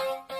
Thank 0.00 0.30
you. 0.30 0.39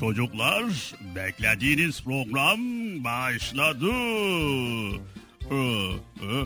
Çocuklar, 0.00 0.64
beklediğiniz 1.14 2.02
program 2.04 2.60
başladı. 3.04 3.90
Ee, 5.50 5.54
e, 5.54 6.44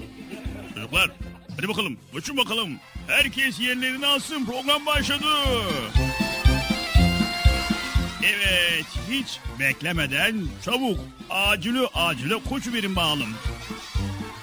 Çocuklar, 0.75 1.11
hadi 1.57 1.69
bakalım, 1.69 1.97
uçun 2.15 2.37
bakalım. 2.37 2.69
Herkes 3.07 3.61
yerlerini 3.61 4.07
alsın, 4.07 4.47
program 4.47 4.87
başladı. 4.87 5.27
Evet, 8.23 8.87
hiç 9.11 9.39
beklemeden 9.61 10.37
çabuk, 10.65 11.01
acile 11.31 11.87
acile 11.95 12.35
koşu 12.49 12.73
verin 12.73 12.97
bakalım. 12.97 13.35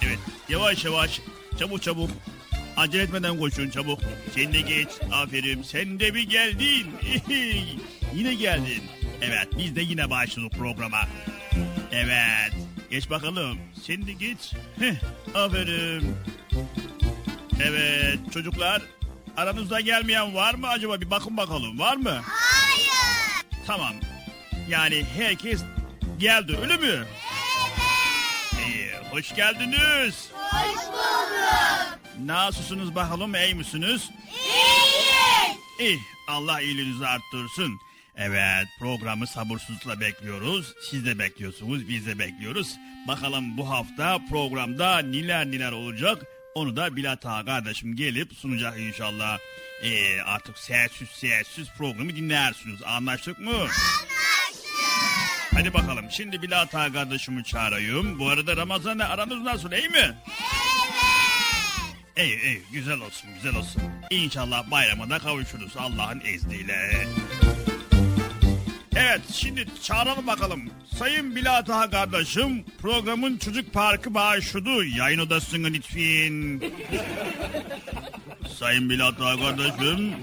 Evet, 0.02 0.20
yavaş 0.50 0.86
yavaş, 0.86 1.22
çabuk 1.60 1.84
çabuk. 1.84 2.10
Acele 2.78 3.04
etmeden 3.04 3.40
koşun 3.40 3.70
çabuk. 3.70 4.00
Sen 4.36 4.54
de 4.54 4.62
geç. 4.62 4.90
Aferin. 5.12 5.64
Sen 5.64 6.00
de 6.00 6.14
bir 6.14 6.30
geldin. 6.30 6.88
yine 8.16 8.34
geldin. 8.34 8.84
Evet 9.22 9.48
biz 9.58 9.76
de 9.76 9.82
yine 9.82 10.10
başladık 10.10 10.52
programa. 10.58 11.02
Evet. 11.92 12.54
Geç 12.90 13.10
bakalım. 13.10 13.58
Sen 13.88 14.08
de 14.08 14.12
geç. 14.14 14.54
Heh, 14.80 14.96
aferin. 15.36 16.16
Evet 17.64 18.20
çocuklar. 18.34 18.82
Aranızda 19.38 19.80
gelmeyen 19.80 20.36
var 20.36 20.54
mı 20.54 20.68
acaba? 20.68 21.02
Bir 21.02 21.10
bakın 21.10 21.38
bakalım. 21.38 21.80
Var 21.80 21.96
mı? 21.98 22.22
Hayır. 22.26 23.46
Tamam. 23.68 23.94
Yani 24.70 25.06
herkes 25.18 25.62
geldi 26.20 26.58
öyle 26.62 26.78
mi? 26.78 26.88
Evet. 26.88 27.08
İyi. 28.68 28.92
Hoş 29.12 29.36
geldiniz. 29.36 30.30
Hoş 30.34 30.76
bulduk. 30.88 32.00
Nasılsınız 32.26 32.96
bakalım 32.96 33.36
iyi 33.36 33.56
misiniz? 33.56 34.10
İyiyiz. 34.32 35.58
İyi 35.80 36.00
Allah 36.28 36.62
iyiliğinizi 36.62 37.08
arttırsın. 37.08 37.80
Evet 38.18 38.68
programı 38.80 39.28
sabırsızlıkla 39.28 40.00
bekliyoruz. 40.00 40.74
Siz 40.90 41.06
de 41.06 41.20
bekliyorsunuz 41.20 41.88
biz 41.90 42.06
de 42.06 42.20
bekliyoruz. 42.20 42.76
Bakalım 43.08 43.58
bu 43.58 43.70
hafta 43.70 44.20
programda 44.30 45.00
neler 45.00 45.46
neler 45.46 45.72
olacak. 45.72 46.26
Onu 46.56 46.76
da 46.76 46.96
Bilat 46.96 47.26
Ağa 47.26 47.46
kardeşim 47.46 47.96
gelip 47.96 48.34
sunacak 48.34 48.80
inşallah. 48.80 49.38
Ee, 49.84 50.22
artık 50.22 50.58
sessiz 50.58 51.10
sessiz 51.10 51.68
programı 51.78 52.16
dinlersiniz. 52.16 52.84
Anlaştık 52.84 53.40
mı? 53.40 53.68
Hadi 55.54 55.74
bakalım 55.74 56.06
şimdi 56.12 56.42
Bilat 56.42 56.76
Ağa 56.76 56.94
kardeşimi 56.94 57.44
çağırayım. 57.44 58.20
Bu 58.20 58.30
arada 58.30 58.58
Ramazan'la 58.58 59.10
aranız 59.10 59.42
nasıl 59.42 59.72
iyi 59.72 59.90
mi? 59.90 60.18
İyi 62.18 62.42
iyi 62.44 62.62
güzel 62.72 63.00
olsun 63.00 63.30
güzel 63.34 63.56
olsun. 63.56 63.82
İnşallah 64.10 64.72
bayrama 64.72 65.10
da 65.10 65.20
kavuşuruz 65.20 65.78
Allah'ın 65.78 66.20
izniyle. 66.20 67.08
Evet 68.96 69.22
şimdi 69.34 69.66
çağıralım 69.84 70.28
bakalım. 70.28 70.62
Sayın 71.00 71.36
Bilat 71.36 71.70
Ağa 71.70 71.90
kardeşim 71.90 72.66
programın 72.82 73.38
çocuk 73.38 73.74
parkı 73.74 74.14
başladı. 74.14 74.86
Yayın 74.86 75.20
odasına 75.20 75.68
lütfen. 75.68 76.62
Sayın 78.60 78.90
Bilat 78.90 79.22
Ağa 79.22 79.40
kardeşim 79.40 80.14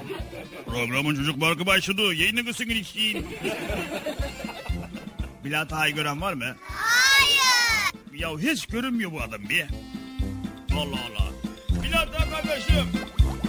programın 0.67 1.15
çocuk 1.17 1.41
parkı 1.41 1.67
başladı. 1.67 2.15
Yayın 2.15 2.44
odasına 2.44 2.73
lütfen. 2.73 3.23
Bilat 5.44 5.73
Ağa'yı 5.73 5.94
gören 5.94 6.20
var 6.20 6.32
mı? 6.32 6.56
Hayır. 6.69 7.94
Ya 8.15 8.38
hiç 8.38 8.67
görünmüyor 8.67 9.12
bu 9.12 9.23
adam 9.23 9.49
bir. 9.49 9.65
Allah 10.73 10.99
Allah. 11.09 11.29
Bilal 11.82 12.06
da 12.12 12.31
kardeşim. 12.31 12.87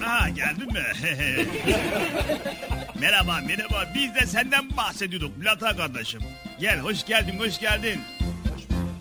Aha 0.05 0.29
geldin 0.29 0.73
mi? 0.73 0.83
merhaba 2.99 3.39
merhaba 3.47 3.85
biz 3.95 4.15
de 4.15 4.25
senden 4.25 4.77
bahsediyorduk 4.77 5.31
Ağa 5.61 5.75
kardeşim. 5.75 6.21
Gel 6.59 6.79
hoş 6.79 7.05
geldin 7.05 7.39
hoş 7.39 7.59
geldin. 7.59 8.01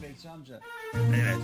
Bekçi 0.02 0.28
amca. 0.28 0.60
Evet. 0.94 1.36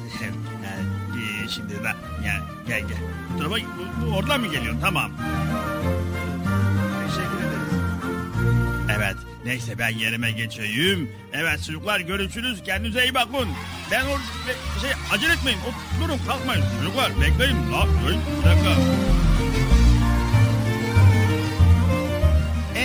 Yani, 0.64 1.50
şimdi 1.50 1.74
de 1.74 1.92
gel 2.22 2.40
gel 2.68 2.80
gel. 2.80 2.98
Dur 3.38 3.50
bak 3.50 3.60
bu, 3.78 4.06
bu 4.06 4.16
oradan 4.16 4.40
mı 4.40 4.46
geliyorsun 4.46 4.80
tamam. 4.80 5.12
Teşekkür 7.06 7.38
ederiz. 7.38 7.84
Evet 8.96 9.16
neyse 9.44 9.78
ben 9.78 9.90
yerime 9.90 10.30
geçeyim. 10.30 11.10
Evet 11.32 11.64
çocuklar 11.66 12.00
görüşürüz 12.00 12.62
kendinize 12.64 13.02
iyi 13.04 13.14
bakın. 13.14 13.48
Ben 13.90 14.04
or 14.04 14.18
şey 14.80 14.90
acele 15.12 15.32
etmeyin. 15.32 15.58
O, 15.58 16.00
durun 16.04 16.18
kalkmayın 16.26 16.64
çocuklar 16.78 17.12
bekleyin. 17.20 17.72
La, 17.72 17.86
bir 18.08 18.48
dakika. 18.48 18.74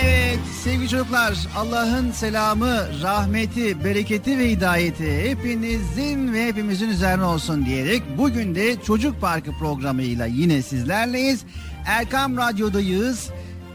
Evet 0.04 0.38
sevgili 0.62 0.88
çocuklar 0.88 1.38
Allah'ın 1.56 2.10
selamı, 2.10 3.02
rahmeti, 3.02 3.84
bereketi 3.84 4.38
ve 4.38 4.50
hidayeti 4.50 5.28
hepinizin 5.28 6.32
ve 6.32 6.46
hepimizin 6.46 6.88
üzerine 6.88 7.24
olsun 7.24 7.66
diyerek 7.66 8.02
bugün 8.18 8.54
de 8.54 8.82
Çocuk 8.82 9.20
Parkı 9.20 9.52
programıyla 9.52 10.26
yine 10.26 10.62
sizlerleyiz. 10.62 11.44
Erkam 11.86 12.36
Radyo'dayız. 12.36 13.30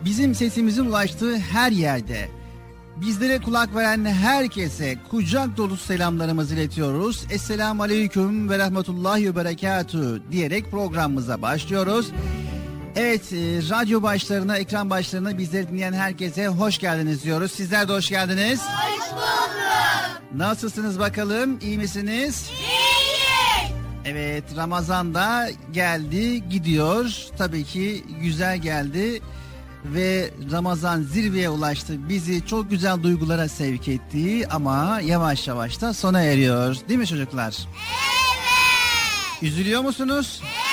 Bizim 0.06 0.36
sesimizin 0.36 0.86
ulaştığı 0.86 1.38
her 1.38 1.72
yerde. 1.72 2.30
Bizlere 2.96 3.38
kulak 3.38 3.76
veren 3.76 4.06
herkese 4.06 4.96
kucak 5.12 5.58
dolusu 5.58 5.86
selamlarımızı 5.86 6.56
iletiyoruz. 6.56 7.26
Esselamu 7.30 7.84
Aleyküm 7.84 8.50
ve 8.50 8.58
Rahmetullahi 8.58 9.30
ve 9.30 9.36
Berekatuhu 9.36 10.20
diyerek 10.32 10.72
programımıza 10.72 11.42
başlıyoruz. 11.42 12.12
Evet, 12.96 13.34
e, 13.34 13.38
radyo 13.70 14.02
başlarına, 14.04 14.58
ekran 14.58 14.90
başlarına 14.90 15.38
bizleri 15.38 15.68
dinleyen 15.70 15.94
herkese 15.94 16.48
hoş 16.48 16.78
geldiniz 16.78 17.24
diyoruz. 17.24 17.52
Sizler 17.52 17.88
de 17.88 17.94
hoş 17.94 18.10
geldiniz. 18.10 18.62
Hoş 18.62 19.12
bulduk. 19.12 20.22
Nasılsınız 20.36 21.00
bakalım? 21.00 21.60
İyi 21.62 21.78
misiniz? 21.78 22.50
İyi. 22.52 22.76
Evet, 24.06 24.44
Ramazan 24.56 25.14
da 25.14 25.48
geldi, 25.72 26.50
gidiyor. 26.50 27.12
Tabii 27.38 27.64
ki 27.64 28.04
güzel 28.22 28.58
geldi 28.58 29.22
ve 29.86 30.30
Ramazan 30.52 31.02
zirveye 31.02 31.50
ulaştı. 31.50 32.10
Bizi 32.10 32.46
çok 32.46 32.70
güzel 32.70 33.04
duygulara 33.04 33.50
sevk 33.50 33.88
etti 33.88 34.48
ama 34.52 35.00
yavaş 35.04 35.48
yavaş 35.48 35.82
da 35.82 35.94
sona 35.94 36.22
eriyor. 36.22 36.76
Değil 36.90 37.00
mi 37.00 37.08
çocuklar? 37.08 37.56
Evet. 37.58 39.44
Üzülüyor 39.44 39.82
musunuz? 39.82 40.42
Evet. 40.44 40.65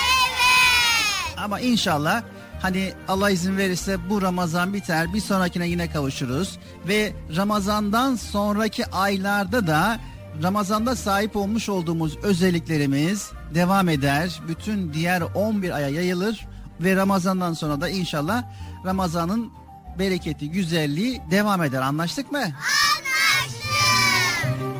Ama 1.42 1.60
inşallah 1.60 2.22
hani 2.62 2.92
Allah 3.08 3.30
izin 3.30 3.56
verirse 3.56 4.10
bu 4.10 4.22
Ramazan 4.22 4.74
biter 4.74 5.14
bir 5.14 5.20
sonrakine 5.20 5.68
yine 5.68 5.90
kavuşuruz. 5.90 6.58
Ve 6.88 7.12
Ramazandan 7.36 8.16
sonraki 8.16 8.86
aylarda 8.86 9.66
da 9.66 10.00
Ramazanda 10.42 10.96
sahip 10.96 11.36
olmuş 11.36 11.68
olduğumuz 11.68 12.16
özelliklerimiz 12.16 13.30
devam 13.54 13.88
eder. 13.88 14.40
Bütün 14.48 14.92
diğer 14.92 15.22
11 15.34 15.70
aya 15.70 15.88
yayılır 15.88 16.46
ve 16.80 16.96
Ramazandan 16.96 17.52
sonra 17.52 17.80
da 17.80 17.88
inşallah 17.88 18.44
Ramazan'ın 18.84 19.52
bereketi, 19.98 20.50
güzelliği 20.50 21.20
devam 21.30 21.62
eder. 21.62 21.80
Anlaştık 21.80 22.32
mı? 22.32 22.38
Anlaştık. 22.38 22.62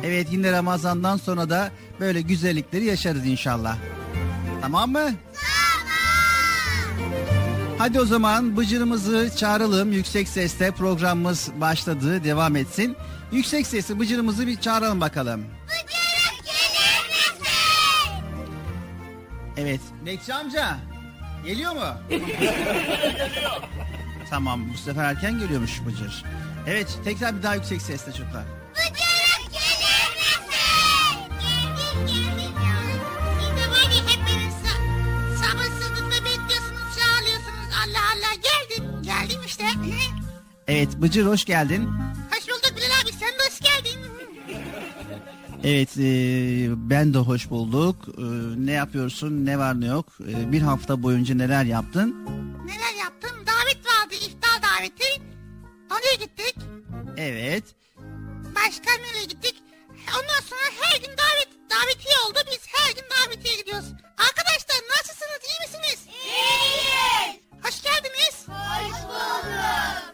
Evet 0.03 0.27
yine 0.31 0.51
Ramazan'dan 0.51 1.17
sonra 1.17 1.49
da 1.49 1.71
böyle 1.99 2.21
güzellikleri 2.21 2.85
yaşarız 2.85 3.25
inşallah. 3.25 3.77
Tamam 4.61 4.91
mı? 4.91 5.11
Hadi 7.83 7.99
o 7.99 8.05
zaman 8.05 8.57
bıcırımızı 8.57 9.31
çağıralım 9.37 9.91
yüksek 9.91 10.29
sesle 10.29 10.71
programımız 10.71 11.51
başladı 11.61 12.23
devam 12.23 12.55
etsin. 12.55 12.95
Yüksek 13.31 13.67
sesle 13.67 13.99
bıcırımızı 13.99 14.47
bir 14.47 14.61
çağıralım 14.61 15.01
bakalım. 15.01 15.45
Bıcırık 15.65 16.45
gelir 16.45 17.09
misin? 17.09 17.45
Evet 19.57 19.81
Bekçi 20.05 20.33
amca 20.33 20.77
geliyor 21.45 21.73
mu? 21.73 21.93
tamam 24.29 24.73
bu 24.73 24.77
sefer 24.77 25.03
erken 25.03 25.39
geliyormuş 25.39 25.81
Bıcır. 25.85 26.23
Evet 26.67 26.99
tekrar 27.03 27.37
bir 27.37 27.43
daha 27.43 27.55
yüksek 27.55 27.81
sesle 27.81 28.11
çocuklar. 28.11 28.43
Bıcırık 28.75 29.02
Evet 40.83 41.01
Bıcır 41.01 41.25
hoş 41.25 41.45
geldin. 41.45 41.89
Hoş 42.31 42.47
bulduk 42.47 42.77
Bilal 42.77 43.01
abi 43.03 43.11
sen 43.11 43.29
de 43.29 43.43
hoş 43.49 43.59
geldin. 43.59 43.99
Evet 45.63 45.97
e, 45.97 46.89
ben 46.89 47.13
de 47.13 47.17
hoş 47.17 47.49
bulduk. 47.49 47.95
E, 48.17 48.21
ne 48.65 48.71
yapıyorsun 48.71 49.45
ne 49.45 49.59
var 49.59 49.81
ne 49.81 49.85
yok. 49.85 50.05
E, 50.29 50.51
bir 50.51 50.61
hafta 50.61 51.03
boyunca 51.03 51.35
neler 51.35 51.63
yaptın? 51.63 52.25
Neler 52.65 53.03
yaptım? 53.03 53.31
Davet 53.47 53.85
vardı, 53.85 54.13
iftar 54.15 54.61
daveti. 54.61 55.21
Oraya 55.91 56.15
gittik. 56.25 56.55
Evet. 57.17 57.63
Başka 58.55 58.91
nereye 58.91 59.25
gittik? 59.25 59.55
Ondan 59.89 60.41
sonra 60.49 60.67
her 60.81 60.99
gün 60.99 61.11
davet 61.17 61.49
davetiye 61.69 62.15
oldu. 62.29 62.39
Biz 62.51 62.61
her 62.67 62.93
gün 62.95 63.05
davetiye 63.17 63.55
gidiyoruz. 63.55 63.87
Arkadaşlar 64.17 64.79
nasılsınız? 64.97 65.41
iyi 65.49 65.59
misiniz? 65.67 65.99
İyiyiz. 66.07 67.39
Hoş 67.63 67.81
geldiniz. 67.83 68.47
Hoş 68.47 69.03
bulduk. 69.03 70.12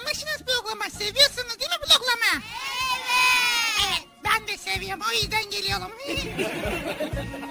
Gelmişsiniz 0.00 0.38
programa. 0.46 0.90
Seviyorsunuz 0.90 1.58
değil 1.60 1.70
mi 1.70 1.86
programı? 1.88 2.42
Evet. 2.42 3.88
Evet. 3.88 4.08
Ben 4.24 4.48
de 4.48 4.58
seviyorum. 4.58 5.02
O 5.10 5.22
yüzden 5.22 5.50
geliyorum. 5.50 5.90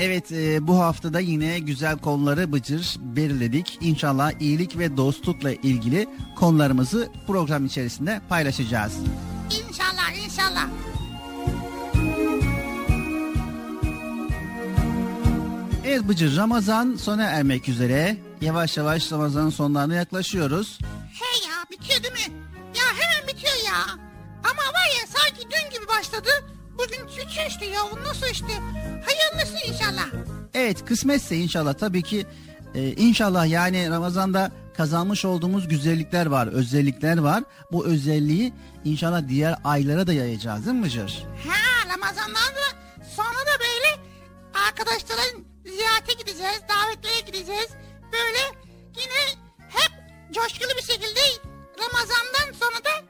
Evet 0.00 0.32
e, 0.32 0.66
bu 0.66 0.78
haftada 0.80 1.20
yine 1.20 1.58
güzel 1.58 1.98
konuları 1.98 2.52
Bıcır 2.52 2.96
belirledik. 2.98 3.78
İnşallah 3.80 4.32
iyilik 4.40 4.78
ve 4.78 4.96
dostlukla 4.96 5.52
ilgili 5.52 6.06
konularımızı 6.36 7.08
program 7.26 7.66
içerisinde 7.66 8.20
paylaşacağız. 8.28 8.92
inşallah 9.68 10.24
inşallah. 10.24 10.68
Evet 15.84 16.08
Bıcır 16.08 16.36
Ramazan 16.36 16.94
sona 16.96 17.24
ermek 17.24 17.68
üzere. 17.68 18.16
Yavaş 18.40 18.76
yavaş 18.76 19.12
Ramazan'ın 19.12 19.50
sonlarına 19.50 19.94
yaklaşıyoruz. 19.94 20.78
He 21.12 21.48
ya 21.48 21.56
bitiyor 21.70 22.02
değil 22.02 22.28
mi? 22.28 22.34
Ya 22.76 22.84
hemen 22.98 23.28
bitiyor 23.28 23.54
ya. 23.66 23.94
Ama 24.44 24.62
var 24.62 24.88
ya 25.00 25.06
sanki 25.06 25.42
dün 25.50 25.70
gibi 25.78 25.88
başladı. 25.88 26.28
Bugün 26.78 27.06
üçü 27.06 27.48
işte 27.48 27.64
ya. 27.64 27.80
Nasıl 28.06 28.26
işte? 28.26 28.46
Hayırlısı 29.06 29.66
inşallah. 29.72 30.06
Evet 30.54 30.84
kısmetse 30.84 31.36
inşallah 31.36 31.74
tabii 31.74 32.02
ki 32.02 32.26
e, 32.74 32.92
inşallah 32.92 33.46
yani 33.46 33.90
Ramazan'da 33.90 34.50
kazanmış 34.76 35.24
olduğumuz 35.24 35.68
güzellikler 35.68 36.26
var, 36.26 36.46
özellikler 36.46 37.18
var. 37.18 37.44
Bu 37.72 37.86
özelliği 37.86 38.52
inşallah 38.84 39.28
diğer 39.28 39.54
aylara 39.64 40.06
da 40.06 40.12
yayacağız 40.12 40.66
değil 40.66 40.76
mi 40.76 40.82
Bıcır? 40.86 41.26
Ha 41.48 41.88
Ramazan'dan 41.94 42.34
da 42.34 42.66
sonra 43.16 43.40
da 43.46 43.60
böyle 43.60 44.08
arkadaşların 44.68 45.44
ziyarete 45.64 46.12
gideceğiz. 46.12 46.60
Davetlere 46.68 47.20
gideceğiz. 47.26 47.68
Böyle 48.12 48.60
yine 48.96 49.40
hep 49.68 49.92
coşkulu 50.34 50.68
bir 50.78 50.82
şekilde 50.92 51.20
Ramazan'dan 51.78 52.52
sonra 52.52 52.84
da 52.84 53.08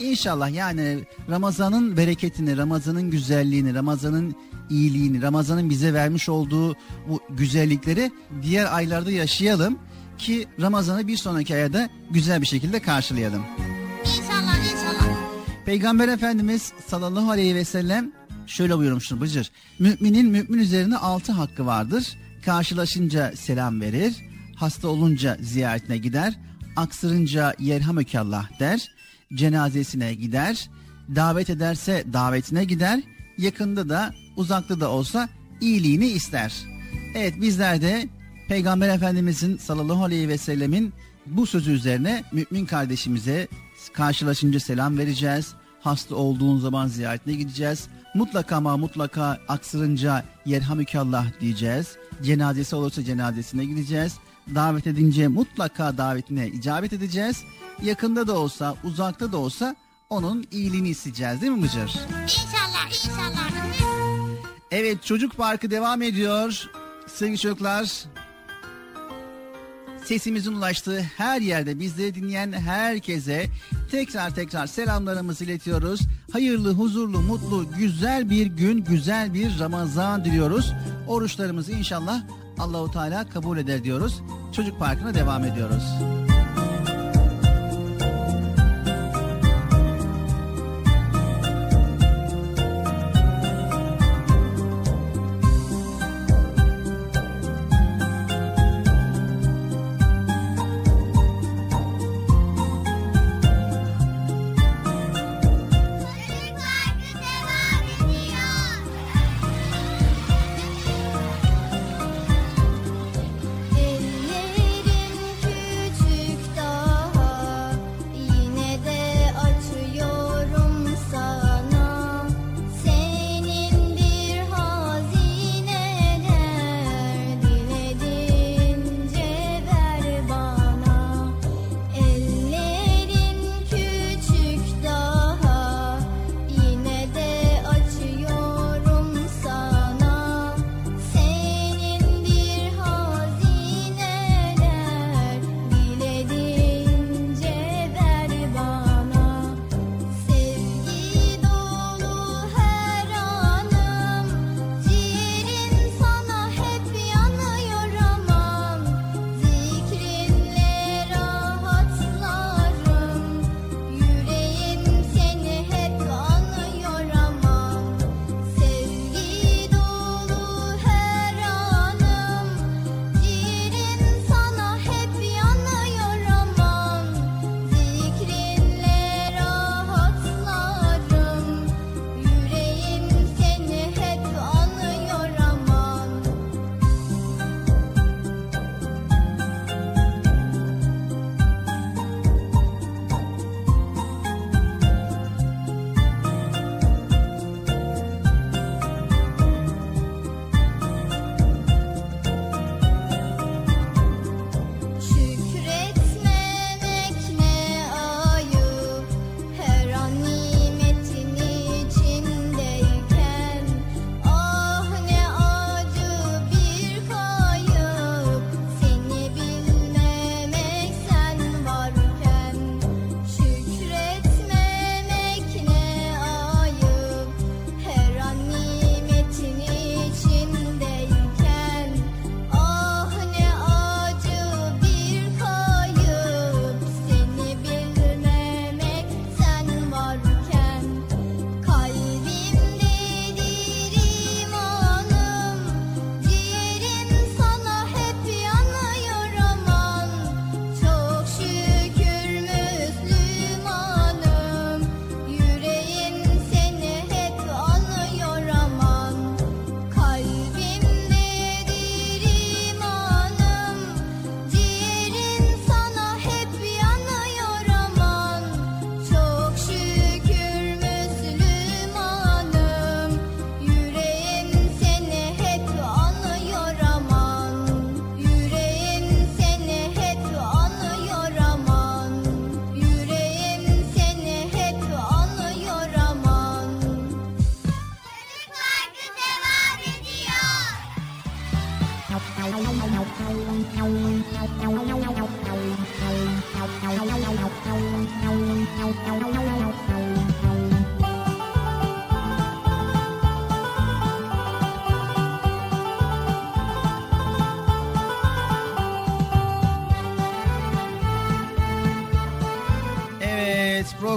İnşallah 0.00 0.54
yani 0.54 1.04
Ramazan'ın 1.30 1.96
bereketini, 1.96 2.56
Ramazan'ın 2.56 3.10
güzelliğini, 3.10 3.74
Ramazan'ın 3.74 4.36
iyiliğini, 4.70 5.22
Ramazan'ın 5.22 5.70
bize 5.70 5.94
vermiş 5.94 6.28
olduğu 6.28 6.76
bu 7.08 7.20
güzellikleri 7.30 8.12
diğer 8.42 8.76
aylarda 8.76 9.10
yaşayalım 9.10 9.78
ki 10.18 10.48
Ramazan'ı 10.60 11.08
bir 11.08 11.16
sonraki 11.16 11.54
ayda 11.54 11.90
güzel 12.10 12.42
bir 12.42 12.46
şekilde 12.46 12.82
karşılayalım. 12.82 13.42
İnşallah 14.00 14.56
inşallah. 14.58 15.16
Peygamber 15.66 16.08
Efendimiz 16.08 16.72
sallallahu 16.86 17.30
aleyhi 17.30 17.54
ve 17.54 17.64
sellem 17.64 18.12
şöyle 18.46 18.78
buyurmuştur 18.78 19.20
Bıcır. 19.20 19.50
Müminin 19.78 20.26
mümin 20.26 20.58
üzerine 20.58 20.96
altı 20.96 21.32
hakkı 21.32 21.66
vardır. 21.66 22.18
Karşılaşınca 22.44 23.32
selam 23.36 23.80
verir, 23.80 24.14
hasta 24.56 24.88
olunca 24.88 25.36
ziyaretine 25.40 25.98
gider, 25.98 26.34
aksırınca 26.76 27.54
yerhamükallah 27.58 28.60
der, 28.60 28.88
cenazesine 29.34 30.14
gider, 30.14 30.70
davet 31.14 31.50
ederse 31.50 32.04
davetine 32.12 32.64
gider, 32.64 33.00
yakında 33.38 33.88
da 33.88 34.14
uzakta 34.36 34.80
da 34.80 34.90
olsa 34.90 35.28
iyiliğini 35.60 36.06
ister. 36.06 36.52
Evet 37.14 37.40
bizler 37.40 37.82
de 37.82 38.08
Peygamber 38.48 38.88
Efendimizin 38.88 39.56
sallallahu 39.56 40.04
aleyhi 40.04 40.28
ve 40.28 40.38
sellemin 40.38 40.92
bu 41.26 41.46
sözü 41.46 41.72
üzerine 41.72 42.24
mümin 42.32 42.66
kardeşimize 42.66 43.48
karşılaşınca 43.92 44.60
selam 44.60 44.98
vereceğiz. 44.98 45.54
Hasta 45.80 46.14
olduğun 46.14 46.58
zaman 46.58 46.86
ziyaretine 46.86 47.34
gideceğiz. 47.34 47.88
Mutlaka 48.14 48.56
ama 48.56 48.76
mutlaka 48.76 49.38
aksırınca 49.48 50.24
yerhamükallah 50.46 51.40
diyeceğiz. 51.40 51.96
Cenazesi 52.22 52.76
olursa 52.76 53.04
cenazesine 53.04 53.64
gideceğiz. 53.64 54.12
Davet 54.54 54.86
edince 54.86 55.28
mutlaka 55.28 55.98
davetine 55.98 56.48
icabet 56.48 56.92
edeceğiz. 56.92 57.44
Yakında 57.82 58.26
da 58.26 58.38
olsa 58.38 58.76
uzakta 58.84 59.32
da 59.32 59.36
olsa 59.36 59.76
onun 60.10 60.46
iyiliğini 60.50 60.88
isteyeceğiz 60.88 61.40
değil 61.40 61.52
mi 61.52 61.58
Mıcır? 61.58 61.94
İnşallah 62.22 62.86
inşallah. 62.88 63.50
Evet 64.70 65.04
çocuk 65.04 65.36
parkı 65.36 65.70
devam 65.70 66.02
ediyor. 66.02 66.70
Sevgili 67.06 67.38
çocuklar 67.38 68.04
sesimizin 70.04 70.52
ulaştığı 70.52 71.00
her 71.00 71.40
yerde 71.40 71.80
bizleri 71.80 72.14
dinleyen 72.14 72.52
herkese 72.52 73.46
tekrar 73.92 74.34
tekrar 74.34 74.66
selamlarımızı 74.66 75.44
iletiyoruz. 75.44 76.00
Hayırlı, 76.32 76.74
huzurlu, 76.74 77.20
mutlu, 77.20 77.66
güzel 77.78 78.30
bir 78.30 78.46
gün, 78.46 78.84
güzel 78.84 79.34
bir 79.34 79.58
Ramazan 79.58 80.24
diliyoruz. 80.24 80.72
Oruçlarımızı 81.08 81.72
inşallah 81.72 82.22
Allahu 82.58 82.90
Teala 82.90 83.28
kabul 83.28 83.58
eder 83.58 83.84
diyoruz. 83.84 84.22
Çocuk 84.52 84.78
Parkı'na 84.78 85.14
devam 85.14 85.44
ediyoruz. 85.44 85.84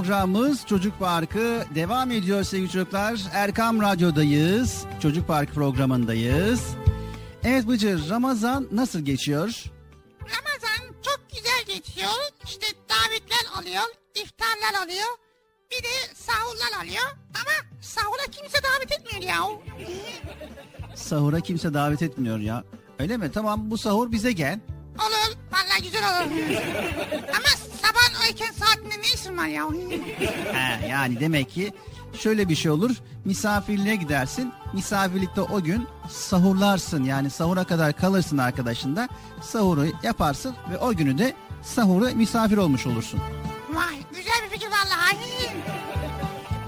Programımız 0.06 0.66
Çocuk 0.66 1.00
Parkı 1.00 1.66
devam 1.76 2.12
ediyor 2.12 2.44
sevgili 2.44 2.72
çocuklar. 2.72 3.20
Erkam 3.34 3.82
Radyo'dayız. 3.82 4.86
Çocuk 5.02 5.28
Parkı 5.28 5.54
programındayız. 5.54 6.62
Evet 7.44 7.68
Bıcır 7.68 8.10
Ramazan 8.10 8.68
nasıl 8.72 9.00
geçiyor? 9.00 9.64
Ramazan 10.22 10.94
çok 11.06 11.22
güzel 11.34 11.76
geçiyor. 11.76 12.10
İşte 12.44 12.66
davetler 12.90 13.60
alıyor, 13.60 13.84
iftarlar 14.16 14.84
alıyor. 14.86 15.08
Bir 15.72 15.84
de 15.84 16.14
sahurlar 16.16 16.84
alıyor. 16.84 17.06
Ama 17.36 17.82
sahura 17.82 18.24
kimse 18.32 18.58
davet 18.64 18.92
etmiyor 18.92 19.24
ya. 19.24 19.40
Sahura 20.96 21.40
kimse 21.40 21.74
davet 21.74 22.02
etmiyor 22.02 22.40
ya. 22.40 22.64
Öyle 23.00 23.18
mi? 23.18 23.32
Tamam 23.34 23.72
bu 23.72 23.78
sahur 23.78 24.12
bize 24.12 24.32
gel. 24.32 24.60
Olur. 25.00 25.36
Vallahi 25.52 25.84
güzel 25.84 26.04
olur. 26.04 26.32
Ama 27.28 27.48
var 29.38 29.48
ya? 29.48 29.68
He, 30.54 30.88
yani 30.88 31.20
demek 31.20 31.50
ki 31.50 31.74
şöyle 32.20 32.50
bir 32.50 32.56
şey 32.56 32.72
olur. 32.72 32.92
Misafirliğe 33.26 33.96
gidersin. 33.96 34.54
Misafirlikte 34.74 35.42
o 35.42 35.64
gün 35.64 35.88
sahurlarsın. 36.10 37.04
Yani 37.04 37.30
sahura 37.30 37.64
kadar 37.64 37.94
kalırsın 37.94 38.38
arkadaşında. 38.38 39.10
Sahuru 39.42 39.86
yaparsın 40.04 40.56
ve 40.72 40.78
o 40.78 40.94
günü 40.94 41.18
de 41.18 41.34
sahuru 41.64 42.16
misafir 42.16 42.58
olmuş 42.58 42.88
olursun. 42.88 43.20
Vay 43.74 43.96
güzel 44.10 44.34
bir 44.46 44.50
fikir 44.50 44.68
vallahi. 44.68 45.18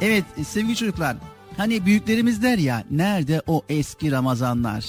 Evet 0.02 0.26
sevgili 0.48 0.76
çocuklar. 0.76 1.18
Hani 1.58 1.86
büyüklerimiz 1.86 2.44
der 2.44 2.58
ya 2.58 2.84
nerede 2.92 3.42
o 3.48 3.62
eski 3.70 4.12
Ramazanlar? 4.12 4.86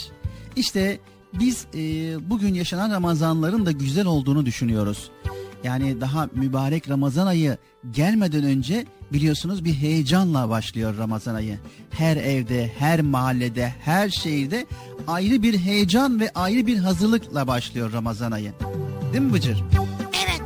İşte 0.56 1.00
biz 1.35 1.66
e, 1.75 1.80
bugün 2.30 2.54
yaşanan 2.54 2.90
Ramazanların 2.90 3.66
da 3.66 3.73
güzel 3.73 4.06
olduğunu 4.06 4.47
düşünüyoruz. 4.47 5.11
Yani 5.65 6.00
daha 6.00 6.29
mübarek 6.35 6.88
Ramazan 6.88 7.27
ayı 7.27 7.59
gelmeden 7.91 8.45
önce 8.45 8.87
biliyorsunuz 9.12 9.65
bir 9.65 9.75
heyecanla 9.75 10.49
başlıyor 10.50 10.99
Ramazan 10.99 11.35
ayı. 11.35 11.59
Her 11.91 12.17
evde, 12.17 12.73
her 12.79 13.00
mahallede, 13.00 13.75
her 13.81 14.09
şehirde 14.09 14.67
ayrı 15.07 15.43
bir 15.43 15.59
heyecan 15.59 16.21
ve 16.21 16.31
ayrı 16.35 16.67
bir 16.67 16.79
hazırlıkla 16.79 17.47
başlıyor 17.47 17.93
Ramazan 17.93 18.33
ayı. 18.33 18.53
Değil 19.12 19.25
mi 19.25 19.33
Bıcır? 19.33 19.65
Evet. 20.12 20.43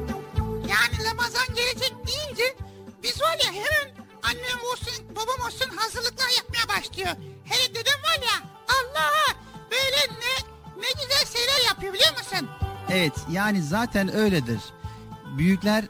Yani 0.48 1.08
Ramazan 1.10 1.46
gelecek 1.56 1.94
deyince 2.06 2.56
biz 3.02 3.20
var 3.20 3.38
ya 3.44 3.52
hemen 3.52 3.94
annem 4.22 4.58
olsun 4.72 5.04
babam 5.10 5.46
olsun 5.46 5.76
hazırlıklar 5.76 6.28
yapmaya 6.36 6.78
başlıyor. 6.78 7.10
Hele 7.44 7.70
dedem 7.70 8.00
var 8.02 8.22
ya 8.22 8.48
Allah 8.68 9.36
böyle 9.70 10.20
ne 10.20 10.34
ne 10.80 10.88
güzel 11.02 11.40
şeyler 11.40 11.68
yapıyor 11.68 11.94
biliyor 11.94 12.12
musun? 12.12 12.48
Evet 12.90 13.12
yani 13.32 13.62
zaten 13.62 14.14
öyledir. 14.16 14.60
Büyükler 15.38 15.84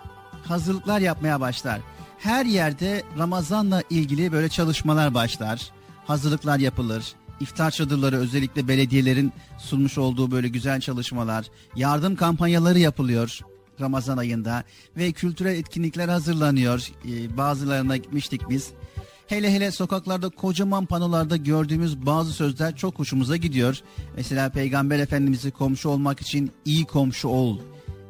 hazırlıklar 0.44 1.00
yapmaya 1.00 1.40
başlar. 1.40 1.80
Her 2.18 2.44
yerde 2.44 3.02
Ramazan'la 3.18 3.82
ilgili 3.90 4.32
böyle 4.32 4.49
çalışmalar 4.49 5.14
başlar. 5.14 5.70
Hazırlıklar 6.04 6.58
yapılır. 6.58 7.12
İftar 7.40 7.70
çadırları 7.70 8.16
özellikle 8.16 8.68
belediyelerin 8.68 9.32
sunmuş 9.58 9.99
olduğu 9.99 10.30
böyle 10.30 10.49
güzel 10.49 10.80
çalışmalar, 10.80 11.46
yardım 11.76 12.16
kampanyaları 12.16 12.78
yapılıyor 12.78 13.40
Ramazan 13.80 14.16
ayında 14.16 14.64
ve 14.96 15.12
kültürel 15.12 15.54
etkinlikler 15.54 16.08
hazırlanıyor. 16.08 16.88
Ee, 17.08 17.37
bazılarına 17.37 17.96
gitmiştik 17.96 18.49
biz. 18.50 18.70
Hele 19.26 19.52
hele 19.52 19.70
sokaklarda 19.70 20.28
kocaman 20.28 20.87
panolarda 20.87 21.37
gördüğümüz 21.37 22.06
bazı 22.06 22.32
sözler 22.32 22.76
çok 22.76 22.99
hoşumuza 22.99 23.37
gidiyor. 23.37 23.80
Mesela 24.16 24.49
Peygamber 24.49 24.99
Efendimiz'i 24.99 25.50
komşu 25.50 25.88
olmak 25.88 26.20
için 26.20 26.50
iyi 26.64 26.84
komşu 26.84 27.28
ol 27.28 27.59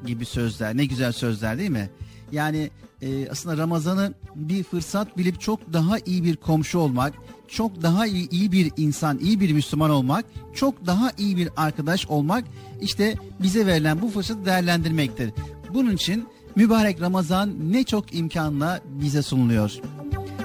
gibi 0.07 0.25
sözler. 0.25 0.77
Ne 0.77 0.85
güzel 0.85 1.13
sözler 1.13 1.59
değil 1.59 1.71
mi? 1.71 1.91
Yani 2.33 2.71
e, 3.03 3.29
aslında 3.29 3.57
Ramazan'ı 3.57 4.15
bir 4.35 4.63
fırsat 4.63 5.19
bilip 5.19 5.41
çok 5.41 5.73
daha 5.73 5.99
iyi 5.99 6.25
bir 6.25 6.37
komşu 6.37 6.79
olmak, 6.79 7.15
çok 7.49 7.83
daha 7.83 8.07
iyi, 8.07 8.31
iyi 8.31 8.53
bir 8.53 8.73
insan, 8.77 9.19
iyi 9.19 9.41
bir 9.41 9.53
Müslüman 9.53 9.91
olmak, 9.91 10.25
çok 10.55 10.87
daha 10.87 11.11
iyi 11.19 11.37
bir 11.37 11.49
arkadaş 11.57 12.07
olmak 12.07 12.45
işte 12.81 13.15
bize 13.43 13.67
verilen 13.67 14.03
bu 14.03 14.11
fırsatı 14.11 14.45
değerlendirmektir. 14.45 15.31
Bunun 15.75 15.91
için 15.91 16.29
mübarek 16.57 17.01
Ramazan 17.01 17.73
ne 17.73 17.85
çok 17.85 18.15
imkanla 18.15 18.81
bize 18.87 19.23
sunuluyor. 19.23 19.73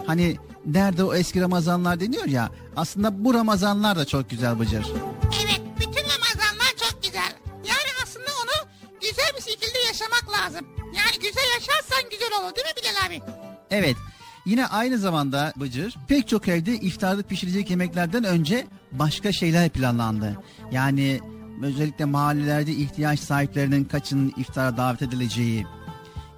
Hani 0.08 0.38
nerede 0.66 1.04
o 1.04 1.14
eski 1.14 1.42
Ramazanlar 1.42 2.00
deniyor 2.00 2.26
ya 2.26 2.50
aslında 2.76 3.24
bu 3.26 3.34
Ramazanlar 3.34 3.98
da 3.98 4.06
çok 4.06 4.30
güzel 4.30 4.60
Bıcır. 4.60 4.86
Evet 5.46 5.67
lazım. 10.44 10.68
Yani 10.78 11.16
güzel 11.16 11.48
yaşarsan 11.54 12.10
güzel 12.12 12.30
olur 12.42 12.56
değil 12.56 12.68
mi 12.68 12.74
Bilal 12.82 13.06
abi? 13.08 13.22
Evet. 13.72 13.98
Yine 14.46 14.68
aynı 14.68 14.98
zamanda 14.98 15.54
Bıcır 15.56 15.96
pek 16.08 16.28
çok 16.28 16.48
evde 16.48 16.76
iftarda 16.76 17.22
pişirecek 17.24 17.70
yemeklerden 17.70 18.24
önce 18.24 18.68
başka 18.92 19.32
şeyler 19.32 19.70
planlandı. 19.70 20.38
Yani 20.72 21.20
özellikle 21.64 22.06
mahallelerde 22.06 22.72
ihtiyaç 22.72 23.20
sahiplerinin 23.20 23.84
kaçının 23.84 24.34
iftara 24.38 24.78
davet 24.78 25.02
edileceği, 25.02 25.66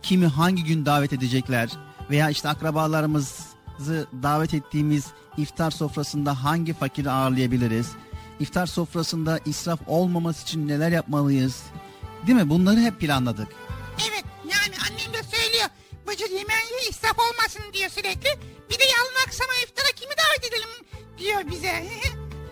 kimi 0.02 0.28
hangi 0.28 0.64
gün 0.64 0.86
davet 0.86 1.14
edecekler 1.14 1.70
veya 2.10 2.30
işte 2.30 2.50
akrabalarımızı 2.50 4.08
davet 4.24 4.54
ettiğimiz 4.54 5.06
iftar 5.38 5.72
sofrasında 5.72 6.44
hangi 6.44 6.74
fakiri 6.74 7.12
ağırlayabiliriz? 7.12 7.92
İftar 8.40 8.66
sofrasında 8.66 9.40
israf 9.46 9.80
olmaması 9.88 10.44
için 10.44 10.68
neler 10.68 10.92
yapmalıyız? 10.92 11.64
Değil 12.28 12.38
mi? 12.38 12.50
Bunları 12.50 12.80
hep 12.80 13.00
planladık. 13.00 13.48
Evet 14.08 14.24
yani 14.46 14.76
annem 14.90 15.14
de 15.14 15.24
söylüyor. 15.38 15.70
Bıcır 16.08 16.30
yemeği 16.30 16.90
israf 16.90 17.20
olmasın 17.20 17.64
diyor 17.74 17.90
sürekli. 17.90 18.30
Bir 18.70 18.80
de 18.80 18.84
yarın 18.84 19.28
akşama 19.28 19.54
iftara 19.64 19.88
kimi 19.96 20.12
davet 20.12 20.54
edelim 20.54 20.70
diyor 21.18 21.52
bize. 21.52 21.86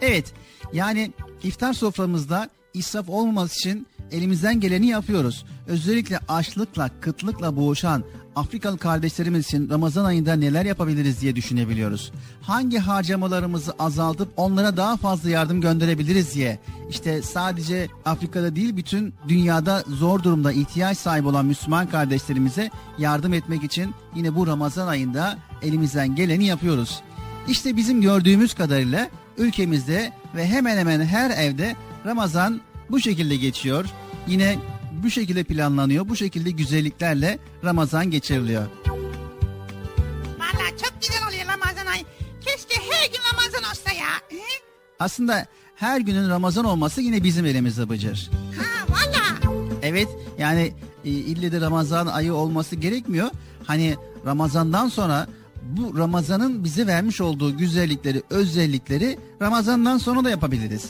Evet 0.02 0.34
yani 0.74 1.12
iftar 1.44 1.74
soframızda 1.74 2.50
israf 2.74 3.10
olmaması 3.10 3.60
için 3.60 3.88
elimizden 4.12 4.60
geleni 4.60 4.88
yapıyoruz. 4.88 5.46
Özellikle 5.68 6.20
açlıkla, 6.28 6.90
kıtlıkla 7.02 7.56
boğuşan 7.56 8.04
Afrikalı 8.36 8.78
kardeşlerimiz 8.78 9.46
için 9.46 9.70
Ramazan 9.70 10.06
ayında 10.06 10.34
neler 10.34 10.66
yapabiliriz 10.66 11.22
diye 11.22 11.36
düşünebiliyoruz. 11.36 12.12
Hangi 12.42 12.78
harcamalarımızı 12.78 13.74
azaltıp 13.80 14.30
onlara 14.38 14.78
daha 14.78 14.98
fazla 14.98 15.30
yardım 15.30 15.62
gönderebiliriz 15.62 16.36
diye. 16.36 16.60
İşte 16.90 17.22
sadece 17.22 17.88
Afrika'da 18.06 18.56
değil 18.56 18.78
bütün 18.78 19.14
dünyada 19.28 19.84
zor 19.88 20.24
durumda 20.24 20.52
ihtiyaç 20.52 20.98
sahibi 20.98 21.28
olan 21.28 21.46
Müslüman 21.46 21.88
kardeşlerimize 21.88 22.70
yardım 22.98 23.34
etmek 23.34 23.64
için 23.64 23.94
yine 24.16 24.36
bu 24.36 24.48
Ramazan 24.48 24.88
ayında 24.88 25.38
elimizden 25.62 26.16
geleni 26.16 26.46
yapıyoruz. 26.46 27.02
İşte 27.48 27.76
bizim 27.76 28.02
gördüğümüz 28.02 28.54
kadarıyla 28.54 29.10
ülkemizde 29.38 30.12
ve 30.36 30.48
hemen 30.48 30.78
hemen 30.78 31.06
her 31.06 31.30
evde 31.30 31.76
Ramazan 32.06 32.62
bu 32.90 33.00
şekilde 33.00 33.36
geçiyor. 33.36 33.86
Yine 34.28 34.56
bu 35.04 35.10
şekilde 35.10 35.44
planlanıyor. 35.44 36.10
Bu 36.10 36.16
şekilde 36.16 36.52
güzelliklerle 36.52 37.40
Ramazan 37.64 38.12
geçiriliyor. 38.12 38.68
Valla 40.40 40.70
çok 40.84 40.94
güzel 41.02 41.28
oluyor 41.28 41.46
Ramazan 41.46 41.86
ayı. 41.92 42.04
Keşke 42.42 42.82
her 42.92 43.08
gün 43.08 43.20
Ramazan 43.34 43.64
olsa 43.72 43.92
ya. 43.92 44.40
Aslında 45.00 45.46
her 45.76 46.00
günün 46.00 46.30
Ramazan 46.30 46.66
olması 46.66 47.02
yine 47.02 47.24
bizim 47.24 47.46
elimizde 47.46 47.90
Bıcır. 47.90 48.32
Ha 48.58 48.86
valla. 48.90 49.52
Evet 49.82 50.08
yani 50.40 50.74
e, 51.06 51.10
ille 51.10 51.52
de 51.52 51.62
Ramazan 51.62 52.08
ayı 52.08 52.34
olması 52.34 52.76
gerekmiyor. 52.76 53.30
Hani 53.66 53.96
Ramazandan 54.26 54.90
sonra 54.90 55.28
bu 55.64 55.98
Ramazan'ın 55.98 56.64
bize 56.64 56.88
vermiş 56.88 57.22
olduğu 57.22 57.58
güzellikleri, 57.58 58.24
özellikleri 58.30 59.20
Ramazan'dan 59.42 59.98
sonra 59.98 60.24
da 60.24 60.30
yapabiliriz. 60.30 60.90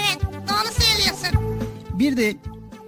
Evet 0.00 0.22
doğru 0.22 0.84
söylüyorsun. 0.84 1.60
Bir 1.98 2.16
de 2.16 2.36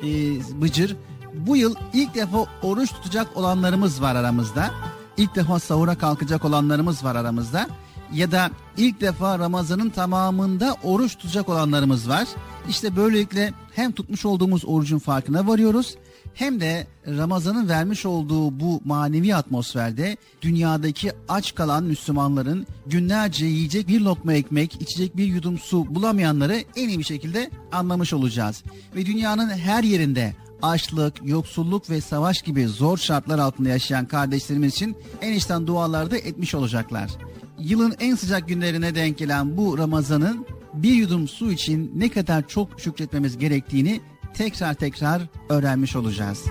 e, 0.04 0.60
Bıcır 0.62 0.96
bu 1.34 1.56
yıl 1.56 1.74
ilk 1.92 2.14
defa 2.14 2.46
oruç 2.62 2.90
tutacak 2.92 3.36
olanlarımız 3.36 4.02
var 4.02 4.16
aramızda. 4.16 4.70
İlk 5.16 5.34
defa 5.34 5.58
sahura 5.60 5.98
kalkacak 5.98 6.44
olanlarımız 6.44 7.04
var 7.04 7.16
aramızda. 7.16 7.68
Ya 8.12 8.32
da 8.32 8.50
ilk 8.76 9.00
defa 9.00 9.38
Ramazan'ın 9.38 9.90
tamamında 9.90 10.76
oruç 10.82 11.16
tutacak 11.16 11.48
olanlarımız 11.48 12.08
var. 12.08 12.28
İşte 12.68 12.96
böylelikle 12.96 13.52
hem 13.72 13.92
tutmuş 13.92 14.24
olduğumuz 14.24 14.64
orucun 14.64 14.98
farkına 14.98 15.46
varıyoruz 15.46 15.96
hem 16.34 16.60
de 16.60 16.86
Ramazan'ın 17.06 17.68
vermiş 17.68 18.06
olduğu 18.06 18.60
bu 18.60 18.80
manevi 18.84 19.34
atmosferde 19.34 20.16
dünyadaki 20.42 21.12
aç 21.28 21.54
kalan 21.54 21.84
Müslümanların 21.84 22.66
günlerce 22.86 23.46
yiyecek 23.46 23.88
bir 23.88 24.00
lokma 24.00 24.32
ekmek, 24.32 24.82
içecek 24.82 25.16
bir 25.16 25.24
yudum 25.24 25.58
su 25.58 25.94
bulamayanları 25.94 26.64
en 26.76 26.88
iyi 26.88 26.98
bir 26.98 27.04
şekilde 27.04 27.50
anlamış 27.72 28.12
olacağız. 28.12 28.64
Ve 28.96 29.06
dünyanın 29.06 29.48
her 29.48 29.82
yerinde 29.82 30.34
açlık, 30.62 31.14
yoksulluk 31.28 31.90
ve 31.90 32.00
savaş 32.00 32.42
gibi 32.42 32.66
zor 32.68 32.98
şartlar 32.98 33.38
altında 33.38 33.68
yaşayan 33.68 34.06
kardeşlerimiz 34.06 34.72
için 34.72 34.96
en 35.20 35.32
içten 35.32 35.66
dualarda 35.66 36.16
etmiş 36.16 36.54
olacaklar. 36.54 37.10
Yılın 37.58 37.94
en 38.00 38.14
sıcak 38.14 38.48
günlerine 38.48 38.94
denk 38.94 39.18
gelen 39.18 39.56
bu 39.56 39.78
Ramazan'ın 39.78 40.46
bir 40.74 40.92
yudum 40.92 41.28
su 41.28 41.52
için 41.52 41.92
ne 41.94 42.08
kadar 42.08 42.48
çok 42.48 42.80
şükretmemiz 42.80 43.38
gerektiğini 43.38 44.00
tekrar 44.34 44.74
tekrar 44.74 45.22
öğrenmiş 45.48 45.96
olacağız. 45.96 46.44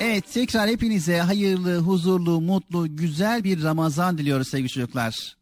Evet 0.00 0.24
tekrar 0.32 0.68
hepinize 0.68 1.18
hayırlı, 1.18 1.78
huzurlu, 1.78 2.40
mutlu, 2.40 2.96
güzel 2.96 3.44
bir 3.44 3.62
Ramazan 3.62 4.18
diliyoruz 4.18 4.48
sevgili 4.48 4.68
çocuklar. 4.68 5.39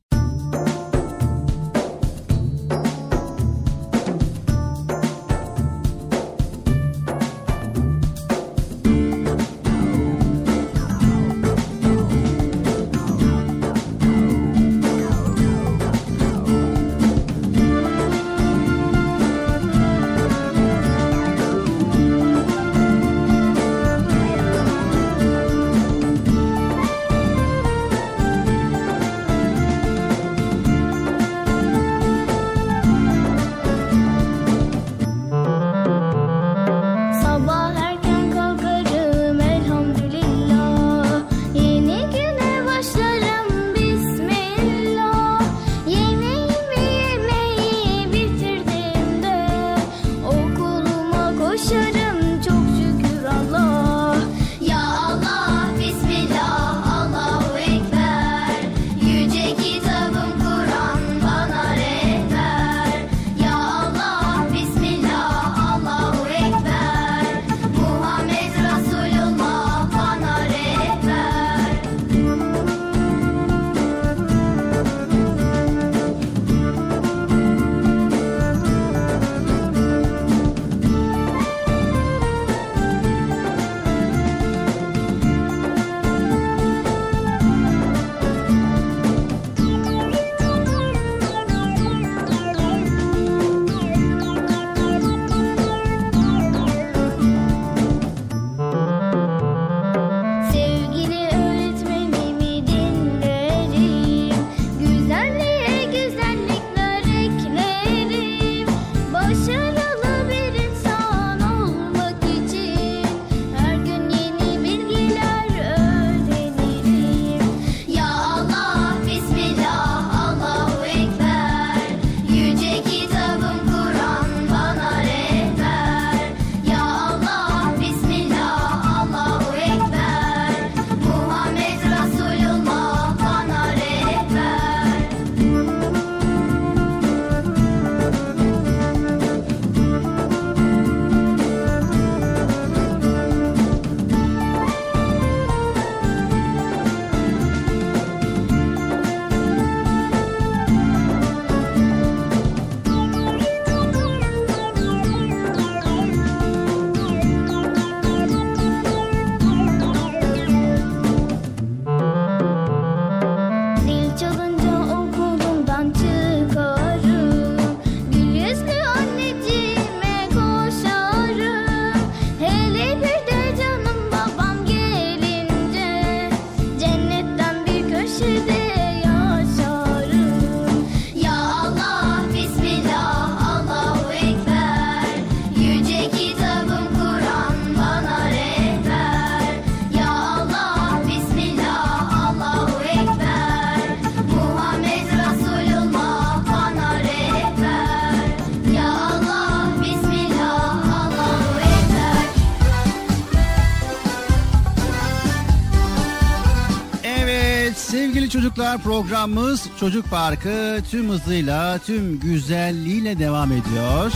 Çocuklar 208.38 208.82
programımız 208.82 209.66
Çocuk 209.80 210.10
Parkı 210.10 210.82
tüm 210.90 211.08
hızıyla, 211.08 211.78
tüm 211.78 212.20
güzelliğiyle 212.20 213.18
devam 213.18 213.52
ediyor. 213.52 214.12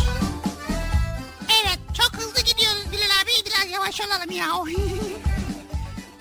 Evet, 1.62 1.78
çok 1.94 2.20
hızlı 2.20 2.40
gidiyoruz 2.40 2.86
Bilal 2.92 3.02
abi. 3.22 3.30
Biraz 3.46 3.72
yavaş 3.72 4.00
olalım 4.00 4.30
ya. 4.30 4.46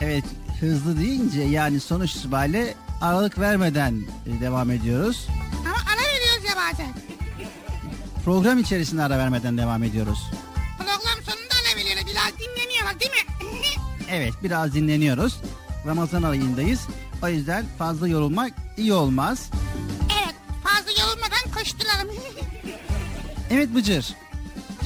evet, 0.01 0.23
hızlı 0.59 0.99
deyince 0.99 1.41
yani 1.41 1.79
sonuç 1.79 2.15
itibariyle 2.15 2.73
aralık 3.01 3.39
vermeden 3.39 4.01
e, 4.27 4.41
devam 4.41 4.71
ediyoruz. 4.71 5.27
Ama 5.59 5.77
ara 5.93 6.01
veriyoruz 6.01 6.45
ya 6.49 6.55
bazen. 6.55 6.93
Program 8.25 8.59
içerisinde 8.59 9.03
ara 9.03 9.17
vermeden 9.17 9.57
devam 9.57 9.83
ediyoruz. 9.83 10.19
Program 10.77 11.23
sonunda 11.23 11.53
ara 11.53 11.79
veriyoruz. 11.79 12.05
Biraz 12.07 12.39
dinleniyorlar 12.39 12.99
değil 12.99 13.11
mi? 13.11 13.51
evet, 14.11 14.33
biraz 14.43 14.73
dinleniyoruz. 14.73 15.37
Ramazan 15.85 16.23
ayındayız. 16.23 16.79
O 17.23 17.27
yüzden 17.29 17.65
fazla 17.77 18.07
yorulmak 18.07 18.53
iyi 18.77 18.93
olmaz. 18.93 19.49
Evet 20.23 20.36
fazla 20.63 20.91
yorulmadan 21.01 21.51
koşturalım. 21.57 22.07
evet 23.49 23.75
Bıcır. 23.75 24.15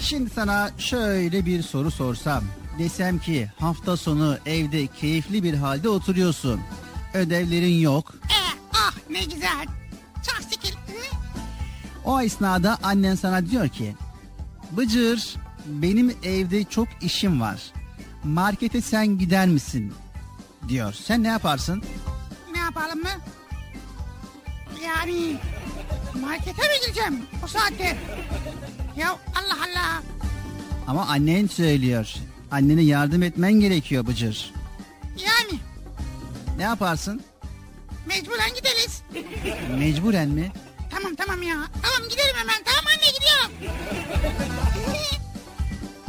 Şimdi 0.02 0.30
sana 0.30 0.72
şöyle 0.78 1.46
bir 1.46 1.62
soru 1.64 1.92
sorsam. 1.92 2.44
Desem 2.80 3.20
ki 3.20 3.52
hafta 3.60 3.98
sonu 3.98 4.38
evde 4.46 4.88
keyifli 4.88 5.44
bir 5.44 5.54
halde 5.54 5.90
oturuyorsun. 5.90 6.62
Ödevlerin 7.14 7.80
yok. 7.80 8.14
Ee, 8.26 8.58
ah 8.74 8.94
ne 9.10 9.24
güzel. 9.24 9.66
Çok 10.28 10.42
şükür. 10.52 10.78
O 12.06 12.22
esnada 12.22 12.78
annen 12.84 13.16
sana 13.16 13.46
diyor 13.50 13.68
ki 13.68 13.96
Bıcır 14.72 15.36
benim 15.66 16.16
evde 16.24 16.64
çok 16.64 16.88
işim 17.02 17.42
var. 17.42 17.62
Markete 18.24 18.82
sen 18.82 19.18
gider 19.18 19.48
misin? 19.48 19.94
diyor. 20.68 20.94
Sen 20.94 21.24
ne 21.24 21.28
yaparsın? 21.28 21.84
Mı? 22.96 23.10
Yani 24.84 25.38
markete 26.22 26.62
mi 26.62 26.74
gideceğim 26.86 27.22
o 27.44 27.48
saatte? 27.48 27.98
Ya 28.98 29.10
Allah 29.12 29.58
Allah. 29.70 30.04
Ama 30.88 31.08
annen 31.08 31.48
söylüyor. 31.48 32.14
Annene 32.52 32.82
yardım 32.82 33.24
etmen 33.24 33.54
gerekiyor 33.54 34.08
Bıcır. 34.08 34.54
Yani 35.18 35.60
Ne 36.58 36.64
yaparsın? 36.64 37.22
mecburen 38.08 38.50
gideriz. 38.56 39.02
Mecburen 39.80 40.30
mi? 40.30 40.52
Tamam 40.92 41.16
tamam 41.16 41.44
ya. 41.44 41.56
Tamam 41.82 42.10
gidelim 42.10 42.36
hemen. 42.36 42.64
Tamam 42.66 42.86
anne 42.88 43.12
gidiyorum. 43.18 43.76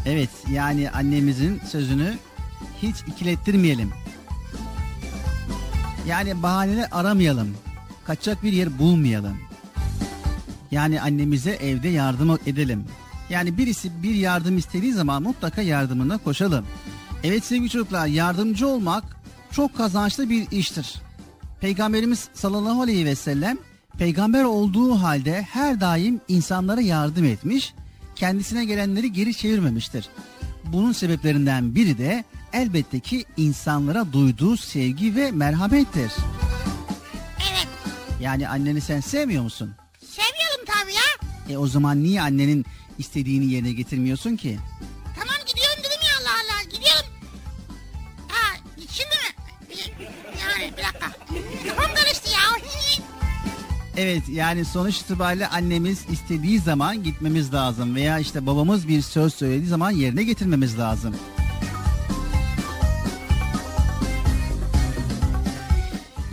Evet 0.07 0.31
yani 0.51 0.91
annemizin 0.91 1.61
sözünü 1.71 2.19
hiç 2.83 2.97
ikilettirmeyelim. 3.07 3.93
Yani 6.07 6.43
bahaneler 6.43 6.89
aramayalım. 6.91 7.57
Kaçacak 8.05 8.43
bir 8.43 8.53
yer 8.53 8.79
bulmayalım. 8.79 9.39
Yani 10.71 11.01
annemize 11.01 11.51
evde 11.51 11.89
yardım 11.89 12.39
edelim. 12.47 12.85
Yani 13.31 13.59
birisi 13.59 14.03
bir 14.03 14.15
yardım 14.15 14.59
istediği 14.59 14.93
zaman 14.93 15.23
mutlaka 15.23 15.63
yardımına 15.63 16.19
koşalım. 16.19 16.67
Evet 17.25 17.45
sevgili 17.45 17.71
çocuklar 17.71 18.07
yardımcı 18.07 18.69
olmak 18.69 19.05
çok 19.51 19.77
kazançlı 19.77 20.31
bir 20.31 20.51
iştir. 20.51 20.95
Peygamberimiz 21.61 22.29
sallallahu 22.35 22.83
aleyhi 22.83 23.05
ve 23.05 23.15
sellem 23.15 23.59
peygamber 23.99 24.45
olduğu 24.45 24.95
halde 24.95 25.43
her 25.43 25.81
daim 25.81 26.21
insanlara 26.29 26.81
yardım 26.81 27.25
etmiş, 27.25 27.75
kendisine 28.17 28.65
gelenleri 28.65 29.13
geri 29.13 29.35
çevirmemiştir. 29.35 30.09
Bunun 30.65 30.93
sebeplerinden 30.93 31.75
biri 31.75 31.99
de 31.99 32.25
elbette 32.57 33.01
ki 33.01 33.25
insanlara 33.37 34.13
duyduğu 34.13 34.57
sevgi 34.57 35.17
ve 35.17 35.31
merhamettir. 35.31 36.13
Evet. 37.51 37.69
Yani 38.21 38.49
anneni 38.49 38.81
sen 38.81 39.01
sevmiyor 39.01 39.43
musun? 39.43 39.75
Seviyorum 40.01 40.65
tabii 40.67 40.93
ya. 40.95 41.55
E 41.55 41.59
o 41.59 41.67
zaman 41.67 42.03
niye 42.03 42.23
annenin 42.23 42.67
istediğini 42.99 43.47
yerine 43.47 43.73
getirmiyorsun 43.73 44.37
ki? 44.37 44.59
Tamam 45.19 45.37
gidiyorum 45.47 45.79
dedim 45.79 46.01
ya 46.03 46.13
Allah 46.21 46.35
Allah. 46.43 46.63
Gidiyorum. 46.63 47.11
Ha 48.29 48.57
şimdi 48.77 49.15
mi? 49.15 50.07
Yani 50.41 50.73
bir 50.73 50.83
dakika. 50.83 51.13
Kafam 51.69 51.95
karıştı 51.95 52.31
ya. 52.31 52.71
Evet 53.97 54.23
yani 54.29 54.65
sonuç 54.65 55.01
itibariyle 55.01 55.49
annemiz 55.49 56.05
istediği 56.11 56.59
zaman 56.61 57.03
gitmemiz 57.03 57.55
lazım 57.55 57.95
veya 57.95 58.19
işte 58.19 58.47
babamız 58.47 58.89
bir 58.89 59.03
söz 59.03 59.35
söylediği 59.35 59.69
zaman 59.69 59.91
yerine 59.91 60.25
getirmemiz 60.25 60.79
lazım. 60.79 61.15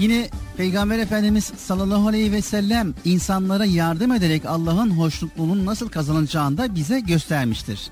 Yine 0.04 0.30
Peygamber 0.58 1.00
Efendimiz 1.00 1.52
sallallahu 1.58 2.08
aleyhi 2.08 2.32
ve 2.32 2.42
sellem 2.42 2.94
insanlara 3.06 3.66
yardım 3.66 4.12
ederek 4.12 4.46
Allah'ın 4.46 4.90
hoşnutluğunun 4.90 5.66
nasıl 5.66 5.90
kazanılacağını 5.90 6.58
da 6.58 6.76
bize 6.76 7.00
göstermiştir. 7.00 7.90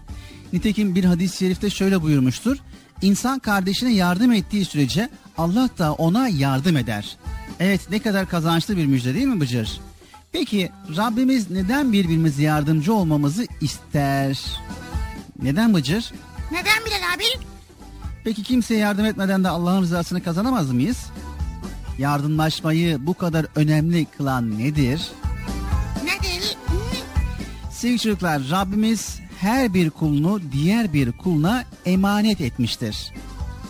Nitekim 0.53 0.95
bir 0.95 1.03
hadis-i 1.03 1.37
şerifte 1.37 1.69
şöyle 1.69 2.01
buyurmuştur. 2.01 2.57
İnsan 3.01 3.39
kardeşine 3.39 3.93
yardım 3.93 4.31
ettiği 4.31 4.65
sürece 4.65 5.09
Allah 5.37 5.69
da 5.77 5.93
ona 5.93 6.27
yardım 6.27 6.77
eder. 6.77 7.17
Evet 7.59 7.81
ne 7.91 7.99
kadar 7.99 8.29
kazançlı 8.29 8.77
bir 8.77 8.85
müjde 8.85 9.13
değil 9.13 9.27
mi 9.27 9.39
Bıcır? 9.39 9.79
Peki 10.31 10.69
Rabbimiz 10.97 11.51
neden 11.51 11.93
birbirimize 11.93 12.43
yardımcı 12.43 12.93
olmamızı 12.93 13.47
ister? 13.61 14.39
Neden 15.41 15.73
Bıcır? 15.73 16.11
Neden 16.51 16.85
Bilal 16.85 17.15
abi? 17.15 17.45
Peki 18.23 18.43
kimseye 18.43 18.79
yardım 18.79 19.05
etmeden 19.05 19.43
de 19.43 19.49
Allah'ın 19.49 19.81
rızasını 19.81 20.23
kazanamaz 20.23 20.71
mıyız? 20.71 20.97
Yardımlaşmayı 21.97 23.07
bu 23.07 23.13
kadar 23.13 23.45
önemli 23.55 24.05
kılan 24.05 24.59
nedir? 24.59 25.11
Nedir? 26.03 26.57
Sevgili 27.71 27.99
çocuklar 27.99 28.41
Rabbimiz 28.51 29.19
her 29.39 29.73
bir 29.73 29.89
kulunu 29.89 30.39
diğer 30.51 30.93
bir 30.93 31.11
kuluna 31.11 31.63
emanet 31.85 32.41
etmiştir. 32.41 33.13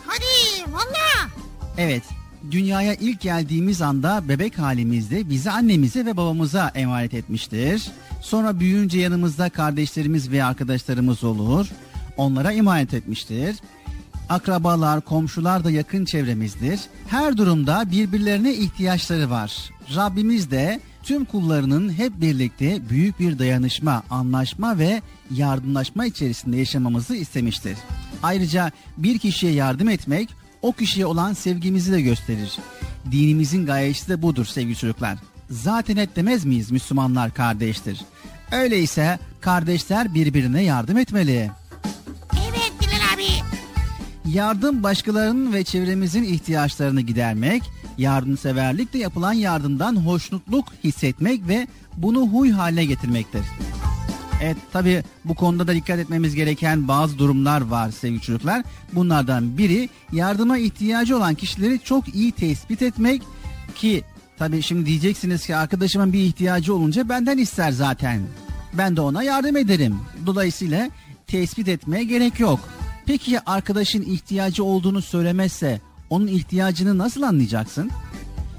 Hadi 0.06 0.72
valla. 0.72 1.30
Evet 1.78 2.04
dünyaya 2.52 2.94
ilk 2.94 3.22
geldiğimiz 3.22 3.82
anda 3.82 4.30
bebek 4.30 4.60
halimizde 4.60 5.30
bizi 5.30 5.52
annemize 5.52 6.06
ve 6.06 6.18
babamıza 6.18 6.72
emanet 6.76 7.14
etmiştir. 7.14 7.92
Sonra 8.22 8.60
büyüyünce 8.60 9.00
yanımızda 9.00 9.50
kardeşlerimiz 9.50 10.32
ve 10.32 10.44
arkadaşlarımız 10.44 11.24
olur. 11.24 11.68
Onlara 12.18 12.54
emanet 12.54 12.94
etmiştir. 12.94 13.56
Akrabalar, 14.32 15.02
komşular 15.02 15.64
da 15.64 15.72
yakın 15.72 16.06
çevremizdir. 16.06 16.80
Her 17.08 17.38
durumda 17.38 17.92
birbirlerine 17.92 18.54
ihtiyaçları 18.54 19.30
var. 19.30 19.70
Rabbimiz 19.96 20.52
de 20.52 20.82
tüm 21.04 21.26
kullarının 21.26 21.94
hep 21.94 22.22
birlikte 22.22 22.90
büyük 22.90 23.20
bir 23.20 23.40
dayanışma, 23.40 24.04
anlaşma 24.10 24.78
ve 24.78 25.02
yardımlaşma 25.32 26.06
içerisinde 26.06 26.58
yaşamamızı 26.58 27.16
istemiştir. 27.16 27.78
Ayrıca 28.24 28.72
bir 28.98 29.20
kişiye 29.20 29.52
yardım 29.52 29.90
etmek 29.90 30.30
o 30.62 30.72
kişiye 30.72 31.06
olan 31.06 31.34
sevgimizi 31.34 31.92
de 31.92 32.02
gösterir. 32.02 32.58
Dinimizin 33.12 33.66
gayesi 33.66 34.10
de 34.10 34.22
budur 34.22 34.46
sevgili 34.46 34.76
çocuklar. 34.76 35.18
Zaten 35.50 35.98
et 35.98 36.16
demez 36.16 36.46
miyiz 36.46 36.72
Müslümanlar 36.72 37.34
kardeştir. 37.34 38.02
Öyleyse 38.52 39.20
kardeşler 39.42 40.14
birbirine 40.14 40.64
yardım 40.64 40.98
etmeli. 40.98 41.61
Yardım 44.34 44.84
başkalarının 44.84 45.54
ve 45.54 45.64
çevremizin 45.64 46.24
ihtiyaçlarını 46.24 47.02
gidermek, 47.02 47.64
yardımseverlik 47.98 48.94
de 48.94 48.98
yapılan 48.98 49.34
yardımdan 49.34 49.96
hoşnutluk 49.96 50.68
hissetmek 50.84 51.48
ve 51.48 51.68
bunu 51.98 52.28
huy 52.28 52.52
haline 52.52 52.86
getirmektir. 52.86 53.42
Evet 54.42 54.58
tabi 54.74 55.04
bu 55.26 55.36
konuda 55.36 55.68
da 55.68 55.74
dikkat 55.74 56.00
etmemiz 56.00 56.36
gereken 56.36 56.88
bazı 56.88 57.18
durumlar 57.18 57.62
var 57.62 57.92
sevgili 57.92 58.22
çocuklar. 58.22 58.64
Bunlardan 58.94 59.58
biri 59.58 59.90
yardıma 60.12 60.58
ihtiyacı 60.58 61.18
olan 61.18 61.36
kişileri 61.36 61.80
çok 61.80 62.16
iyi 62.16 62.32
tespit 62.32 62.82
etmek 62.82 63.22
ki 63.76 64.04
tabi 64.38 64.62
şimdi 64.62 64.86
diyeceksiniz 64.86 65.46
ki 65.46 65.56
arkadaşımın 65.56 66.14
bir 66.14 66.20
ihtiyacı 66.20 66.76
olunca 66.76 67.10
benden 67.10 67.38
ister 67.38 67.72
zaten. 67.72 68.22
Ben 68.74 68.96
de 68.96 69.02
ona 69.02 69.24
yardım 69.24 69.58
ederim. 69.58 70.00
Dolayısıyla 70.26 70.90
tespit 71.28 71.68
etmeye 71.68 72.04
gerek 72.04 72.40
yok. 72.40 72.60
Peki 73.06 73.32
ya 73.32 73.42
arkadaşın 73.46 74.02
ihtiyacı 74.02 74.64
olduğunu 74.64 75.02
söylemezse 75.02 75.82
onun 76.10 76.28
ihtiyacını 76.28 76.98
nasıl 76.98 77.22
anlayacaksın? 77.22 77.92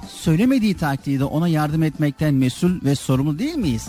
Söylemediği 0.09 0.75
takdirde 0.75 1.25
ona 1.25 1.49
yardım 1.49 1.83
etmekten 1.83 2.35
mesul 2.35 2.85
ve 2.85 2.95
sorumlu 2.95 3.39
değil 3.39 3.57
miyiz? 3.57 3.89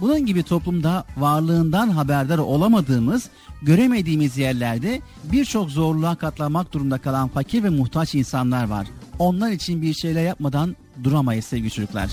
Bunun 0.00 0.26
gibi 0.26 0.42
toplumda 0.42 1.04
varlığından 1.16 1.88
haberdar 1.88 2.38
olamadığımız, 2.38 3.28
göremediğimiz 3.62 4.38
yerlerde 4.38 5.00
birçok 5.24 5.70
zorluğa 5.70 6.14
katlanmak 6.14 6.72
durumunda 6.72 6.98
kalan 6.98 7.28
fakir 7.28 7.62
ve 7.64 7.68
muhtaç 7.68 8.14
insanlar 8.14 8.68
var. 8.68 8.86
Onlar 9.18 9.50
için 9.50 9.82
bir 9.82 9.94
şeyler 9.94 10.24
yapmadan 10.24 10.76
duramayız 11.04 11.44
sevgili 11.44 11.70
çocuklar. 11.70 12.10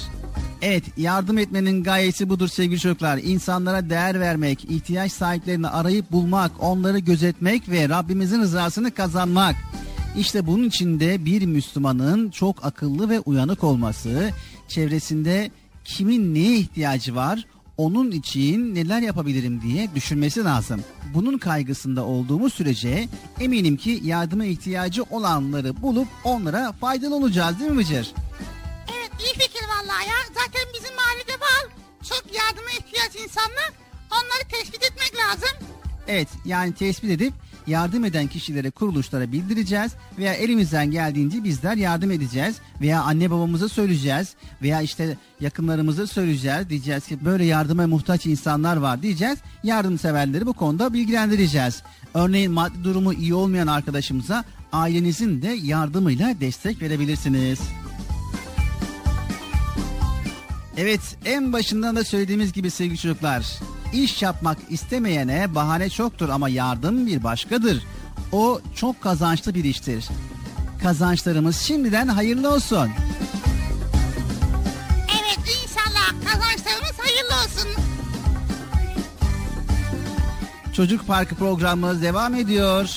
Evet 0.65 0.84
yardım 0.97 1.38
etmenin 1.38 1.84
gayesi 1.84 2.30
budur 2.30 2.47
sevgili 2.47 2.80
çocuklar. 2.80 3.17
İnsanlara 3.17 3.89
değer 3.89 4.19
vermek, 4.19 4.65
ihtiyaç 4.65 5.12
sahiplerini 5.12 5.67
arayıp 5.67 6.12
bulmak, 6.12 6.52
onları 6.60 6.99
gözetmek 6.99 7.69
ve 7.69 7.89
Rabbimizin 7.89 8.41
rızasını 8.41 8.91
kazanmak. 8.91 9.56
İşte 10.17 10.47
bunun 10.47 10.67
için 10.67 10.99
de 10.99 11.26
bir 11.26 11.45
Müslümanın 11.45 12.30
çok 12.30 12.65
akıllı 12.65 13.10
ve 13.10 13.19
uyanık 13.19 13.63
olması, 13.63 14.30
çevresinde 14.67 15.52
kimin 15.86 16.34
neye 16.34 16.58
ihtiyacı 16.58 17.15
var, 17.15 17.45
onun 17.78 18.12
için 18.12 18.76
neler 18.76 19.02
yapabilirim 19.02 19.62
diye 19.62 19.89
düşünmesi 19.95 20.43
lazım. 20.43 20.82
Bunun 21.13 21.38
kaygısında 21.38 22.06
olduğumuz 22.06 22.54
sürece 22.54 23.08
eminim 23.39 23.78
ki 23.78 24.02
yardıma 24.04 24.45
ihtiyacı 24.45 25.04
olanları 25.04 25.82
bulup 25.82 26.08
onlara 26.23 26.71
faydalı 26.71 27.15
olacağız 27.15 27.60
değil 27.60 27.71
mi 27.71 27.78
Bıcır? 27.78 28.13
İyi 29.19 29.34
fikir 29.34 29.63
vallahi 29.67 30.08
ya. 30.08 30.15
Zaten 30.28 30.67
bizim 30.73 30.95
mahallede 30.95 31.34
var. 31.34 31.65
Çok 32.10 32.23
yardıma 32.36 32.69
ihtiyaç 32.69 33.15
insanlar. 33.15 33.71
Onları 34.12 34.47
tespit 34.49 34.84
etmek 34.84 35.13
lazım. 35.17 35.67
Evet 36.08 36.28
yani 36.45 36.73
tespit 36.73 37.10
edip 37.10 37.34
yardım 37.67 38.06
eden 38.06 38.28
kişilere 38.28 38.71
kuruluşlara 38.71 39.32
bildireceğiz 39.32 39.91
veya 40.17 40.34
elimizden 40.34 40.91
geldiğince 40.91 41.43
bizler 41.43 41.76
yardım 41.78 42.12
edeceğiz 42.12 42.56
veya 42.82 43.02
anne 43.02 43.32
babamıza 43.32 43.69
söyleyeceğiz 43.69 44.36
veya 44.62 44.82
işte 44.82 45.17
yakınlarımıza 45.39 46.08
söyleyeceğiz 46.08 46.69
diyeceğiz 46.69 47.08
ki 47.08 47.26
böyle 47.26 47.45
yardıma 47.45 47.88
muhtaç 47.88 48.26
insanlar 48.26 48.78
var 48.78 49.02
diyeceğiz 49.02 49.39
yardımseverleri 49.63 50.45
bu 50.45 50.54
konuda 50.54 50.93
bilgilendireceğiz. 50.93 51.84
Örneğin 52.13 52.52
maddi 52.52 52.84
durumu 52.84 53.13
iyi 53.13 53.34
olmayan 53.34 53.67
arkadaşımıza 53.67 54.43
ailenizin 54.71 55.41
de 55.41 55.47
yardımıyla 55.47 56.41
destek 56.41 56.82
verebilirsiniz. 56.82 57.60
Evet 60.78 61.02
en 61.26 61.54
başından 61.54 61.96
da 61.96 62.04
söylediğimiz 62.04 62.54
gibi 62.54 62.72
sevgili 62.72 62.98
çocuklar 62.98 63.60
iş 63.94 64.22
yapmak 64.22 64.58
istemeyene 64.70 65.56
bahane 65.56 65.90
çoktur 65.90 66.30
ama 66.30 66.50
yardım 66.50 67.08
bir 67.08 67.24
başkadır. 67.24 67.84
O 68.32 68.62
çok 68.76 69.02
kazançlı 69.02 69.54
bir 69.54 69.64
iştir. 69.64 70.06
Kazançlarımız 70.82 71.58
şimdiden 71.58 72.08
hayırlı 72.08 72.54
olsun. 72.54 72.90
Evet 75.22 75.40
inşallah 75.40 76.26
kazançlarımız 76.26 77.00
hayırlı 77.00 77.36
olsun. 77.46 77.84
Çocuk 80.76 81.08
Parkı 81.08 81.36
programımız 81.36 82.02
devam 82.02 82.36
ediyor. 82.36 82.96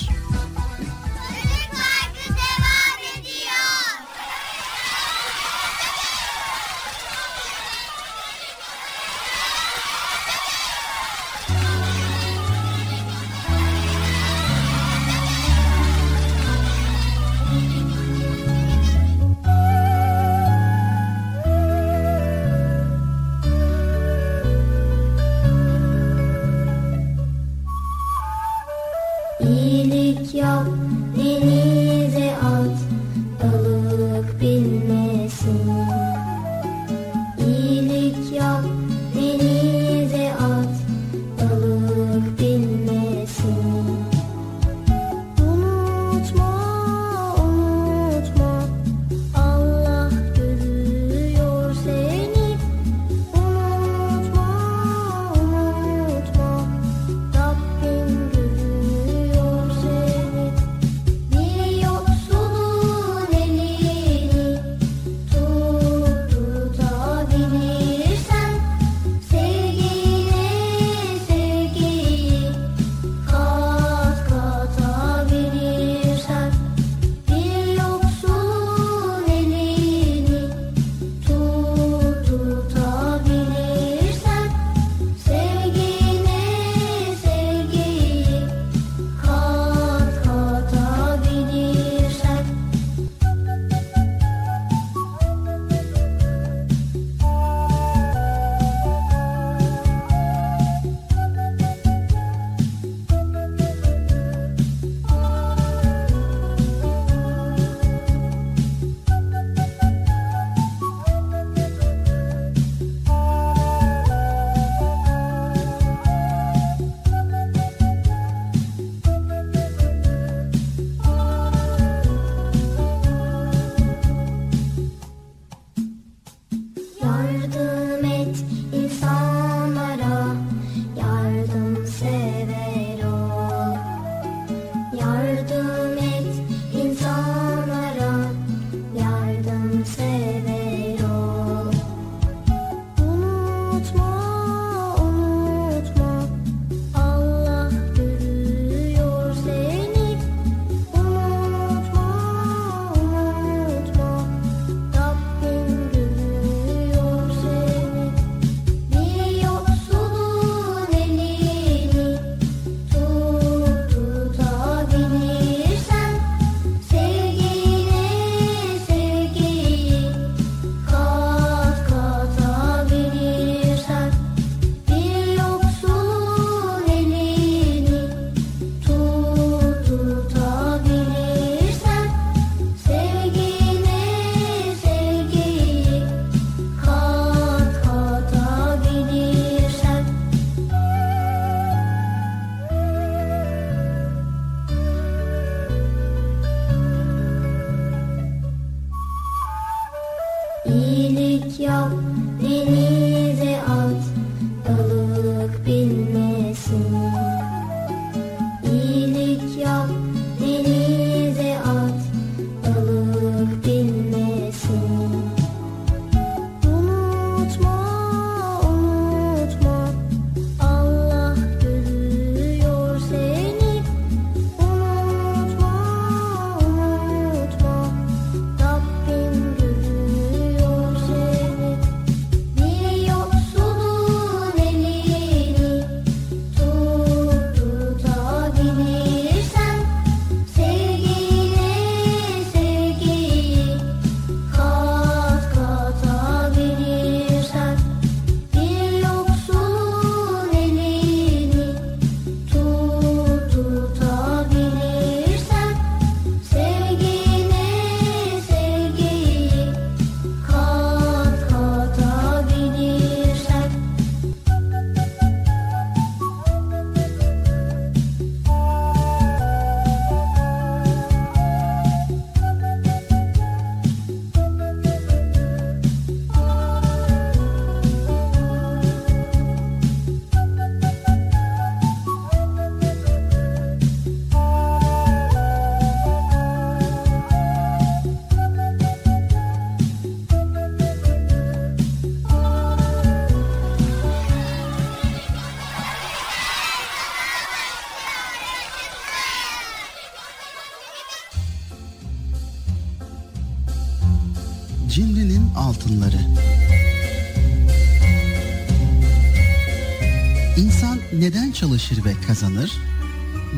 Çalışır 311.59 312.05
ve 312.05 312.13
kazanır? 312.27 312.71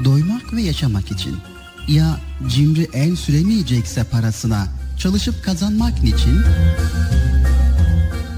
Doymak 0.05 0.53
ve 0.53 0.61
yaşamak 0.61 1.11
için. 1.11 1.35
Ya 1.87 2.19
cimri 2.47 2.89
el 2.93 3.15
süremeyecekse 3.15 4.03
parasına 4.03 4.67
çalışıp 4.99 5.43
kazanmak 5.43 6.03
niçin? 6.03 6.39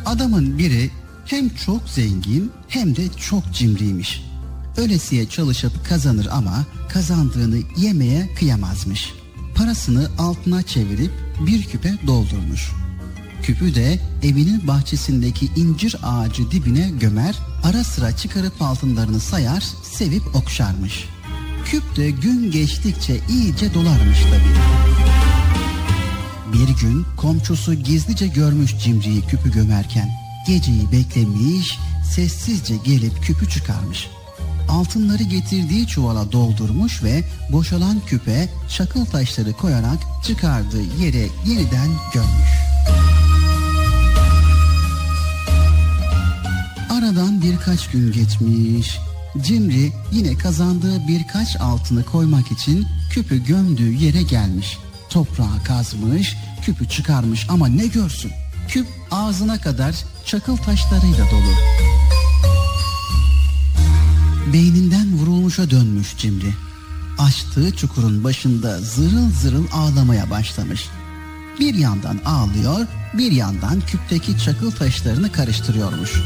Adamın 0.06 0.58
biri 0.58 0.92
hem 1.26 1.50
çok 1.50 1.90
zengin 1.90 2.52
hem 2.68 2.96
de 2.96 3.02
çok 3.30 3.54
cimriymiş. 3.54 4.22
Ölesiye 4.78 5.30
çalışıp 5.30 5.90
kazanır 5.90 6.28
ama 6.32 6.66
kazandığını 6.90 7.58
yemeye 7.78 8.30
kıyamazmış. 8.40 9.14
Parasını 9.56 10.08
altına 10.18 10.64
çevirip 10.64 11.12
bir 11.48 11.64
küpe 11.64 11.94
doldurmuş. 12.08 12.72
Küpü 13.44 13.76
de 13.76 14.00
evinin 14.24 14.68
bahçesindeki 14.68 15.46
incir 15.56 15.96
ağacı 16.04 16.52
dibine 16.52 16.90
gömer, 17.00 17.36
ara 17.64 17.84
sıra 17.84 18.18
çıkarıp 18.18 18.62
altınlarını 18.62 19.20
sayar, 19.20 19.64
sevip 19.84 20.36
okşarmış. 20.36 21.06
Küp 21.66 21.96
de 21.98 22.12
gün 22.12 22.52
geçtikçe 22.52 23.20
iyice 23.30 23.74
dolarmış 23.74 24.20
tabii. 24.22 24.62
Bir 26.54 26.82
gün 26.82 27.06
komşusu 27.18 27.74
gizlice 27.74 28.28
görmüş 28.28 28.78
cimriyi 28.84 29.22
küpü 29.22 29.52
gömerken. 29.52 30.10
Geceyi 30.48 30.92
beklemiş, 30.92 31.80
sessizce 32.16 32.76
gelip 32.86 33.24
küpü 33.24 33.50
çıkarmış. 33.50 34.08
Altınları 34.70 35.24
getirdiği 35.24 35.88
çuvala 35.88 36.32
doldurmuş 36.32 37.04
ve 37.04 37.24
boşalan 37.52 38.00
küpe 38.06 38.50
çakıl 38.78 39.06
taşları 39.06 39.54
koyarak 39.54 40.00
çıkardığı 40.28 41.04
yere 41.04 41.28
yeniden 41.46 41.90
gömmüş. 42.14 42.61
Aradan 47.02 47.42
birkaç 47.42 47.88
gün 47.88 48.12
geçmiş. 48.12 49.00
Cimri 49.42 49.92
yine 50.12 50.38
kazandığı 50.38 51.08
birkaç 51.08 51.56
altını 51.62 52.04
koymak 52.04 52.52
için 52.52 52.88
küpü 53.12 53.44
gömdüğü 53.44 53.94
yere 53.94 54.22
gelmiş. 54.22 54.78
Toprağı 55.10 55.64
kazmış, 55.68 56.36
küpü 56.62 56.90
çıkarmış 56.90 57.48
ama 57.50 57.68
ne 57.68 57.88
görsün? 57.88 58.32
Küp 58.68 58.88
ağzına 59.12 59.62
kadar 59.62 59.96
çakıl 60.26 60.58
taşlarıyla 60.58 61.26
dolu. 61.32 61.54
Beyninden 64.54 65.14
vurulmuşa 65.14 65.70
dönmüş 65.70 66.18
Cimri. 66.18 66.54
Açtığı 67.20 67.76
çukurun 67.76 68.24
başında 68.24 68.80
zırıl 68.80 69.32
zırıl 69.42 69.66
ağlamaya 69.74 70.30
başlamış. 70.30 70.90
Bir 71.60 71.74
yandan 71.74 72.20
ağlıyor, 72.26 72.88
bir 73.14 73.32
yandan 73.32 73.82
küpteki 73.82 74.40
çakıl 74.40 74.72
taşlarını 74.72 75.32
karıştırıyormuş. 75.32 76.22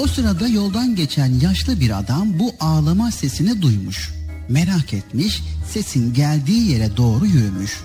O 0.00 0.06
sırada 0.06 0.48
yoldan 0.48 0.96
geçen 0.96 1.40
yaşlı 1.40 1.80
bir 1.80 1.98
adam 1.98 2.38
bu 2.38 2.52
ağlama 2.60 3.10
sesini 3.10 3.62
duymuş. 3.62 4.10
Merak 4.48 4.94
etmiş, 4.94 5.42
sesin 5.72 6.14
geldiği 6.14 6.70
yere 6.70 6.96
doğru 6.96 7.26
yürümüş. 7.26 7.80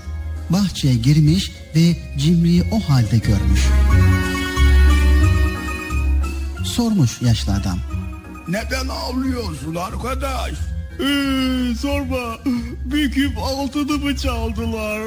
Bahçeye 0.49 0.95
girmiş 0.95 1.51
ve 1.75 1.97
Cimri'yi 2.17 2.63
o 2.71 2.79
halde 2.79 3.17
görmüş. 3.17 3.61
Sormuş 6.63 7.21
yaşlı 7.21 7.53
adam. 7.53 7.79
Neden 8.47 8.87
ağlıyorsun 8.87 9.75
arkadaş? 9.75 10.51
Ee, 10.99 11.75
sorma. 11.81 12.37
Bir 12.85 13.11
küp 13.11 13.37
altınımı 13.37 14.17
çaldılar. 14.17 15.01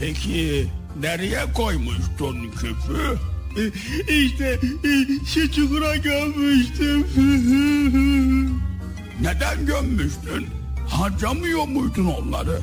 Peki 0.00 0.66
nereye 1.00 1.52
koymuştun 1.52 2.50
küpü? 2.50 3.31
İşte 4.08 4.60
şu 5.34 5.52
çukura 5.52 5.96
gömmüştüm. 5.96 7.06
Neden 9.20 9.66
gömmüştün? 9.66 10.46
Harcamıyor 10.88 11.68
muydun 11.68 12.04
onları? 12.04 12.60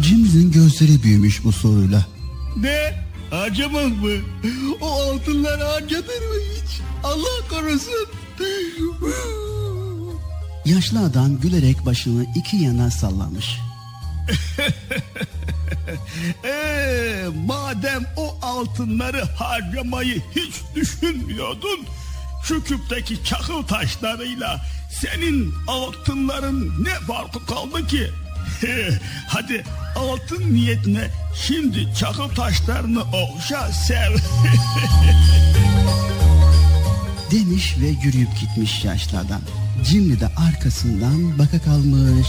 Cimri'nin 0.00 0.52
gözleri 0.52 1.02
büyümüş 1.02 1.44
bu 1.44 1.52
soruyla. 1.52 2.06
Ne? 2.56 3.06
Harcamak 3.30 3.86
mı? 4.02 4.10
O 4.80 4.90
altınlar 4.90 5.60
harcanır 5.60 6.02
mı 6.02 6.40
hiç? 6.54 6.80
Allah 7.04 7.48
korusun. 7.50 8.06
Yaşlı 10.64 11.00
adam 11.00 11.40
gülerek 11.40 11.86
başını 11.86 12.26
iki 12.36 12.56
yana 12.56 12.90
sallamış. 12.90 13.58
ee, 16.44 17.24
madem 17.46 18.04
o 18.16 18.38
altınları 18.42 19.22
harcamayı 19.22 20.22
hiç 20.36 20.54
düşünmüyordun, 20.74 21.86
şu 22.44 22.64
küpteki 22.64 23.24
çakıl 23.24 23.62
taşlarıyla 23.62 24.60
senin 25.00 25.54
altınların 25.68 26.84
ne 26.84 26.94
farkı 26.94 27.46
kaldı 27.46 27.86
ki? 27.86 28.10
Hadi 29.28 29.64
altın 29.96 30.54
niyetine 30.54 31.10
şimdi 31.46 31.94
çakıl 31.98 32.28
taşlarını 32.28 33.02
okşa 33.02 33.72
sev. 33.72 34.16
Demiş 37.30 37.76
ve 37.80 37.86
yürüyüp 37.86 38.40
gitmiş 38.40 38.84
yaşlı 38.84 39.18
adam. 39.18 39.40
Cimri 39.84 40.20
de 40.20 40.26
arkasından 40.26 41.38
baka 41.38 41.58
kalmış. 41.58 42.28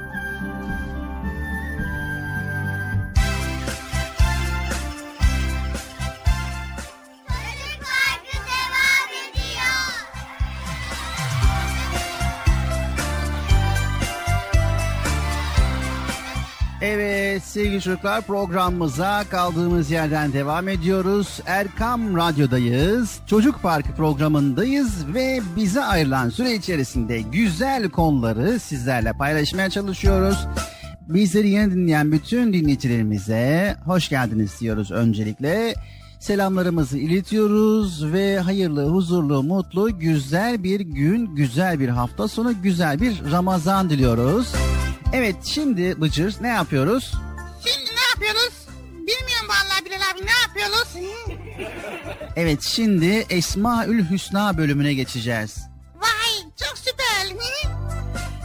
Evet 16.81 17.43
sevgili 17.43 17.81
çocuklar 17.81 18.21
programımıza 18.21 19.23
kaldığımız 19.29 19.91
yerden 19.91 20.33
devam 20.33 20.67
ediyoruz. 20.67 21.39
Erkam 21.45 22.17
Radyo'dayız. 22.17 23.19
Çocuk 23.27 23.61
Parkı 23.61 23.95
programındayız 23.95 25.13
ve 25.13 25.41
bize 25.55 25.83
ayrılan 25.83 26.29
süre 26.29 26.53
içerisinde 26.53 27.21
güzel 27.21 27.89
konuları 27.89 28.59
sizlerle 28.59 29.13
paylaşmaya 29.13 29.69
çalışıyoruz. 29.69 30.47
Bizleri 31.09 31.49
yeni 31.49 31.71
dinleyen 31.71 32.11
bütün 32.11 32.53
dinleyicilerimize 32.53 33.75
hoş 33.85 34.09
geldiniz 34.09 34.59
diyoruz 34.59 34.91
öncelikle. 34.91 35.75
Selamlarımızı 36.19 36.97
iletiyoruz 36.97 38.13
ve 38.13 38.39
hayırlı, 38.39 38.89
huzurlu, 38.89 39.43
mutlu, 39.43 39.99
güzel 39.99 40.63
bir 40.63 40.79
gün, 40.79 41.35
güzel 41.35 41.79
bir 41.79 41.89
hafta 41.89 42.27
sonu, 42.27 42.61
güzel 42.63 43.01
bir 43.01 43.31
Ramazan 43.31 43.89
diliyoruz. 43.89 44.53
Evet 45.13 45.35
şimdi 45.45 46.01
Bıcır 46.01 46.35
ne 46.41 46.47
yapıyoruz? 46.47 47.11
Şimdi 47.65 47.89
ne 47.91 48.01
yapıyoruz? 48.13 48.53
Bilmiyorum 48.93 49.47
vallahi 49.49 49.85
Bilal 49.85 50.01
abi 50.13 50.25
ne 50.25 50.31
yapıyoruz? 50.47 50.87
Evet 52.35 52.61
şimdi 52.61 53.25
Esmaül 53.29 54.09
Hüsna 54.09 54.57
bölümüne 54.57 54.93
geçeceğiz. 54.93 55.57
Vay 55.95 56.51
çok 56.65 56.77
süper. 56.77 57.11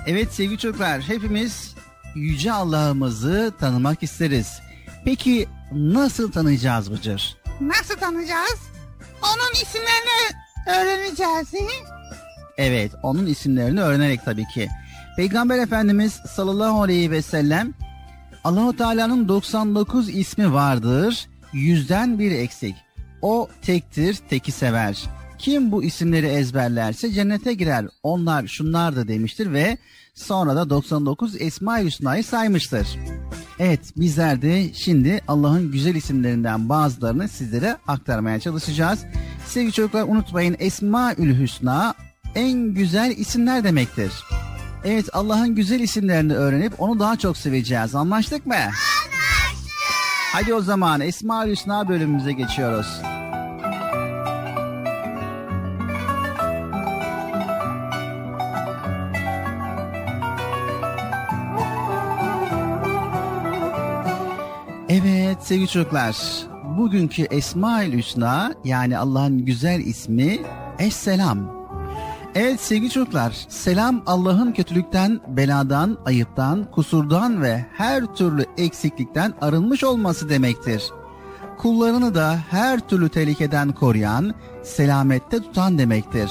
Evet 0.06 0.34
sevgili 0.34 0.58
çocuklar 0.58 1.00
hepimiz 1.00 1.74
Yüce 2.14 2.52
Allah'ımızı 2.52 3.52
tanımak 3.60 4.02
isteriz. 4.02 4.60
Peki 5.04 5.48
nasıl 5.72 6.32
tanıyacağız 6.32 6.92
Bıcır? 6.92 7.36
Nasıl 7.60 7.96
tanıyacağız? 7.96 8.60
Onun 9.22 9.52
isimlerini 9.62 10.36
öğreneceğiz. 10.66 11.70
Evet 12.56 12.92
onun 13.02 13.26
isimlerini 13.26 13.82
öğrenerek 13.82 14.24
tabii 14.24 14.46
ki. 14.54 14.68
Peygamber 15.16 15.58
Efendimiz 15.58 16.12
sallallahu 16.12 16.82
aleyhi 16.82 17.10
ve 17.10 17.22
sellem 17.22 17.74
Allahu 18.44 18.76
Teala'nın 18.76 19.28
99 19.28 20.08
ismi 20.08 20.52
vardır. 20.52 21.26
Yüzden 21.52 22.18
bir 22.18 22.30
eksik. 22.30 22.74
O 23.22 23.48
tektir, 23.62 24.18
teki 24.30 24.52
sever. 24.52 25.02
Kim 25.38 25.72
bu 25.72 25.84
isimleri 25.84 26.26
ezberlerse 26.26 27.12
cennete 27.12 27.54
girer. 27.54 27.86
Onlar 28.02 28.46
şunlar 28.46 28.96
da 28.96 29.08
demiştir 29.08 29.52
ve 29.52 29.78
sonra 30.14 30.56
da 30.56 30.70
99 30.70 31.40
Esma-i 31.40 31.84
Hüsna'yı 31.84 32.24
saymıştır. 32.24 32.88
Evet 33.58 33.80
bizler 33.96 34.42
de 34.42 34.72
şimdi 34.74 35.20
Allah'ın 35.28 35.72
güzel 35.72 35.94
isimlerinden 35.94 36.68
bazılarını 36.68 37.28
sizlere 37.28 37.76
aktarmaya 37.86 38.40
çalışacağız. 38.40 39.04
Sevgili 39.46 39.72
çocuklar 39.72 40.02
unutmayın 40.02 40.56
Esma-ül 40.58 41.40
Hüsna 41.40 41.94
en 42.34 42.74
güzel 42.74 43.14
isimler 43.16 43.64
demektir. 43.64 44.12
Evet 44.84 45.08
Allah'ın 45.12 45.54
güzel 45.54 45.80
isimlerini 45.80 46.34
öğrenip 46.34 46.72
onu 46.78 47.00
daha 47.00 47.16
çok 47.16 47.36
seveceğiz. 47.36 47.94
Anlaştık 47.94 48.46
mı? 48.46 48.54
Anlaştık. 48.54 48.76
Hadi 50.32 50.54
o 50.54 50.60
zaman 50.60 51.00
Esma 51.00 51.46
Hüsna 51.46 51.88
bölümümüze 51.88 52.32
geçiyoruz. 52.32 53.00
Evet 64.88 65.36
sevgili 65.42 65.68
çocuklar, 65.68 66.16
bugünkü 66.78 67.22
Esma-ül 67.22 67.98
Hüsna 67.98 68.54
yani 68.64 68.98
Allah'ın 68.98 69.44
güzel 69.44 69.80
ismi 69.80 70.38
Esselam. 70.78 71.65
Evet 72.38 72.60
sevgili 72.60 72.90
çocuklar, 72.90 73.46
selam 73.48 74.02
Allah'ın 74.06 74.52
kötülükten, 74.52 75.20
beladan, 75.28 75.98
ayıptan, 76.06 76.70
kusurdan 76.70 77.42
ve 77.42 77.64
her 77.72 78.04
türlü 78.04 78.46
eksiklikten 78.56 79.34
arınmış 79.40 79.84
olması 79.84 80.28
demektir. 80.28 80.82
Kullarını 81.58 82.14
da 82.14 82.38
her 82.50 82.88
türlü 82.88 83.08
tehlikeden 83.08 83.72
koruyan, 83.72 84.34
selamette 84.62 85.38
tutan 85.38 85.78
demektir. 85.78 86.30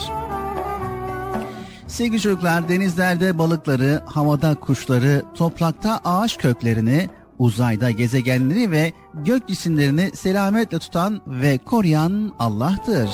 Sevgili 1.87 2.21
çocuklar, 2.21 2.69
denizlerde 2.69 3.37
balıkları, 3.37 4.01
havada 4.05 4.55
kuşları, 4.55 5.23
toprakta 5.35 5.99
ağaç 6.05 6.37
köklerini, 6.37 7.09
uzayda 7.39 7.91
gezegenleri 7.91 8.71
ve 8.71 8.93
gök 9.13 9.47
cisimlerini 9.47 10.11
selametle 10.15 10.79
tutan 10.79 11.21
ve 11.27 11.57
koruyan 11.57 12.33
Allah'tır. 12.39 13.09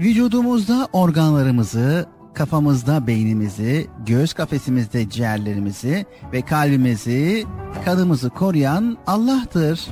Vücudumuzda 0.00 0.88
organlarımızı, 0.92 2.06
kafamızda 2.34 3.06
beynimizi, 3.06 3.86
göğüs 4.06 4.32
kafesimizde 4.32 5.10
ciğerlerimizi 5.10 6.06
ve 6.32 6.42
kalbimizi, 6.42 7.44
kanımızı 7.84 8.30
koruyan 8.30 8.98
Allah'tır. 9.06 9.88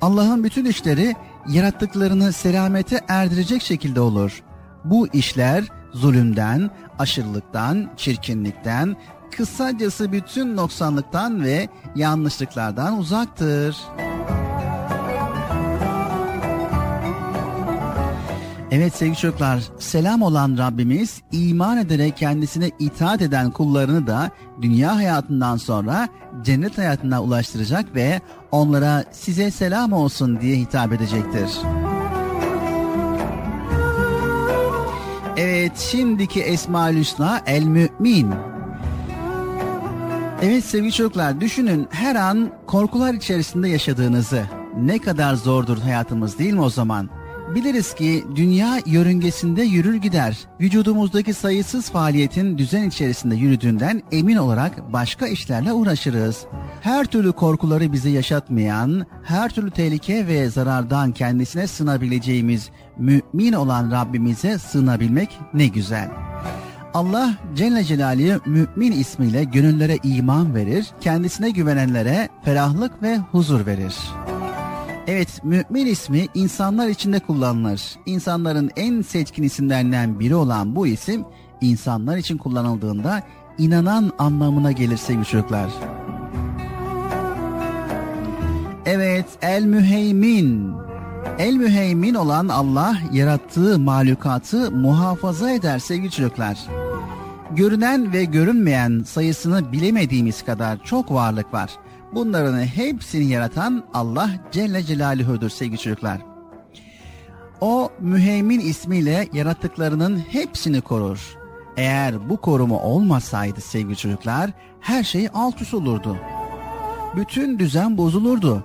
Allah'ın 0.00 0.44
bütün 0.44 0.64
işleri 0.64 1.14
yarattıklarını 1.48 2.32
selamete 2.32 3.00
erdirecek 3.08 3.62
şekilde 3.62 4.00
olur. 4.00 4.42
Bu 4.84 5.08
işler 5.08 5.64
zulümden, 5.92 6.70
aşırılıktan, 6.98 7.90
çirkinlikten, 7.96 8.96
kısacası 9.36 10.12
bütün 10.12 10.56
noksanlıktan 10.56 11.44
ve 11.44 11.68
yanlışlıklardan 11.96 12.98
uzaktır. 12.98 13.76
Evet 18.70 18.94
sevgili 18.94 19.16
çocuklar, 19.16 19.62
selam 19.78 20.22
olan 20.22 20.58
Rabbimiz 20.58 21.22
iman 21.32 21.78
ederek 21.78 22.16
kendisine 22.16 22.70
itaat 22.78 23.22
eden 23.22 23.50
kullarını 23.50 24.06
da 24.06 24.30
dünya 24.62 24.96
hayatından 24.96 25.56
sonra 25.56 26.08
cennet 26.42 26.78
hayatına 26.78 27.22
ulaştıracak 27.22 27.94
ve 27.94 28.20
onlara 28.50 29.04
size 29.12 29.50
selam 29.50 29.92
olsun 29.92 30.40
diye 30.40 30.56
hitap 30.56 30.92
edecektir. 30.92 31.50
Evet 35.36 35.78
şimdiki 35.78 36.42
Esma-ül 36.42 36.98
Hüsna 36.98 37.40
El 37.46 37.64
Mümin. 37.64 38.30
Evet 40.42 40.64
sevgili 40.64 40.92
çocuklar 40.92 41.40
düşünün 41.40 41.88
her 41.90 42.16
an 42.16 42.50
korkular 42.66 43.14
içerisinde 43.14 43.68
yaşadığınızı. 43.68 44.42
Ne 44.76 44.98
kadar 44.98 45.34
zordur 45.34 45.78
hayatımız 45.78 46.38
değil 46.38 46.52
mi 46.52 46.60
o 46.60 46.70
zaman? 46.70 47.19
Biliriz 47.54 47.94
ki 47.94 48.24
dünya 48.36 48.78
yörüngesinde 48.86 49.62
yürür 49.62 49.94
gider. 49.94 50.38
Vücudumuzdaki 50.60 51.34
sayısız 51.34 51.90
faaliyetin 51.90 52.58
düzen 52.58 52.88
içerisinde 52.88 53.36
yürüdüğünden 53.36 54.02
emin 54.12 54.36
olarak 54.36 54.92
başka 54.92 55.26
işlerle 55.26 55.72
uğraşırız. 55.72 56.44
Her 56.80 57.06
türlü 57.06 57.32
korkuları 57.32 57.92
bize 57.92 58.10
yaşatmayan, 58.10 59.06
her 59.24 59.50
türlü 59.50 59.70
tehlike 59.70 60.26
ve 60.26 60.50
zarardan 60.50 61.12
kendisine 61.12 61.66
sığınabileceğimiz 61.66 62.70
mümin 62.98 63.52
olan 63.52 63.90
Rabbimize 63.90 64.58
sığınabilmek 64.58 65.38
ne 65.54 65.66
güzel. 65.66 66.10
Allah 66.94 67.34
Celle 67.56 67.84
Celaluhu 67.84 68.50
mümin 68.50 68.92
ismiyle 68.92 69.44
gönüllere 69.44 69.98
iman 70.02 70.54
verir, 70.54 70.86
kendisine 71.00 71.50
güvenenlere 71.50 72.28
ferahlık 72.44 73.02
ve 73.02 73.18
huzur 73.18 73.66
verir. 73.66 73.94
Evet, 75.10 75.44
mümin 75.44 75.86
ismi 75.86 76.26
insanlar 76.34 76.88
içinde 76.88 77.18
kullanılır. 77.18 77.82
İnsanların 78.06 78.70
en 78.76 79.02
seçkin 79.02 79.42
isimlerinden 79.42 80.20
biri 80.20 80.34
olan 80.34 80.76
bu 80.76 80.86
isim, 80.86 81.24
insanlar 81.60 82.16
için 82.16 82.38
kullanıldığında 82.38 83.22
inanan 83.58 84.12
anlamına 84.18 84.72
gelir 84.72 84.96
sevgili 84.96 85.24
çocuklar. 85.24 85.70
Evet, 88.86 89.26
El 89.42 89.64
Müheymin. 89.64 90.72
El 91.38 91.54
Müheymin 91.54 92.14
olan 92.14 92.48
Allah 92.48 92.96
yarattığı 93.12 93.78
mahlukatı 93.78 94.70
muhafaza 94.70 95.50
eder 95.50 95.78
sevgili 95.78 96.10
çocuklar. 96.10 96.58
Görünen 97.50 98.12
ve 98.12 98.24
görünmeyen 98.24 99.02
sayısını 99.06 99.72
bilemediğimiz 99.72 100.44
kadar 100.44 100.84
çok 100.84 101.10
varlık 101.12 101.54
var. 101.54 101.70
Bunların 102.14 102.62
hepsini 102.62 103.24
yaratan 103.24 103.84
Allah 103.94 104.30
Celle 104.52 104.82
Celaluhu'dur 104.82 105.50
sevgili 105.50 105.78
çocuklar. 105.78 106.18
O 107.60 107.90
müheymin 108.00 108.60
ismiyle 108.60 109.28
yarattıklarının 109.32 110.18
hepsini 110.18 110.80
korur. 110.80 111.36
Eğer 111.76 112.30
bu 112.30 112.36
koruma 112.36 112.82
olmasaydı 112.82 113.60
sevgili 113.60 113.96
çocuklar 113.96 114.50
her 114.80 115.04
şey 115.04 115.28
alt 115.34 115.62
üst 115.62 115.74
olurdu. 115.74 116.16
Bütün 117.16 117.58
düzen 117.58 117.98
bozulurdu. 117.98 118.64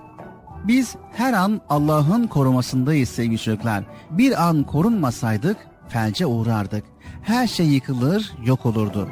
Biz 0.64 0.96
her 1.14 1.34
an 1.34 1.62
Allah'ın 1.70 2.28
korumasındayız 2.28 3.10
sevgili 3.10 3.40
çocuklar. 3.40 3.84
Bir 4.12 4.48
an 4.48 4.64
korunmasaydık 4.64 5.58
felce 5.88 6.26
uğrardık. 6.26 6.84
Her 7.22 7.48
şey 7.48 7.66
yıkılır, 7.68 8.32
yok 8.46 8.66
olurdu. 8.66 9.10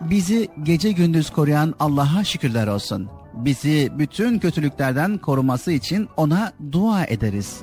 Bizi 0.00 0.48
gece 0.62 0.92
gündüz 0.92 1.30
koruyan 1.30 1.74
Allah'a 1.80 2.24
şükürler 2.24 2.66
olsun. 2.66 3.08
Bizi 3.36 3.92
bütün 3.98 4.38
kötülüklerden 4.38 5.18
koruması 5.18 5.72
için 5.72 6.08
ona 6.16 6.52
dua 6.72 7.04
ederiz. 7.04 7.60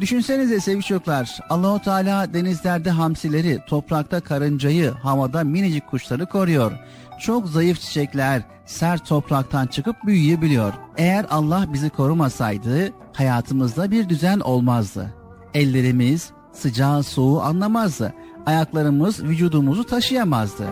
Düşünsenize 0.00 0.60
sevgili 0.60 0.82
çocuklar, 0.82 1.38
Allahu 1.50 1.82
Teala 1.82 2.34
denizlerde 2.34 2.90
hamsileri, 2.90 3.58
toprakta 3.68 4.20
karıncayı, 4.20 4.90
havada 4.90 5.44
minicik 5.44 5.86
kuşları 5.86 6.26
koruyor. 6.26 6.72
Çok 7.20 7.48
zayıf 7.48 7.80
çiçekler 7.80 8.42
sert 8.66 9.06
topraktan 9.06 9.66
çıkıp 9.66 9.96
büyüyebiliyor. 10.06 10.72
Eğer 10.96 11.26
Allah 11.30 11.66
bizi 11.72 11.90
korumasaydı 11.90 12.92
hayatımızda 13.12 13.90
bir 13.90 14.08
düzen 14.08 14.40
olmazdı. 14.40 15.14
Ellerimiz 15.54 16.30
sıcağı 16.52 17.02
soğuğu 17.02 17.40
anlamazdı. 17.40 18.14
Ayaklarımız 18.46 19.24
vücudumuzu 19.24 19.84
taşıyamazdı. 19.84 20.66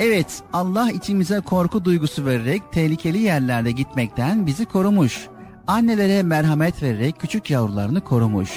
Evet 0.00 0.42
Allah 0.52 0.90
içimize 0.90 1.40
korku 1.40 1.84
duygusu 1.84 2.26
vererek 2.26 2.72
tehlikeli 2.72 3.18
yerlerde 3.18 3.70
gitmekten 3.70 4.46
bizi 4.46 4.64
korumuş. 4.64 5.26
Annelere 5.66 6.22
merhamet 6.22 6.82
vererek 6.82 7.20
küçük 7.20 7.50
yavrularını 7.50 8.00
korumuş. 8.00 8.50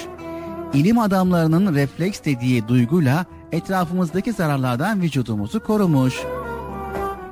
İlim 0.74 0.98
adamlarının 0.98 1.74
refleks 1.74 2.24
dediği 2.24 2.68
duyguyla 2.68 3.26
etrafımızdaki 3.52 4.32
zararlardan 4.32 5.02
vücudumuzu 5.02 5.64
korumuş. 5.64 6.14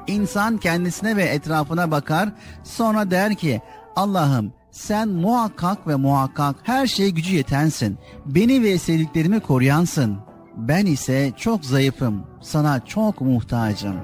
İnsan 0.06 0.58
kendisine 0.58 1.16
ve 1.16 1.22
etrafına 1.22 1.90
bakar 1.90 2.28
sonra 2.64 3.10
der 3.10 3.34
ki 3.34 3.62
Allah'ım 3.96 4.52
sen 4.70 5.08
muhakkak 5.08 5.88
ve 5.88 5.96
muhakkak 5.96 6.56
her 6.62 6.86
şeye 6.86 7.10
gücü 7.10 7.34
yetensin. 7.36 7.98
Beni 8.26 8.62
ve 8.62 8.78
sevdiklerimi 8.78 9.40
koruyansın. 9.40 10.18
Ben 10.56 10.86
ise 10.86 11.32
çok 11.36 11.64
zayıfım. 11.64 12.22
Sana 12.40 12.86
çok 12.86 13.20
muhtacım. 13.20 13.96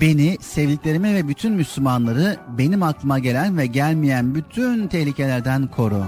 Beni, 0.00 0.36
sevdiklerimi 0.40 1.14
ve 1.14 1.28
bütün 1.28 1.52
Müslümanları 1.52 2.36
benim 2.58 2.82
aklıma 2.82 3.18
gelen 3.18 3.58
ve 3.58 3.66
gelmeyen 3.66 4.34
bütün 4.34 4.88
tehlikelerden 4.88 5.66
koru. 5.66 6.04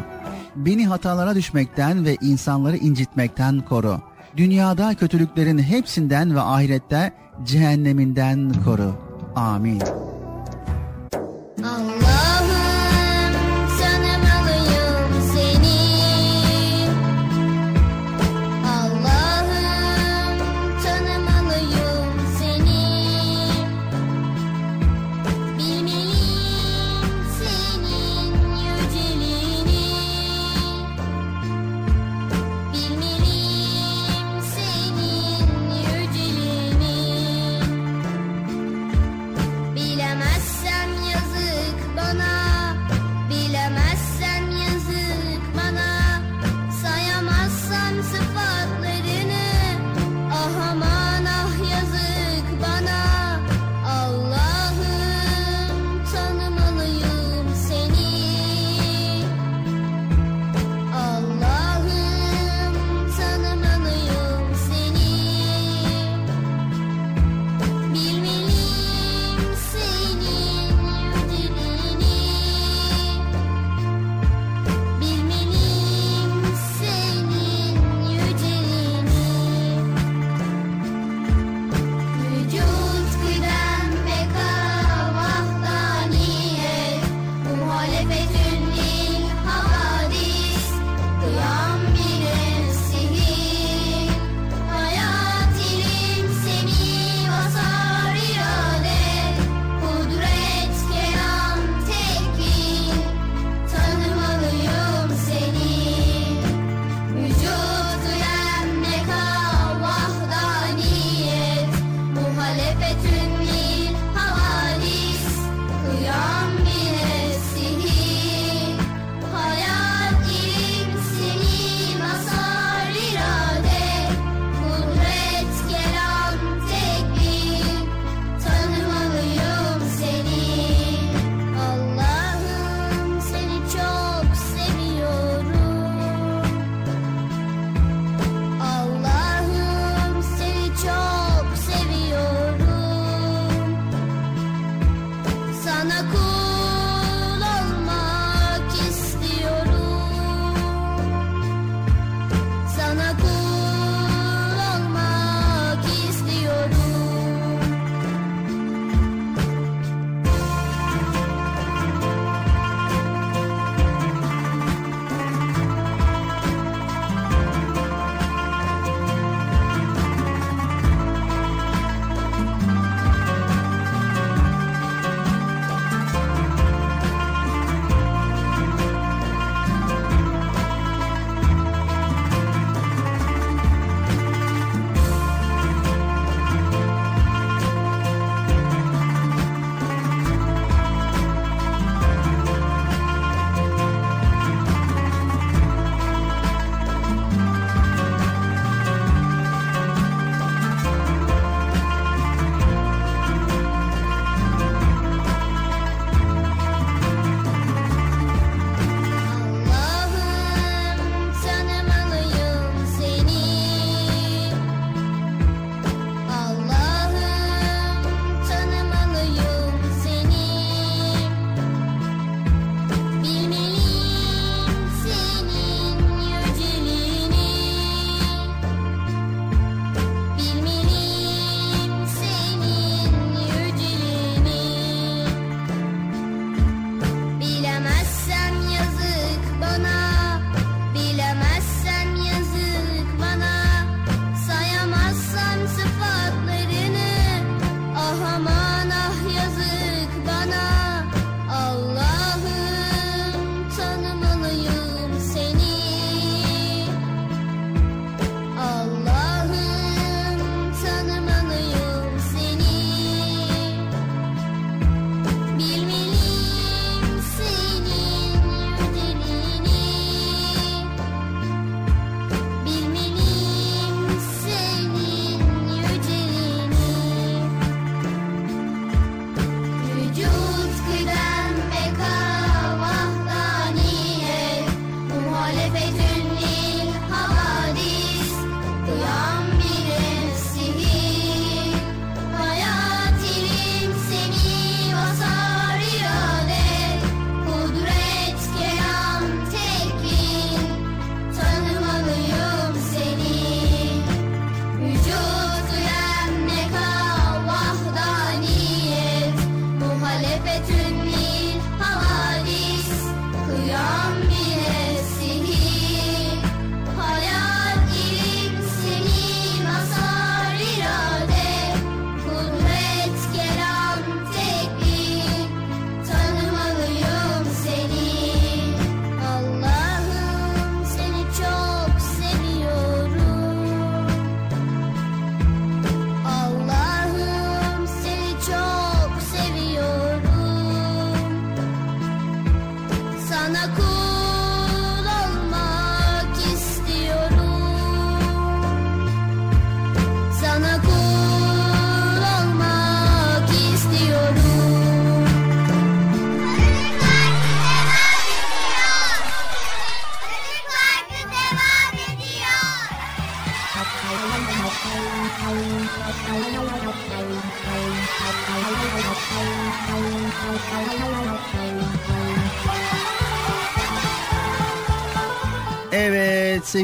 Beni 0.57 0.87
hatalara 0.87 1.35
düşmekten 1.35 2.05
ve 2.05 2.17
insanları 2.21 2.77
incitmekten 2.77 3.61
koru. 3.61 4.01
Dünyada 4.37 4.95
kötülüklerin 4.95 5.59
hepsinden 5.59 6.35
ve 6.35 6.41
ahirette 6.41 7.13
cehenneminden 7.45 8.53
koru. 8.65 8.95
Amin. 9.37 9.83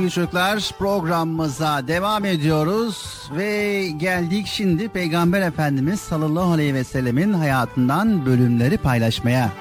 Sevgili 0.04 0.14
çocuklar 0.14 0.70
programımıza 0.78 1.88
devam 1.88 2.24
ediyoruz 2.24 3.28
ve 3.36 3.86
geldik 3.96 4.46
şimdi 4.46 4.88
Peygamber 4.88 5.42
Efendimiz 5.42 6.00
sallallahu 6.00 6.52
aleyhi 6.52 6.74
ve 6.74 6.84
sellemin 6.84 7.32
hayatından 7.32 8.26
bölümleri 8.26 8.78
paylaşmaya. 8.78 9.52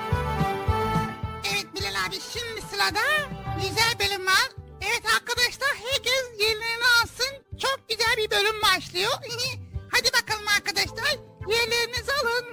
Evet 1.51 1.65
Bilal 1.75 2.07
abi 2.07 2.15
şimdi 2.33 2.61
sırada 2.71 3.29
güzel 3.55 3.93
bölüm 3.99 4.25
var. 4.25 4.49
Evet 4.81 5.03
arkadaşlar 5.15 5.69
herkes 5.91 6.39
yerlerini 6.39 6.87
alsın. 7.01 7.57
Çok 7.59 7.79
güzel 7.89 8.15
bir 8.17 8.31
bölüm 8.31 8.61
başlıyor. 8.61 9.11
Hadi 9.91 10.09
bakalım 10.21 10.47
arkadaşlar 10.57 11.19
yerlerinizi 11.47 12.11
alın. 12.21 12.45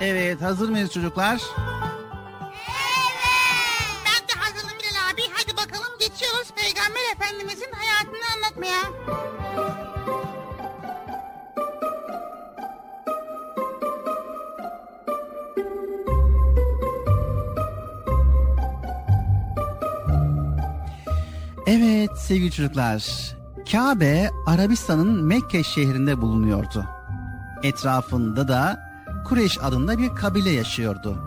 Evet 0.00 0.42
hazır 0.42 0.68
mıyız 0.68 0.92
çocuklar? 0.92 1.40
Evet 21.70 22.18
sevgili 22.18 22.50
çocuklar. 22.50 23.04
Kabe 23.72 24.30
Arabistan'ın 24.46 25.24
Mekke 25.24 25.62
şehrinde 25.62 26.20
bulunuyordu. 26.20 26.84
Etrafında 27.62 28.48
da 28.48 28.80
Kureyş 29.24 29.58
adında 29.62 29.98
bir 29.98 30.08
kabile 30.08 30.50
yaşıyordu. 30.50 31.18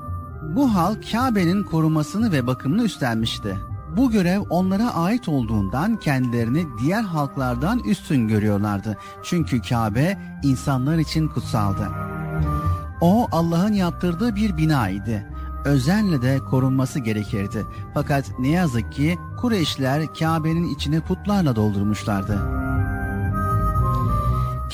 Bu 0.56 0.76
hal 0.76 0.96
Kabe'nin 1.12 1.64
korumasını 1.64 2.32
ve 2.32 2.48
bakımını 2.48 2.84
üstlenmişti. 2.84 3.58
Bu 3.98 4.12
görev 4.12 4.42
onlara 4.50 4.94
ait 4.94 5.28
olduğundan 5.28 6.00
kendilerini 6.00 6.66
diğer 6.82 7.04
halklardan 7.04 7.80
üstün 7.80 8.28
görüyorlardı. 8.28 8.98
Çünkü 9.24 9.62
Kabe 9.62 10.18
insanlar 10.44 10.98
için 10.98 11.28
kutsaldı. 11.28 11.88
O 13.02 13.28
Allah'ın 13.32 13.74
yaptırdığı 13.74 14.36
bir 14.36 14.58
bina 14.58 14.89
idi. 14.89 15.31
Özenle 15.66 16.22
de 16.22 16.39
korunması 16.49 16.99
gerekirdi. 16.99 17.66
Fakat 17.93 18.39
ne 18.39 18.47
yazık 18.47 18.91
ki 18.91 19.18
Kureyşler 19.38 20.14
Kabe'nin 20.14 20.76
içini 20.76 21.01
putlarla 21.01 21.55
doldurmuşlardı. 21.55 22.62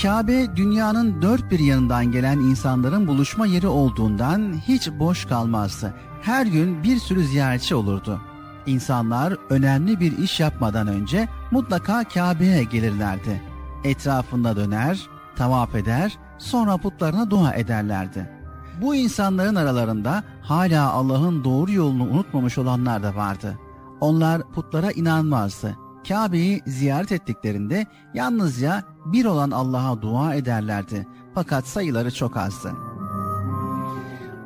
Kabe 0.02 0.56
dünyanın 0.56 1.22
dört 1.22 1.52
bir 1.52 1.60
yanından 1.60 2.12
gelen 2.12 2.38
insanların 2.38 3.08
buluşma 3.08 3.46
yeri 3.46 3.68
olduğundan 3.68 4.54
hiç 4.68 4.90
boş 4.92 5.26
kalmazdı. 5.26 5.94
Her 6.22 6.46
gün 6.46 6.84
bir 6.84 6.98
sürü 7.00 7.24
ziyaretçi 7.24 7.76
olurdu. 7.76 8.22
İnsanlar 8.66 9.38
önemli 9.50 10.00
bir 10.00 10.18
iş 10.18 10.40
yapmadan 10.40 10.88
önce 10.88 11.28
mutlaka 11.52 12.04
Kabe'ye 12.04 12.64
gelirlerdi. 12.64 13.42
Etrafında 13.84 14.56
döner, 14.56 15.10
tavaf 15.36 15.76
eder, 15.76 16.18
sonra 16.38 16.78
putlarına 16.78 17.32
dua 17.32 17.54
ederlerdi. 17.54 18.37
Bu 18.82 18.96
insanların 18.96 19.56
aralarında 19.56 20.24
hala 20.42 20.92
Allah'ın 20.92 21.44
doğru 21.44 21.72
yolunu 21.72 22.04
unutmamış 22.04 22.58
olanlar 22.58 23.04
da 23.04 23.16
vardı. 23.16 23.60
Onlar 24.02 24.42
putlara 24.52 24.92
inanmazdı. 24.92 25.76
Kabe'yi 26.08 26.62
ziyaret 26.68 27.12
ettiklerinde 27.12 27.86
yalnızca 28.14 28.84
bir 29.06 29.26
olan 29.26 29.52
Allah'a 29.52 30.02
dua 30.02 30.36
ederlerdi. 30.36 31.08
Fakat 31.36 31.68
sayıları 31.68 32.14
çok 32.14 32.38
azdı. 32.38 32.72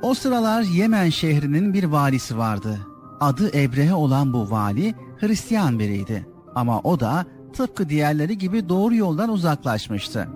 O 0.01 0.13
sıralar 0.13 0.61
Yemen 0.61 1.09
şehrinin 1.09 1.73
bir 1.73 1.83
valisi 1.83 2.37
vardı. 2.37 2.79
Adı 3.19 3.57
Ebrehe 3.57 3.93
olan 3.93 4.33
bu 4.33 4.51
vali 4.51 4.95
Hristiyan 5.19 5.79
biriydi. 5.79 6.27
Ama 6.55 6.79
o 6.79 6.99
da 6.99 7.25
tıpkı 7.53 7.89
diğerleri 7.89 8.37
gibi 8.37 8.69
doğru 8.69 8.95
yoldan 8.95 9.29
uzaklaşmıştı. 9.29 10.27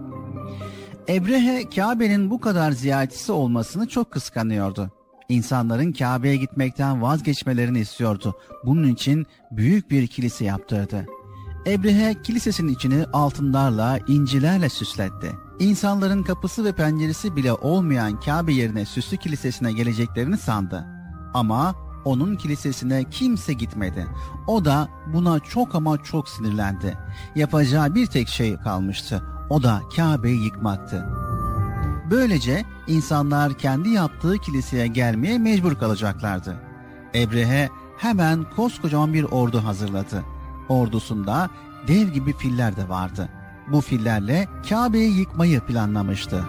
Ebrehe 1.10 1.70
Kabe'nin 1.70 2.30
bu 2.30 2.40
kadar 2.40 2.72
ziyaretçisi 2.72 3.32
olmasını 3.32 3.88
çok 3.88 4.12
kıskanıyordu. 4.12 4.92
İnsanların 5.30 5.92
Kabe'ye 5.92 6.36
gitmekten 6.36 7.02
vazgeçmelerini 7.02 7.80
istiyordu. 7.80 8.36
Bunun 8.66 8.88
için 8.88 9.26
büyük 9.52 9.92
bir 9.92 10.08
kilise 10.08 10.46
yaptırdı. 10.46 11.06
Ebrehe 11.68 12.22
kilisesinin 12.24 12.74
içini 12.74 13.06
altınlarla, 13.06 14.00
incilerle 14.08 14.70
süsletti. 14.70 15.32
İnsanların 15.60 16.24
kapısı 16.24 16.66
ve 16.66 16.72
penceresi 16.72 17.36
bile 17.36 17.54
olmayan 17.54 18.20
Kabe 18.20 18.54
yerine 18.54 18.86
süslü 18.86 19.18
kilisesine 19.18 19.72
geleceklerini 19.72 20.38
sandı. 20.38 20.86
Ama 21.34 21.76
onun 22.06 22.36
kilisesine 22.36 23.04
kimse 23.12 23.54
gitmedi. 23.54 24.08
O 24.48 24.66
da 24.66 24.88
buna 25.14 25.40
çok 25.40 25.76
ama 25.76 26.04
çok 26.04 26.30
sinirlendi. 26.30 26.98
Yapacağı 27.36 27.96
bir 27.96 28.06
tek 28.06 28.28
şey 28.28 28.58
kalmıştı. 28.58 29.35
O 29.50 29.64
da 29.64 29.82
Kabe'yi 29.96 30.44
yıkmaktı. 30.44 31.06
Böylece 32.12 32.66
insanlar 32.88 33.54
kendi 33.54 33.90
yaptığı 33.90 34.38
kiliseye 34.38 34.88
gelmeye 34.88 35.38
mecbur 35.38 35.76
kalacaklardı. 35.76 36.56
Ebrehe 37.16 37.70
hemen 37.98 38.46
koskocaman 38.56 39.14
bir 39.14 39.24
ordu 39.24 39.64
hazırladı. 39.64 40.24
Ordusunda 40.70 41.50
dev 41.88 42.08
gibi 42.08 42.34
filler 42.34 42.76
de 42.76 42.90
vardı. 42.90 43.30
Bu 43.68 43.82
fillerle 43.82 44.48
Kabe'yi 44.70 45.18
yıkmayı 45.18 45.60
planlamıştı. 45.60 46.46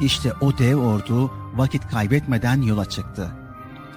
İşte 0.00 0.32
o 0.40 0.58
dev 0.58 0.76
ordu 0.76 1.30
vakit 1.54 1.88
kaybetmeden 1.88 2.62
yola 2.62 2.84
çıktı. 2.84 3.30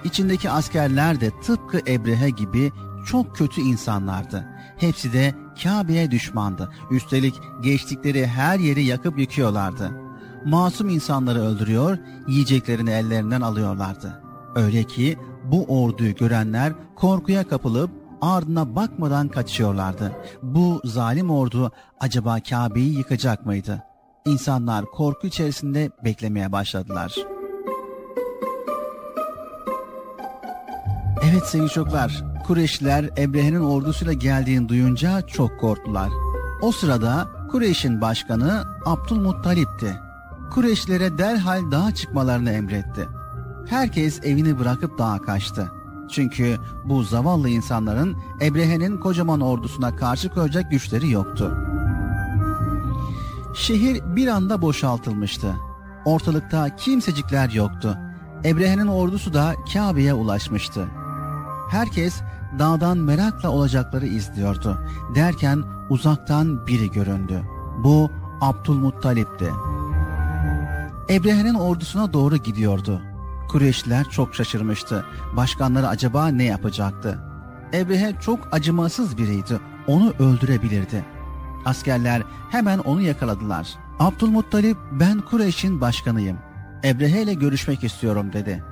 İçindeki 0.04 0.50
askerler 0.50 1.20
de 1.20 1.30
tıpkı 1.40 1.80
Ebrehe 1.86 2.30
gibi 2.30 2.72
çok 3.06 3.36
kötü 3.36 3.60
insanlardı. 3.60 4.55
Hepsi 4.76 5.12
de 5.12 5.34
Kabe'ye 5.62 6.10
düşmandı. 6.10 6.70
Üstelik 6.90 7.34
geçtikleri 7.62 8.26
her 8.26 8.58
yeri 8.58 8.84
yakıp 8.84 9.18
yıkıyorlardı. 9.18 9.90
Masum 10.44 10.88
insanları 10.88 11.40
öldürüyor, 11.40 11.98
yiyeceklerini 12.28 12.90
ellerinden 12.90 13.40
alıyorlardı. 13.40 14.22
Öyle 14.54 14.84
ki 14.84 15.18
bu 15.44 15.64
orduyu 15.64 16.14
görenler 16.14 16.72
korkuya 16.96 17.48
kapılıp 17.48 17.90
ardına 18.20 18.76
bakmadan 18.76 19.28
kaçıyorlardı. 19.28 20.12
Bu 20.42 20.80
zalim 20.84 21.30
ordu 21.30 21.72
acaba 22.00 22.40
Kabe'yi 22.50 22.98
yıkacak 22.98 23.46
mıydı? 23.46 23.82
İnsanlar 24.26 24.84
korku 24.84 25.26
içerisinde 25.26 25.90
beklemeye 26.04 26.52
başladılar. 26.52 27.14
Evet 31.22 31.46
sevgili 31.46 31.70
çocuklar, 31.70 32.24
Kureyşliler 32.46 33.10
Ebrehe'nin 33.18 33.60
ordusuyla 33.60 34.12
geldiğini 34.12 34.68
duyunca 34.68 35.22
çok 35.22 35.60
korktular. 35.60 36.10
O 36.62 36.72
sırada 36.72 37.28
Kureyş'in 37.50 38.00
başkanı 38.00 38.64
Abdülmuttalip'ti. 38.84 39.96
Kureyşlilere 40.50 41.18
derhal 41.18 41.70
dağa 41.70 41.94
çıkmalarını 41.94 42.50
emretti. 42.50 43.08
Herkes 43.68 44.20
evini 44.24 44.58
bırakıp 44.58 44.98
dağa 44.98 45.22
kaçtı. 45.22 45.72
Çünkü 46.10 46.56
bu 46.84 47.02
zavallı 47.02 47.48
insanların 47.48 48.16
Ebrehe'nin 48.42 49.00
kocaman 49.00 49.40
ordusuna 49.40 49.96
karşı 49.96 50.28
koyacak 50.28 50.70
güçleri 50.70 51.10
yoktu. 51.10 51.56
Şehir 53.54 54.16
bir 54.16 54.26
anda 54.26 54.62
boşaltılmıştı. 54.62 55.54
Ortalıkta 56.04 56.76
kimsecikler 56.76 57.50
yoktu. 57.50 57.98
Ebrehe'nin 58.44 58.86
ordusu 58.86 59.34
da 59.34 59.54
Kabe'ye 59.72 60.14
ulaşmıştı. 60.14 60.86
Herkes 61.70 62.22
dağdan 62.58 62.98
merakla 62.98 63.48
olacakları 63.48 64.06
izliyordu. 64.06 64.78
Derken 65.14 65.62
uzaktan 65.90 66.66
biri 66.66 66.90
göründü. 66.90 67.42
Bu 67.84 68.10
Abdülmuttalip'ti. 68.40 69.52
Ebrehe'nin 71.10 71.54
ordusuna 71.54 72.12
doğru 72.12 72.36
gidiyordu. 72.36 73.00
Kureyşliler 73.48 74.04
çok 74.04 74.34
şaşırmıştı. 74.34 75.04
Başkanları 75.36 75.88
acaba 75.88 76.28
ne 76.28 76.44
yapacaktı? 76.44 77.18
Ebrehe 77.74 78.14
çok 78.20 78.38
acımasız 78.52 79.18
biriydi. 79.18 79.58
Onu 79.86 80.12
öldürebilirdi. 80.18 81.04
Askerler 81.64 82.22
hemen 82.50 82.78
onu 82.78 83.00
yakaladılar. 83.00 83.68
Abdülmuttalip 83.98 84.76
ben 84.92 85.20
Kureyş'in 85.20 85.80
başkanıyım. 85.80 86.38
Ebrehe 86.84 87.22
ile 87.22 87.34
görüşmek 87.34 87.84
istiyorum 87.84 88.32
dedi. 88.32 88.64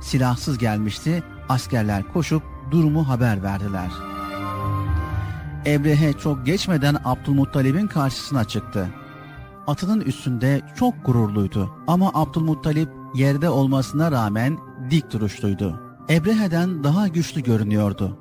Silahsız 0.00 0.58
gelmişti. 0.58 1.22
Askerler 1.48 2.02
koşup 2.12 2.42
durumu 2.70 3.08
haber 3.08 3.42
verdiler. 3.42 3.90
Ebrehe 5.66 6.12
çok 6.12 6.46
geçmeden 6.46 6.96
Abdülmuttalip'in 7.04 7.86
karşısına 7.86 8.44
çıktı. 8.44 8.88
Atının 9.66 10.00
üstünde 10.00 10.60
çok 10.76 11.06
gururluydu 11.06 11.70
ama 11.86 12.10
Abdülmuttalip 12.14 12.88
yerde 13.14 13.48
olmasına 13.48 14.12
rağmen 14.12 14.58
dik 14.90 15.12
duruşluydu. 15.12 15.80
Ebrehe'den 16.10 16.84
daha 16.84 17.08
güçlü 17.08 17.42
görünüyordu. 17.42 18.18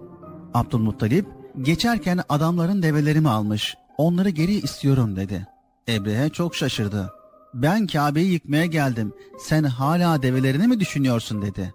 Abdülmuttalip 0.53 1.25
geçerken 1.61 2.19
adamların 2.29 2.81
develerimi 2.81 3.29
almış. 3.29 3.77
Onları 3.97 4.29
geri 4.29 4.53
istiyorum 4.53 5.15
dedi. 5.15 5.47
Ebrehe 5.89 6.29
çok 6.29 6.55
şaşırdı. 6.55 7.13
Ben 7.53 7.87
Kabe'yi 7.87 8.31
yıkmaya 8.31 8.65
geldim. 8.65 9.13
Sen 9.39 9.63
hala 9.63 10.21
develerini 10.21 10.67
mi 10.67 10.79
düşünüyorsun 10.79 11.41
dedi. 11.41 11.73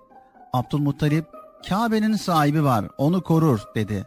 Abdülmuttalip 0.52 1.26
Kabe'nin 1.68 2.16
sahibi 2.16 2.64
var 2.64 2.84
onu 2.98 3.22
korur 3.22 3.60
dedi. 3.74 4.06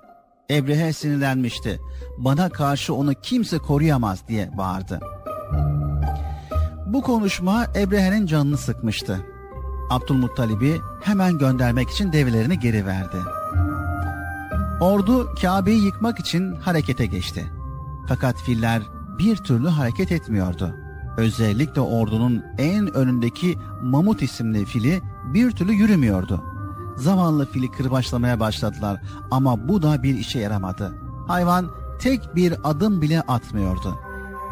Ebrehe 0.52 0.94
sinirlenmişti. 0.94 1.80
Bana 2.18 2.50
karşı 2.50 2.94
onu 2.94 3.14
kimse 3.14 3.58
koruyamaz 3.58 4.28
diye 4.28 4.58
bağırdı. 4.58 5.00
Bu 6.86 7.02
konuşma 7.02 7.66
Ebrehe'nin 7.76 8.26
canını 8.26 8.58
sıkmıştı. 8.58 9.26
Abdülmuttalib'i 9.90 10.82
hemen 11.04 11.38
göndermek 11.38 11.90
için 11.90 12.14
develerini 12.14 12.60
geri 12.60 12.86
verdi. 12.86 13.18
Ordu 14.82 15.36
Kabe'yi 15.42 15.86
yıkmak 15.86 16.20
için 16.20 16.56
harekete 16.56 17.06
geçti. 17.06 17.46
Fakat 18.08 18.38
filler 18.38 18.82
bir 19.20 19.36
türlü 19.36 19.68
hareket 19.68 20.12
etmiyordu. 20.12 20.76
Özellikle 21.18 21.82
ordunun 21.82 22.44
en 22.58 22.94
önündeki 22.96 23.58
Mamut 23.84 24.22
isimli 24.22 24.66
fili 24.66 25.02
bir 25.34 25.52
türlü 25.52 25.74
yürümüyordu. 25.74 26.55
Zavallı 26.98 27.52
fili 27.52 27.72
kırbaçlamaya 27.72 28.40
başladılar 28.40 29.02
ama 29.32 29.68
bu 29.68 29.82
da 29.82 30.04
bir 30.04 30.16
işe 30.16 30.40
yaramadı. 30.40 30.96
Hayvan 31.28 31.70
tek 32.00 32.36
bir 32.36 32.54
adım 32.64 33.02
bile 33.02 33.22
atmıyordu. 33.22 33.96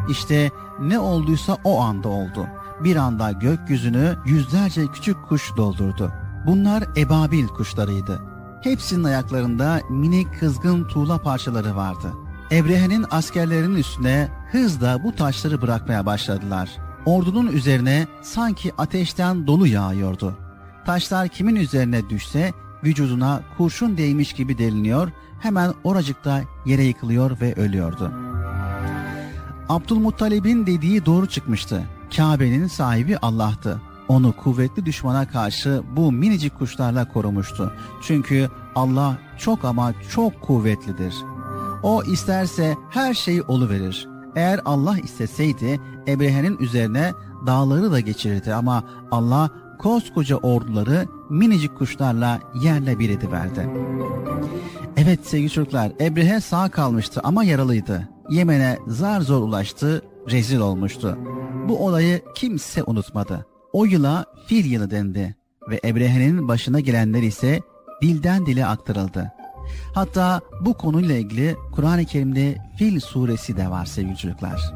İşte 0.10 0.52
ne 0.82 1.00
olduysa 1.00 1.58
o 1.64 1.82
anda 1.82 2.10
oldu. 2.10 2.48
Bir 2.84 2.96
anda 2.96 3.32
gökyüzünü 3.32 4.18
yüzlerce 4.26 4.88
küçük 4.88 5.28
kuş 5.30 5.58
doldurdu. 5.58 6.12
Bunlar 6.48 6.84
ebabil 6.98 7.48
kuşlarıydı. 7.48 8.22
Hepsinin 8.64 9.04
ayaklarında 9.04 9.82
minik 9.90 10.40
kızgın 10.40 10.84
tuğla 10.84 11.18
parçaları 11.18 11.76
vardı. 11.76 12.14
Ebrehe'nin 12.52 13.06
askerlerinin 13.12 13.76
üstüne 13.76 14.30
hızla 14.52 15.04
bu 15.04 15.16
taşları 15.16 15.62
bırakmaya 15.62 16.06
başladılar. 16.06 16.70
Ordunun 17.06 17.48
üzerine 17.48 18.08
sanki 18.22 18.74
ateşten 18.78 19.48
dolu 19.48 19.68
yağıyordu. 19.68 20.38
Taşlar 20.86 21.28
kimin 21.28 21.56
üzerine 21.56 22.10
düşse 22.10 22.54
vücuduna 22.84 23.42
kurşun 23.58 23.98
değmiş 23.98 24.34
gibi 24.34 24.58
deliniyor, 24.58 25.12
hemen 25.40 25.74
oracıkta 25.84 26.42
yere 26.66 26.84
yıkılıyor 26.84 27.42
ve 27.42 27.54
ölüyordu. 27.56 28.12
Abdülmuttalib'in 29.70 30.66
dediği 30.66 31.06
doğru 31.06 31.28
çıkmıştı. 31.28 31.84
Kabe'nin 32.16 32.68
sahibi 32.68 33.18
Allah'tı. 33.18 33.82
Onu 34.08 34.34
kuvvetli 34.44 34.86
düşmana 34.86 35.28
karşı 35.28 35.84
bu 35.96 36.12
minicik 36.12 36.60
kuşlarla 36.60 37.08
korumuştu. 37.14 37.74
Çünkü 38.02 38.50
Allah 38.76 39.18
çok 39.38 39.66
ama 39.66 39.94
çok 40.12 40.42
kuvvetlidir. 40.42 41.16
O 41.84 42.04
isterse 42.04 42.76
her 42.90 43.14
şeyi 43.14 43.44
verir. 43.48 44.08
Eğer 44.36 44.60
Allah 44.66 44.98
isteseydi 44.98 45.80
Ebrehe'nin 46.08 46.58
üzerine 46.58 47.14
dağları 47.46 47.92
da 47.92 48.00
geçirirdi 48.00 48.54
ama 48.54 48.84
Allah 49.12 49.50
koskoca 49.80 50.36
orduları 50.36 51.06
minicik 51.30 51.78
kuşlarla 51.78 52.40
yerle 52.64 53.00
bir 53.00 53.10
ediverdi. 53.10 53.70
Evet 54.98 55.20
sevgili 55.24 55.50
çocuklar 55.50 55.92
Ebrehe 56.02 56.40
sağ 56.40 56.70
kalmıştı 56.70 57.22
ama 57.24 57.44
yaralıydı. 57.44 58.10
Yemen'e 58.30 58.78
zar 58.88 59.22
zor 59.22 59.42
ulaştı, 59.42 60.02
rezil 60.32 60.60
olmuştu. 60.60 61.18
Bu 61.70 61.86
olayı 61.86 62.22
kimse 62.36 62.84
unutmadı. 62.84 63.46
O 63.74 63.86
yıla 63.86 64.26
fil 64.48 64.66
yılı 64.66 64.92
dendi 64.92 65.36
ve 65.70 65.80
Ebrehe'nin 65.86 66.48
başına 66.48 66.80
gelenler 66.80 67.22
ise 67.22 67.60
dilden 68.02 68.46
dile 68.46 68.66
aktarıldı. 68.66 69.32
Hatta 69.96 70.42
bu 70.62 70.74
konuyla 70.74 71.16
ilgili 71.16 71.56
Kur'an-ı 71.72 72.06
Kerim'de 72.06 72.58
Fil 72.78 73.00
suresi 73.00 73.58
de 73.58 73.70
var 73.70 73.86
sevgili 73.86 74.18
çocuklar. 74.18 74.74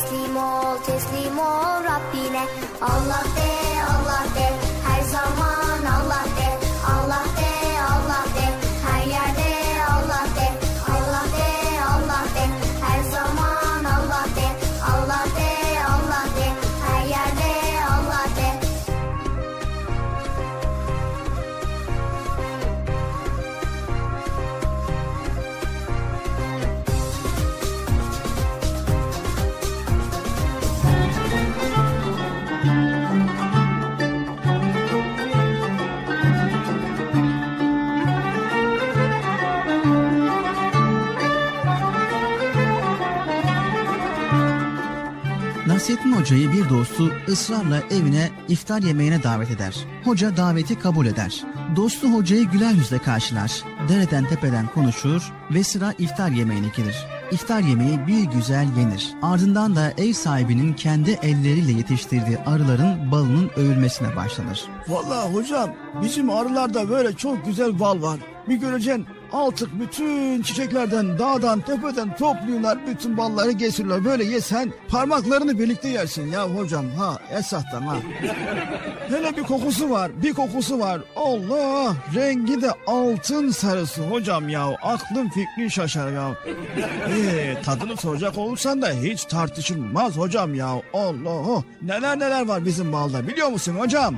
teslim 0.00 0.36
ol 0.36 0.76
teslim 0.86 1.38
ol 1.38 1.84
Rabbine. 1.84 2.44
Allah 2.80 3.24
de 3.36 3.52
Allah 3.92 4.24
de. 4.34 4.69
Hocayı 45.98 46.52
bir 46.52 46.68
dostu 46.68 47.12
ısrarla 47.28 47.82
evine 47.90 48.30
iftar 48.48 48.82
yemeğine 48.82 49.22
davet 49.22 49.50
eder. 49.50 49.76
Hoca 50.04 50.36
daveti 50.36 50.78
kabul 50.78 51.06
eder. 51.06 51.44
Dostu 51.76 52.08
hocayı 52.08 52.44
güler 52.44 52.72
yüzle 52.72 52.98
karşılar. 52.98 53.62
Dereden 53.88 54.28
tepeden 54.28 54.66
konuşur 54.66 55.32
ve 55.50 55.64
sıra 55.64 55.94
iftar 55.98 56.30
yemeğine 56.30 56.66
gelir. 56.76 56.96
İftar 57.32 57.60
yemeği 57.60 58.06
bir 58.06 58.22
güzel 58.22 58.66
yenir. 58.78 59.12
Ardından 59.22 59.76
da 59.76 59.92
ev 59.98 60.12
sahibinin 60.12 60.74
kendi 60.74 61.10
elleriyle 61.10 61.72
yetiştirdiği 61.72 62.38
arıların 62.38 63.12
balının 63.12 63.50
övülmesine 63.56 64.16
başlanır. 64.16 64.64
Vallahi 64.88 65.34
hocam 65.34 65.70
bizim 66.02 66.30
arılarda 66.30 66.88
böyle 66.88 67.12
çok 67.12 67.46
güzel 67.46 67.80
bal 67.80 68.02
var. 68.02 68.20
Bir 68.48 68.56
göreceksin 68.56 69.06
Altık 69.32 69.80
bütün 69.80 70.42
çiçeklerden, 70.42 71.18
dağdan, 71.18 71.60
tepeden 71.60 72.16
topluyorlar. 72.16 72.78
Bütün 72.86 73.16
balları 73.16 73.50
getiriyorlar. 73.52 74.04
Böyle 74.04 74.24
yesen 74.24 74.72
parmaklarını 74.88 75.58
birlikte 75.58 75.88
yersin 75.88 76.26
ya 76.32 76.44
hocam. 76.48 76.86
Ha 76.98 77.16
esahtan 77.38 77.82
ha. 77.82 77.96
Hele 79.08 79.36
bir 79.36 79.42
kokusu 79.42 79.90
var. 79.90 80.10
Bir 80.22 80.32
kokusu 80.32 80.78
var. 80.78 81.00
Allah 81.16 81.94
rengi 82.14 82.62
de 82.62 82.70
altın 82.86 83.50
sarısı 83.50 84.02
hocam 84.02 84.48
ya. 84.48 84.66
Aklım 84.82 85.30
fikrin 85.30 85.68
şaşar 85.68 86.12
ya. 86.12 86.30
Ee, 87.08 87.62
tadını 87.64 87.96
soracak 87.96 88.38
olursan 88.38 88.82
da 88.82 88.90
hiç 88.90 89.24
tartışılmaz 89.24 90.16
hocam 90.16 90.54
ya. 90.54 90.82
Allah 90.94 91.62
neler 91.82 92.18
neler 92.18 92.46
var 92.46 92.64
bizim 92.64 92.92
balda 92.92 93.28
biliyor 93.28 93.48
musun 93.48 93.74
hocam? 93.78 94.16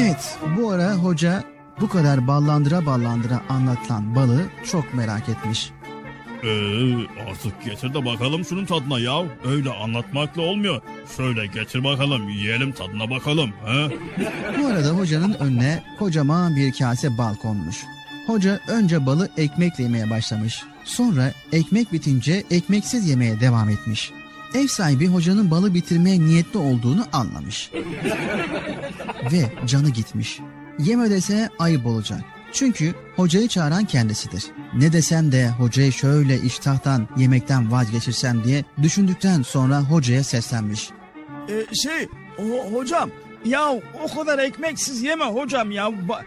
Evet, 0.00 0.38
bu 0.56 0.70
ara 0.70 0.94
hoca 0.94 1.44
bu 1.80 1.88
kadar 1.88 2.26
ballandıra 2.26 2.86
ballandıra 2.86 3.40
anlatılan 3.48 4.14
balı 4.14 4.42
çok 4.70 4.94
merak 4.94 5.28
etmiş. 5.28 5.70
Ee, 6.42 6.94
artık 7.30 7.64
getir 7.64 7.94
de 7.94 8.04
bakalım 8.04 8.44
şunun 8.44 8.64
tadına 8.64 8.98
ya. 8.98 9.22
Öyle 9.44 9.70
anlatmakla 9.70 10.42
olmuyor. 10.42 10.82
Şöyle 11.16 11.46
getir 11.46 11.84
bakalım 11.84 12.28
yiyelim 12.28 12.72
tadına 12.72 13.10
bakalım. 13.10 13.50
He? 13.66 13.90
Bu 14.62 14.66
arada 14.66 14.88
hocanın 14.90 15.34
önüne 15.34 15.82
kocaman 15.98 16.56
bir 16.56 16.72
kase 16.72 17.18
bal 17.18 17.34
konmuş. 17.34 17.76
Hoca 18.26 18.60
önce 18.68 19.06
balı 19.06 19.28
ekmekle 19.36 19.84
yemeye 19.84 20.10
başlamış. 20.10 20.62
Sonra 20.84 21.32
ekmek 21.52 21.92
bitince 21.92 22.44
ekmeksiz 22.50 23.08
yemeye 23.08 23.40
devam 23.40 23.68
etmiş. 23.68 24.12
Ev 24.54 24.66
sahibi 24.66 25.06
hocanın 25.06 25.50
balı 25.50 25.74
bitirmeye 25.74 26.20
niyetli 26.20 26.58
olduğunu 26.58 27.04
anlamış. 27.12 27.70
Ve 29.32 29.52
canı 29.66 29.90
gitmiş. 29.90 30.40
Yeme 30.78 31.10
dese 31.10 31.48
ayıp 31.58 31.86
olacak. 31.86 32.20
Çünkü 32.52 32.94
hocayı 33.16 33.48
çağıran 33.48 33.84
kendisidir. 33.84 34.44
Ne 34.74 34.92
desem 34.92 35.32
de 35.32 35.48
hocayı 35.48 35.92
şöyle 35.92 36.40
iştahtan 36.40 37.08
yemekten 37.16 37.72
vazgeçirsem 37.72 38.44
diye 38.44 38.64
düşündükten 38.82 39.42
sonra 39.42 39.80
hocaya 39.80 40.24
seslenmiş. 40.24 40.90
Ee, 41.48 41.74
şey 41.74 42.08
ho- 42.38 42.74
hocam 42.74 43.10
ya 43.44 43.70
o 44.04 44.14
kadar 44.18 44.38
ekmeksiz 44.38 45.02
yeme 45.02 45.24
hocam 45.24 45.70
ya. 45.70 45.84
Ba- 45.86 46.22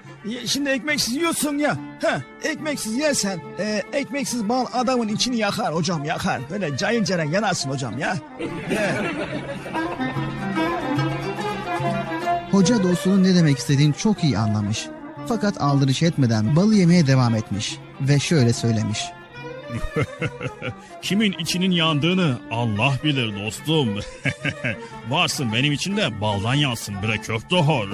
şimdi 0.47 0.69
ekmeksiz 0.69 1.15
yiyorsun 1.15 1.57
ya. 1.57 1.77
Heh, 2.01 2.49
ekmeksiz 2.49 2.97
yersen 2.97 3.39
e, 3.59 3.81
ekmeksiz 3.93 4.49
bal 4.49 4.65
adamın 4.73 5.07
içini 5.07 5.37
yakar 5.37 5.75
hocam 5.75 6.05
yakar. 6.05 6.41
Böyle 6.49 6.77
cayır 6.77 7.05
cayır 7.05 7.31
yanarsın 7.31 7.69
hocam 7.69 7.99
ya. 7.99 8.17
He. 8.69 8.93
Hoca 12.51 12.83
dostunun 12.83 13.23
ne 13.23 13.35
demek 13.35 13.57
istediğini 13.57 13.93
çok 13.93 14.23
iyi 14.23 14.37
anlamış. 14.37 14.85
Fakat 15.27 15.61
aldırış 15.61 16.03
etmeden 16.03 16.55
balı 16.55 16.75
yemeye 16.75 17.07
devam 17.07 17.35
etmiş 17.35 17.77
ve 18.01 18.19
şöyle 18.19 18.53
söylemiş. 18.53 18.99
Kimin 21.01 21.31
içinin 21.39 21.71
yandığını 21.71 22.37
Allah 22.51 22.93
bilir 23.03 23.45
dostum. 23.45 23.89
Varsın 25.09 25.53
benim 25.53 25.73
için 25.73 25.97
de 25.97 26.21
baldan 26.21 26.53
yansın 26.53 26.95
bre 27.03 27.17
köfte 27.17 27.55
hor. 27.55 27.87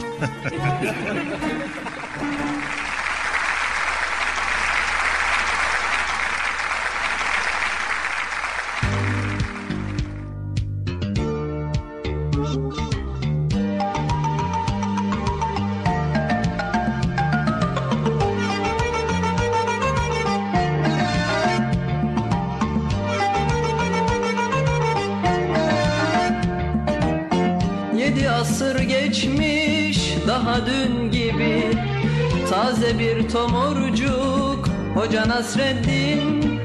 Hoca 35.00 35.28
Nasreddin 35.28 36.60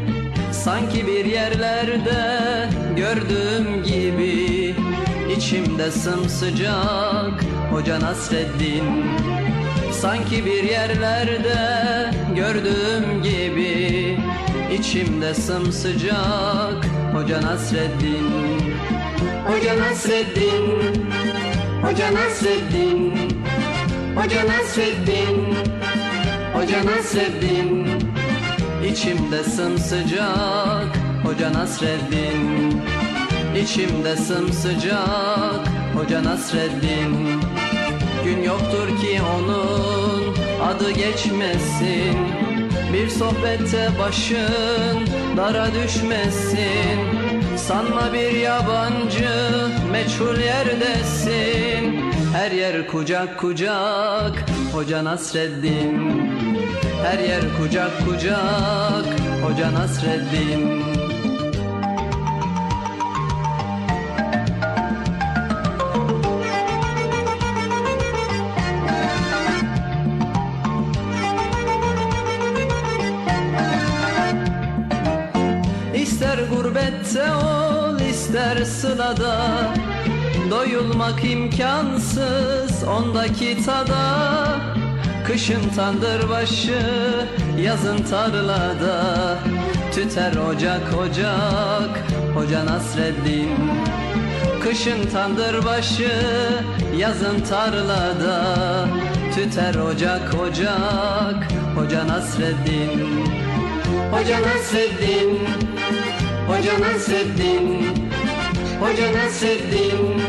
Sanki 0.53 1.07
bir 1.07 1.25
yerlerde 1.25 2.69
gördüğüm 2.97 3.83
gibi. 3.83 4.75
İçimde 5.37 5.91
sımsıcak 5.91 7.45
Hoca 7.71 8.01
Nasreddin 8.01 9.05
Sanki 9.93 10.47
bir 10.47 10.65
yerlerde 10.65 11.57
gördüğüm 12.37 13.23
gibi. 13.23 14.19
İçimde 14.79 15.35
sımsıcak 15.35 16.87
Hoca 17.15 17.43
Nasreddin. 17.43 18.31
Hoca 19.47 19.79
Nasreddin 19.79 21.07
Hoca 21.83 22.15
Nasreddin 22.15 23.13
Hoca 24.17 24.47
Nasreddin 24.47 25.55
Hoca 26.55 26.85
Nasreddin 26.87 28.04
İçimde 28.93 29.45
sımsıcak 29.45 30.99
Hoca 31.25 31.53
Nasreddin. 31.53 32.83
İçimde 33.63 34.17
sımsıcak 34.17 35.69
Hoca 35.97 36.25
Nasreddin. 36.25 37.41
Gün 38.25 38.43
yoktur 38.43 38.89
ki 39.01 39.21
onun 39.37 40.35
adı 40.63 40.91
geçmesin. 40.91 42.17
Bir 42.93 43.09
sohbette 43.09 43.91
başın 43.99 45.09
dara 45.37 45.67
düşmesin. 45.75 46.99
Sanma 47.57 48.13
bir 48.13 48.33
yabancı 48.33 49.31
meçhul 49.93 50.41
yerdesin. 50.41 52.11
Her 52.33 52.51
yer 52.51 52.87
kucak 52.87 53.39
kucak 53.39 54.45
Hoca 54.73 55.05
Nasreddin 55.05 56.24
Her 57.05 57.19
yer 57.19 57.43
kucak 57.57 57.93
kucak 58.05 59.07
Hoca 59.43 59.73
Nasreddin. 59.75 60.83
İster 75.95 76.39
gurbette 76.39 77.33
ol 77.33 78.01
ister 78.01 78.65
sılada 78.65 79.37
Doyulmak 80.51 81.25
imkansız 81.25 82.85
ondaki 82.85 83.65
tada 83.65 84.74
Kışın 85.25 85.69
tandır 85.77 86.29
başı 86.29 86.81
yazın 87.59 87.99
tarlada. 87.99 89.39
Tüter 89.95 90.33
ocak 90.37 90.95
ocak 90.99 92.05
Hoca 92.35 92.67
Nasreddin. 92.67 93.51
Kışın 94.63 95.07
tandır 95.13 95.65
başı 95.65 96.11
yazın 96.97 97.41
tarlada. 97.41 98.45
Tüter 99.35 99.75
ocak 99.75 100.35
ocak 100.35 101.53
Hoca 101.77 102.09
Nasreddin. 102.09 103.25
Hoca 104.13 104.39
Nasreddin 104.43 105.39
Hoca 106.49 106.81
Nasreddin. 106.81 107.87
Hoca 108.81 109.13
Nasreddin 109.13 110.23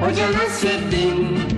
Hoca 0.00 0.32
Nasreddin 0.32 1.57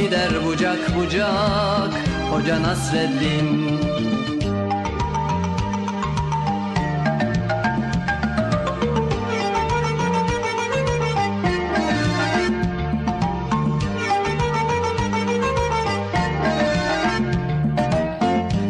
Gider 0.00 0.44
bucak 0.46 0.96
bucak 0.96 1.92
Hoca 2.30 2.62
Nasreddin. 2.62 3.80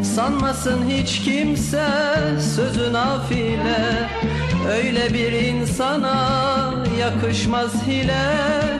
Sanmasın 0.02 0.88
hiç 0.88 1.20
kimse 1.20 1.86
sözü 2.56 2.92
nafile. 2.92 4.08
Öyle 4.68 5.14
bir 5.14 5.32
insana 5.32 6.74
yakışmaz 7.00 7.86
hile 7.86 8.79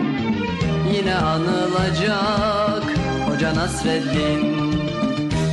Yine 0.93 1.15
anılacak 1.15 2.83
Hoca 3.29 3.55
Nasreddin. 3.55 4.71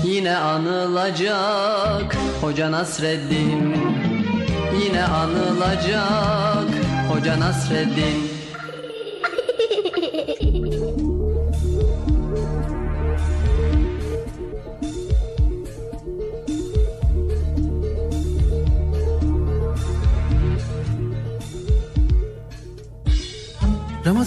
Yine 0.05 0.36
anılacak 0.36 2.16
Hoca 2.40 2.73
Nasreddin. 2.73 3.77
Yine 4.85 5.05
anılacak 5.05 6.69
Hoca 7.09 7.40
Nasreddin 7.40 8.27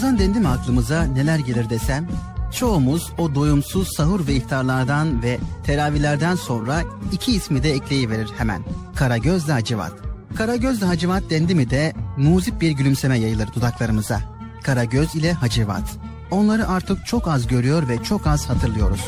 Ramazan 0.02 0.18
dendi 0.18 0.40
mi 0.40 0.48
aklımıza 0.48 1.02
neler 1.02 1.38
gelir 1.38 1.70
desem? 1.70 2.08
Çoğumuz 2.52 3.12
o 3.18 3.34
doyumsuz 3.34 3.88
sahur 3.96 4.26
ve 4.26 4.34
iftarlardan 4.34 5.22
ve 5.22 5.38
teravihlerden 5.64 6.34
sonra 6.34 6.82
iki 7.12 7.32
ismi 7.32 7.62
de 7.62 7.72
ekleyiverir 7.72 8.30
hemen. 8.38 8.62
Karagözle 8.94 9.52
Hacivat. 9.52 9.92
Karagözle 10.36 10.86
Hacivat 10.86 11.22
dendi 11.30 11.54
mi 11.54 11.70
de 11.70 11.92
muzip 12.16 12.60
bir 12.60 12.70
gülümseme 12.70 13.18
yayılır 13.18 13.48
dudaklarımıza. 13.54 14.20
Karagöz 14.62 15.14
ile 15.14 15.32
Hacivat. 15.32 15.84
Onları 16.30 16.68
artık 16.68 17.06
çok 17.06 17.28
az 17.28 17.46
görüyor 17.46 17.88
ve 17.88 18.02
çok 18.02 18.26
az 18.26 18.48
hatırlıyoruz. 18.48 19.06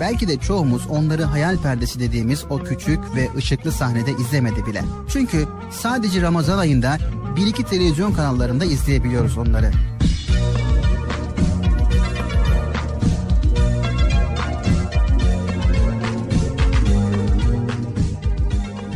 Belki 0.00 0.28
de 0.28 0.36
çoğumuz 0.36 0.86
onları 0.86 1.24
hayal 1.24 1.56
perdesi 1.56 2.00
dediğimiz 2.00 2.44
o 2.50 2.58
küçük 2.58 3.16
ve 3.16 3.28
ışıklı 3.36 3.72
sahnede 3.72 4.12
izlemedi 4.12 4.66
bile. 4.66 4.84
Çünkü 5.12 5.46
sadece 5.70 6.22
Ramazan 6.22 6.58
ayında 6.58 6.98
bir 7.38 7.46
iki 7.46 7.64
televizyon 7.64 8.12
kanallarında 8.12 8.64
izleyebiliyoruz 8.64 9.38
onları. 9.38 9.70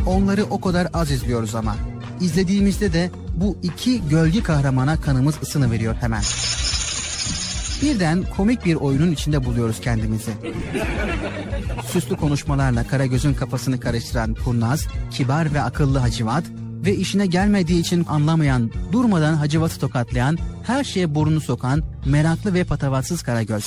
Onları 0.05 0.43
o 0.43 0.61
kadar 0.61 0.87
az 0.93 1.11
izliyoruz 1.11 1.55
ama. 1.55 1.75
İzlediğimizde 2.21 2.93
de 2.93 3.11
bu 3.35 3.57
iki 3.63 4.09
gölge 4.09 4.43
kahramana 4.43 5.01
kanımız 5.01 5.35
ısını 5.41 5.71
veriyor 5.71 5.95
hemen. 5.99 6.23
Birden 7.81 8.23
komik 8.37 8.65
bir 8.65 8.75
oyunun 8.75 9.11
içinde 9.11 9.45
buluyoruz 9.45 9.81
kendimizi. 9.81 10.31
Süslü 11.91 12.17
konuşmalarla 12.17 12.87
Karagöz'ün 12.87 13.33
kafasını 13.33 13.79
karıştıran 13.79 14.35
kurnaz, 14.45 14.87
kibar 15.11 15.53
ve 15.53 15.61
akıllı 15.61 15.99
Hacivat 15.99 16.43
ve 16.85 16.95
işine 16.95 17.25
gelmediği 17.25 17.81
için 17.81 18.05
anlamayan, 18.09 18.71
durmadan 18.91 19.33
Hacivat'ı 19.33 19.79
tokatlayan, 19.79 20.37
her 20.65 20.83
şeye 20.83 21.15
burnunu 21.15 21.41
sokan, 21.41 21.83
meraklı 22.05 22.53
ve 22.53 22.63
patavatsız 22.63 23.23
Karagöz. 23.23 23.65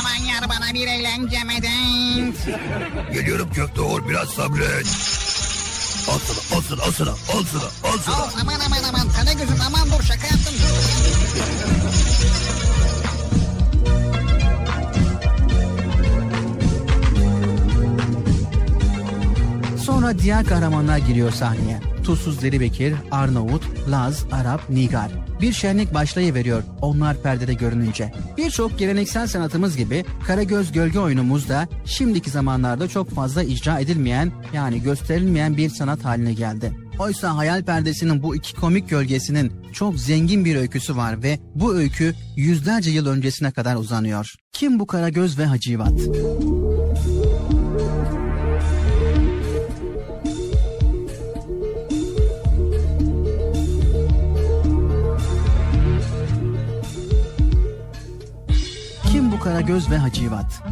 Aman 0.00 0.26
yar 0.26 0.48
bana 0.48 0.74
bir 0.74 0.86
eğlence 0.86 1.44
medet. 1.44 2.46
Geliyorum 3.12 3.50
Kökteoğul 3.52 4.08
biraz 4.08 4.28
sabret. 4.28 4.86
Al 6.08 6.18
sana, 6.18 6.58
al 6.58 6.62
sana, 6.62 6.82
al 6.82 6.92
sana, 6.92 7.10
al 7.10 7.44
sana, 7.52 7.92
al 7.92 7.98
sana. 8.04 8.24
Of 8.24 8.34
aman 8.42 8.60
aman 8.66 8.82
aman 8.88 9.08
Karagöz'üm 9.12 9.60
aman 9.66 9.88
dur 9.88 10.02
şaka 10.04 10.26
yaptım. 10.26 10.54
Sonra 19.92 20.18
diğer 20.18 20.44
kahramanlar 20.44 20.98
giriyor 20.98 21.30
sahneye. 21.30 21.80
Tuzsuz 22.04 22.42
Deli 22.42 22.60
Bekir, 22.60 22.94
Arnavut, 23.10 23.62
Laz, 23.90 24.24
Arap, 24.32 24.70
Nigar. 24.70 25.10
Bir 25.40 25.52
şenlik 25.52 25.94
başlayıveriyor 25.94 26.62
onlar 26.80 27.22
perdede 27.22 27.54
görününce. 27.54 28.12
Birçok 28.36 28.78
geleneksel 28.78 29.26
sanatımız 29.26 29.76
gibi 29.76 30.04
Karagöz 30.26 30.72
gölge 30.72 30.98
oyunumuz 30.98 31.48
da 31.48 31.68
şimdiki 31.84 32.30
zamanlarda 32.30 32.88
çok 32.88 33.10
fazla 33.10 33.42
icra 33.42 33.78
edilmeyen 33.78 34.32
yani 34.52 34.82
gösterilmeyen 34.82 35.56
bir 35.56 35.68
sanat 35.68 36.04
haline 36.04 36.32
geldi. 36.32 36.72
Oysa 36.98 37.36
hayal 37.36 37.62
perdesinin 37.62 38.22
bu 38.22 38.36
iki 38.36 38.54
komik 38.54 38.90
gölgesinin 38.90 39.52
çok 39.72 39.98
zengin 39.98 40.44
bir 40.44 40.56
öyküsü 40.56 40.96
var 40.96 41.22
ve 41.22 41.38
bu 41.54 41.74
öykü 41.74 42.14
yüzlerce 42.36 42.90
yıl 42.90 43.06
öncesine 43.06 43.50
kadar 43.50 43.76
uzanıyor. 43.76 44.34
Kim 44.52 44.78
bu 44.78 44.86
Karagöz 44.86 45.38
ve 45.38 45.46
Hacivat? 45.46 45.92
Kim 45.96 46.61
Karagöz 59.42 59.90
ve 59.90 59.96
Hacivat? 59.96 60.62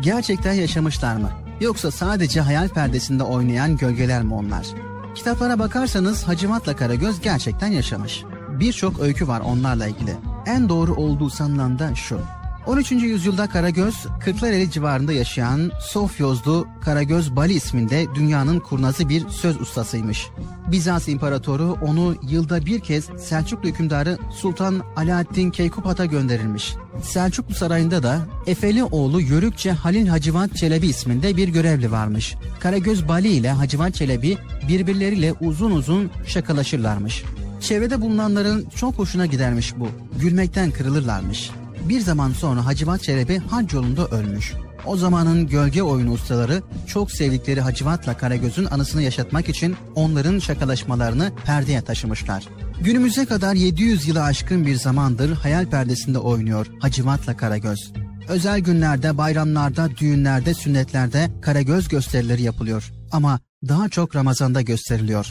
Gerçekten 0.00 0.52
yaşamışlar 0.52 1.16
mı? 1.16 1.30
Yoksa 1.60 1.90
sadece 1.90 2.40
hayal 2.40 2.68
perdesinde 2.68 3.22
oynayan 3.22 3.76
gölgeler 3.76 4.22
mi 4.22 4.34
onlar? 4.34 4.66
Kitaplara 5.14 5.58
bakarsanız 5.58 6.28
Hacivat'la 6.28 6.76
Karagöz 6.76 7.20
gerçekten 7.20 7.68
yaşamış. 7.68 8.24
Birçok 8.48 9.00
öykü 9.00 9.28
var 9.28 9.40
onlarla 9.40 9.86
ilgili. 9.86 10.16
En 10.46 10.68
doğru 10.68 10.94
olduğu 10.94 11.30
sanılan 11.30 11.78
da 11.78 11.94
şu. 11.94 12.20
13. 12.66 12.92
yüzyılda 12.92 13.48
Karagöz, 13.48 14.06
Kırklareli 14.20 14.70
civarında 14.70 15.12
yaşayan 15.12 15.72
Sofyozlu 15.80 16.66
Karagöz 16.84 17.36
Bali 17.36 17.52
isminde 17.52 18.06
dünyanın 18.14 18.60
kurnazı 18.60 19.08
bir 19.08 19.28
söz 19.28 19.60
ustasıymış. 19.60 20.28
Bizans 20.72 21.08
İmparatoru 21.08 21.76
onu 21.82 22.16
yılda 22.22 22.66
bir 22.66 22.80
kez 22.80 23.04
Selçuklu 23.18 23.68
hükümdarı 23.68 24.18
Sultan 24.32 24.82
Alaaddin 24.96 25.50
Keykupat'a 25.50 26.04
gönderilmiş. 26.04 26.74
Selçuklu 27.02 27.54
Sarayı'nda 27.54 28.02
da 28.02 28.20
Efeli 28.46 28.84
oğlu 28.84 29.20
Yörükçe 29.20 29.72
Halil 29.72 30.06
Hacivat 30.06 30.56
Çelebi 30.56 30.86
isminde 30.86 31.36
bir 31.36 31.48
görevli 31.48 31.90
varmış. 31.90 32.34
Karagöz 32.60 33.08
Bali 33.08 33.28
ile 33.28 33.50
Hacivat 33.50 33.94
Çelebi 33.94 34.38
birbirleriyle 34.68 35.32
uzun 35.40 35.70
uzun 35.70 36.10
şakalaşırlarmış. 36.26 37.24
Çevrede 37.60 38.00
bulunanların 38.00 38.66
çok 38.76 38.98
hoşuna 38.98 39.26
gidermiş 39.26 39.74
bu. 39.76 39.88
Gülmekten 40.20 40.70
kırılırlarmış. 40.70 41.50
Bir 41.90 42.00
zaman 42.00 42.32
sonra 42.32 42.66
Hacivat 42.66 43.02
Çelebi 43.02 43.38
hac 43.38 43.74
yolunda 43.74 44.06
ölmüş. 44.06 44.52
O 44.86 44.96
zamanın 44.96 45.46
gölge 45.46 45.82
oyunu 45.82 46.12
ustaları 46.12 46.62
çok 46.86 47.12
sevdikleri 47.12 47.60
Hacivat'la 47.60 48.16
Karagöz'ün 48.16 48.64
anısını 48.64 49.02
yaşatmak 49.02 49.48
için 49.48 49.76
onların 49.94 50.38
şakalaşmalarını 50.38 51.32
perdeye 51.44 51.82
taşımışlar. 51.82 52.44
Günümüze 52.80 53.26
kadar 53.26 53.54
700 53.54 54.08
yılı 54.08 54.22
aşkın 54.22 54.66
bir 54.66 54.76
zamandır 54.76 55.32
hayal 55.32 55.66
perdesinde 55.66 56.18
oynuyor 56.18 56.66
Hacivat'la 56.80 57.36
Karagöz. 57.36 57.92
Özel 58.28 58.60
günlerde, 58.60 59.18
bayramlarda, 59.18 59.96
düğünlerde, 59.96 60.54
sünnetlerde 60.54 61.30
Karagöz 61.42 61.88
gösterileri 61.88 62.42
yapılıyor. 62.42 62.92
Ama 63.12 63.40
daha 63.68 63.88
çok 63.88 64.16
Ramazan'da 64.16 64.62
gösteriliyor. 64.62 65.26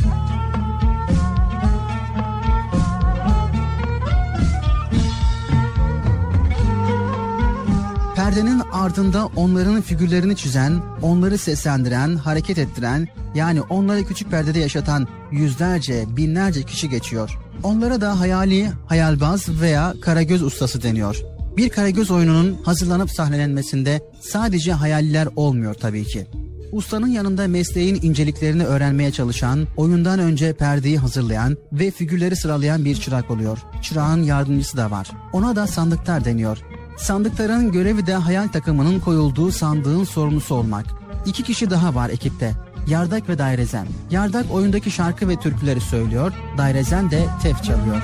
Perdenin 8.29 8.61
ardında 8.71 9.25
onların 9.35 9.81
figürlerini 9.81 10.35
çizen, 10.35 10.81
onları 11.01 11.37
seslendiren, 11.37 12.15
hareket 12.15 12.57
ettiren, 12.57 13.07
yani 13.35 13.61
onları 13.61 14.03
küçük 14.03 14.31
perdede 14.31 14.59
yaşatan 14.59 15.07
yüzlerce, 15.31 16.05
binlerce 16.17 16.63
kişi 16.63 16.89
geçiyor. 16.89 17.39
Onlara 17.63 18.01
da 18.01 18.19
hayali, 18.19 18.71
hayalbaz 18.87 19.61
veya 19.61 19.93
karagöz 20.01 20.43
ustası 20.43 20.83
deniyor. 20.83 21.17
Bir 21.57 21.69
karagöz 21.69 22.11
oyununun 22.11 22.57
hazırlanıp 22.63 23.11
sahnelenmesinde 23.11 24.01
sadece 24.21 24.73
hayaliler 24.73 25.27
olmuyor 25.35 25.73
tabii 25.73 26.05
ki. 26.05 26.27
Ustanın 26.71 27.07
yanında 27.07 27.47
mesleğin 27.47 27.99
inceliklerini 28.01 28.65
öğrenmeye 28.65 29.11
çalışan, 29.11 29.67
oyundan 29.77 30.19
önce 30.19 30.53
perdeyi 30.53 30.97
hazırlayan 30.97 31.57
ve 31.71 31.91
figürleri 31.91 32.35
sıralayan 32.35 32.85
bir 32.85 32.95
çırak 32.95 33.31
oluyor. 33.31 33.57
Çırağın 33.81 34.23
yardımcısı 34.23 34.77
da 34.77 34.91
var. 34.91 35.11
Ona 35.33 35.55
da 35.55 35.67
sandıklar 35.67 36.25
deniyor. 36.25 36.57
Sandıkların 36.99 37.71
görevi 37.71 38.05
de 38.05 38.13
hayal 38.13 38.47
takımının 38.47 38.99
koyulduğu 38.99 39.51
sandığın 39.51 40.03
sorumlusu 40.03 40.55
olmak. 40.55 40.85
İki 41.25 41.43
kişi 41.43 41.69
daha 41.69 41.95
var 41.95 42.09
ekipte. 42.09 42.53
Yardak 42.87 43.29
ve 43.29 43.37
Dairezen. 43.37 43.87
Yardak 44.11 44.51
oyundaki 44.51 44.91
şarkı 44.91 45.29
ve 45.29 45.35
türküleri 45.35 45.81
söylüyor, 45.81 46.33
Dairezen 46.57 47.11
de 47.11 47.25
tef 47.43 47.63
çalıyor. 47.63 48.01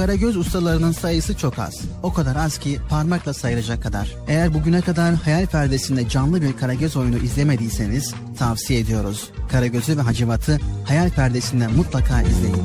Karagöz 0.00 0.36
ustalarının 0.36 0.92
sayısı 0.92 1.36
çok 1.36 1.58
az. 1.58 1.80
O 2.02 2.12
kadar 2.12 2.36
az 2.36 2.58
ki 2.58 2.78
parmakla 2.88 3.34
sayılacak 3.34 3.82
kadar. 3.82 4.16
Eğer 4.28 4.54
bugüne 4.54 4.80
kadar 4.80 5.14
hayal 5.14 5.46
perdesinde 5.46 6.08
canlı 6.08 6.42
bir 6.42 6.56
Karagöz 6.56 6.96
oyunu 6.96 7.16
izlemediyseniz 7.16 8.14
tavsiye 8.38 8.80
ediyoruz. 8.80 9.30
Karagöz'ü 9.50 9.96
ve 9.96 10.00
Hacivat'ı 10.00 10.58
hayal 10.84 11.10
perdesinde 11.10 11.66
mutlaka 11.66 12.22
izleyin. 12.22 12.64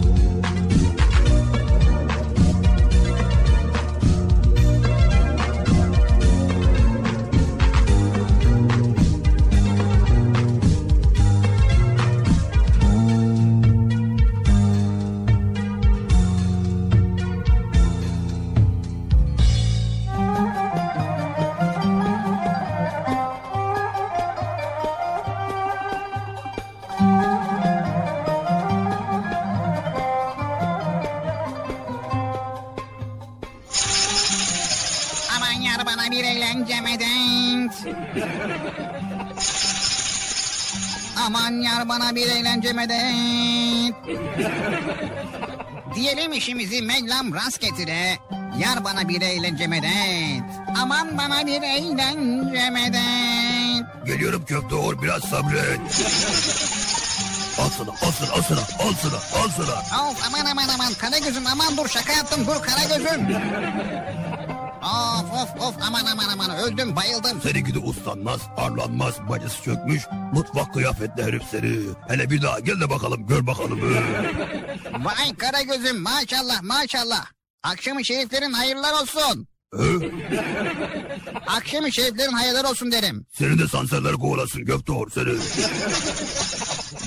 Bana 41.90 42.16
bir 42.16 42.28
eğlence 42.28 42.74
medet. 42.74 43.95
Diyelim 45.95 46.34
işimizi 46.34 46.82
Mevlam 46.82 47.34
rast 47.34 47.62
getire. 47.62 48.18
Yar 48.60 48.84
bana 48.84 49.10
bir 49.10 49.22
eğlence 49.22 49.68
medet. 49.68 50.44
Aman 50.82 51.18
bana 51.18 51.45
bir 51.48 51.62
eğlence 51.62 52.70
medet. 52.70 54.06
Geliyorum 54.06 54.45
köfte 54.45 54.76
or 54.76 55.02
biraz 55.02 55.24
sabret. 55.24 55.80
Al 57.60 57.70
sana 57.70 57.91
al 57.91 58.12
sana 58.20 58.32
al 58.32 58.41
sana 58.41 58.60
al 58.60 58.94
sana 59.02 59.44
al 59.44 59.49
sana. 59.57 60.07
Of 60.10 60.28
aman 60.28 60.45
aman 60.52 60.68
aman 60.76 60.94
Karagöz'üm 60.94 61.48
aman 61.48 61.78
dur 61.78 61.90
şaka 61.90 62.14
yaptım 62.14 62.48
dur 62.48 62.62
Karagöz'üm. 62.64 63.28
Of 64.86 65.34
of 65.34 65.62
of 65.62 65.76
aman 65.82 66.06
aman 66.06 66.30
aman 66.30 66.57
öldüm 66.57 66.95
bayıldım. 66.95 67.41
Seninki 67.44 67.74
de 67.74 67.80
uslanmaz 67.80 68.41
arlanmaz 68.57 69.16
bacısı 69.30 69.64
çökmüş. 69.64 70.03
Mutfak 70.34 70.74
kıyafetli 70.74 71.24
herif 71.24 71.44
seni. 71.52 71.80
Hele 72.07 72.30
bir 72.30 72.41
daha 72.41 72.60
gel 72.60 72.82
de 72.82 72.90
bakalım 72.90 73.28
gör 73.28 73.48
bakalım. 73.48 73.82
Vay 75.06 75.36
Karagöz'üm 75.38 76.02
maşallah 76.02 76.62
maşallah. 76.62 77.26
Akşamı 77.64 78.06
şeriflerin 78.06 78.53
hayırlar 78.53 78.94
olsun. 79.02 79.48
He? 79.76 80.12
Akşamı 81.48 81.94
şeriflerin 81.94 82.34
hayırlar 82.34 82.64
olsun 82.64 82.91
derim. 82.91 83.26
Senin 83.38 83.60
de 83.60 83.68
sanserler 83.68 84.14
kovalasın 84.14 84.68
or 84.90 85.10
seni. 85.12 85.34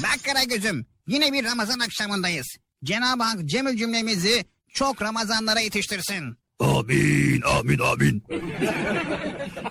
Bak 0.03 0.25
Karagöz'üm 0.25 0.87
yine 1.07 1.33
bir 1.33 1.45
Ramazan 1.45 1.79
akşamındayız. 1.79 2.47
Cenab-ı 2.85 3.23
Hak 3.23 3.45
cemil 3.45 3.77
cümlemizi 3.77 4.45
çok 4.75 5.03
Ramazanlara 5.03 5.61
yetiştirsin. 5.61 6.39
Amin 6.61 7.43
amin 7.43 7.79
amin. 7.79 8.23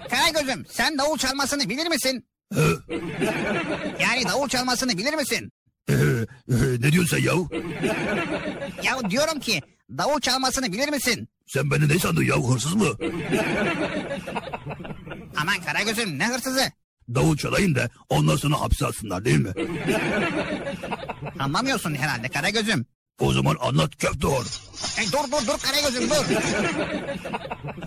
Karagöz'üm 0.10 0.66
sen 0.70 0.98
davul 0.98 1.18
çalmasını 1.18 1.70
bilir 1.70 1.88
misin? 1.88 2.26
Yani 4.00 4.24
davul 4.30 4.48
çalmasını 4.48 4.98
bilir 4.98 5.14
misin? 5.14 5.52
Ee, 5.90 5.94
e, 5.94 6.56
ne 6.80 6.92
diyorsun 6.92 7.18
sen 7.18 7.24
yahu? 7.24 7.50
Ya 8.84 9.10
diyorum 9.10 9.40
ki 9.40 9.62
davul 9.98 10.20
çalmasını 10.20 10.74
bilir 10.74 10.90
misin? 10.90 11.28
Sen 11.48 11.72
beni 11.72 11.88
ne 11.90 12.00
sandın 12.00 12.24
yahu 12.24 12.54
hırsız 12.54 12.76
mı? 12.76 12.88
Aman 15.42 15.56
Karagöz'üm 15.66 16.20
ne 16.20 16.28
hırsızı? 16.28 16.72
Davul 17.16 17.38
çalayım 17.38 17.76
da 17.76 17.90
ondan 18.10 18.36
sonra 18.36 18.62
hapse 18.62 18.86
atsınlar 18.86 19.26
değil 19.26 19.40
mi? 19.40 19.54
Anlamıyorsun 21.40 21.96
herhalde 21.96 22.28
Karagöz'üm. 22.30 22.86
O 23.19 23.34
zaman 23.34 23.56
anlat 23.60 23.98
köfte 23.98 24.27
or. 24.27 24.45
E, 24.99 25.06
dur 25.11 25.31
dur 25.31 25.48
dur 25.48 25.60
Karagöz'üm 25.60 26.10
dur. 26.10 26.26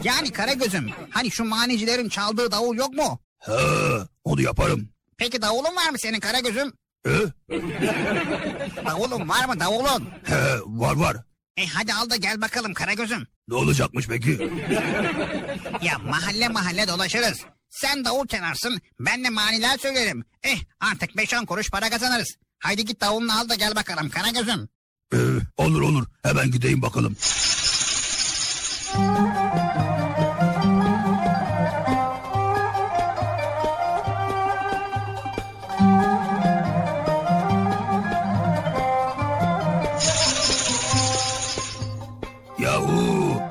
Yani 0.05 0.33
Karagöz'üm 0.33 0.91
hani 1.11 1.31
şu 1.31 1.45
manicilerin 1.45 2.09
çaldığı 2.09 2.53
davul 2.53 2.77
yok 2.77 2.95
mu? 2.95 3.21
He, 3.39 3.53
onu 4.25 4.41
yaparım. 4.43 4.89
Peki 5.17 5.43
davulun 5.43 5.77
var 5.77 5.91
mı 5.91 5.99
senin 5.99 6.21
Karagöz'üm? 6.21 6.73
He? 7.07 7.19
Davulun 8.87 9.29
var 9.29 9.45
mı 9.45 9.61
davulun? 9.61 10.09
He, 10.25 10.59
var 10.67 10.97
var. 10.97 11.17
E 11.57 11.67
hadi 11.67 11.93
al 11.95 12.11
da 12.11 12.17
gel 12.17 12.41
bakalım 12.41 12.75
Karagöz'üm. 12.75 13.27
Ne 13.49 13.55
olacakmış 13.55 14.07
peki? 14.09 14.51
Ya 15.83 15.99
mahalle 15.99 16.49
mahalle 16.49 16.89
dolaşırız. 16.89 17.39
Sen 17.71 18.05
davul 18.05 18.27
çalarsın 18.27 18.81
ben 19.01 19.25
de 19.25 19.31
maniler 19.31 19.79
söylerim. 19.79 20.25
Eh 20.43 20.59
artık 20.81 21.11
5-10 21.11 21.47
kuruş 21.47 21.71
para 21.71 21.91
kazanırız. 21.91 22.29
Haydi 22.59 22.85
git 22.85 23.01
davulunu 23.01 23.39
al 23.41 23.49
da 23.49 23.55
gel 23.55 23.77
bakalım 23.77 24.11
Karagöz'üm. 24.11 24.69
Ee, 25.15 25.17
olur 25.57 25.81
olur 25.81 26.07
hemen 26.23 26.51
gideyim 26.51 26.83
bakalım. 26.83 27.17
Yahu. 42.59 43.43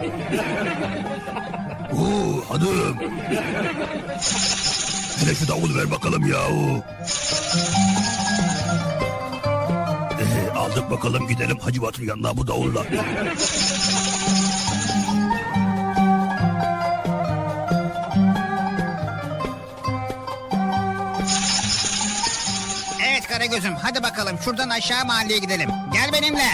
Oo, 1.93 2.43
hanım. 2.49 2.97
Hele 5.19 5.35
şu 5.35 5.47
davulu 5.47 5.75
ver 5.75 5.91
bakalım 5.91 6.27
yahu. 6.27 6.83
Aldık 10.69 10.91
bakalım 10.91 11.27
gidelim 11.27 11.57
Hacı 11.57 11.81
Batır 11.81 12.03
yanına 12.03 12.37
bu 12.37 12.47
davulla. 12.47 12.83
Evet 23.09 23.27
Karagöz'üm 23.27 23.75
hadi 23.75 24.03
bakalım 24.03 24.37
şuradan 24.45 24.69
aşağı 24.69 25.05
mahalleye 25.05 25.39
gidelim. 25.39 25.69
Gel 25.93 26.13
benimle. 26.13 26.49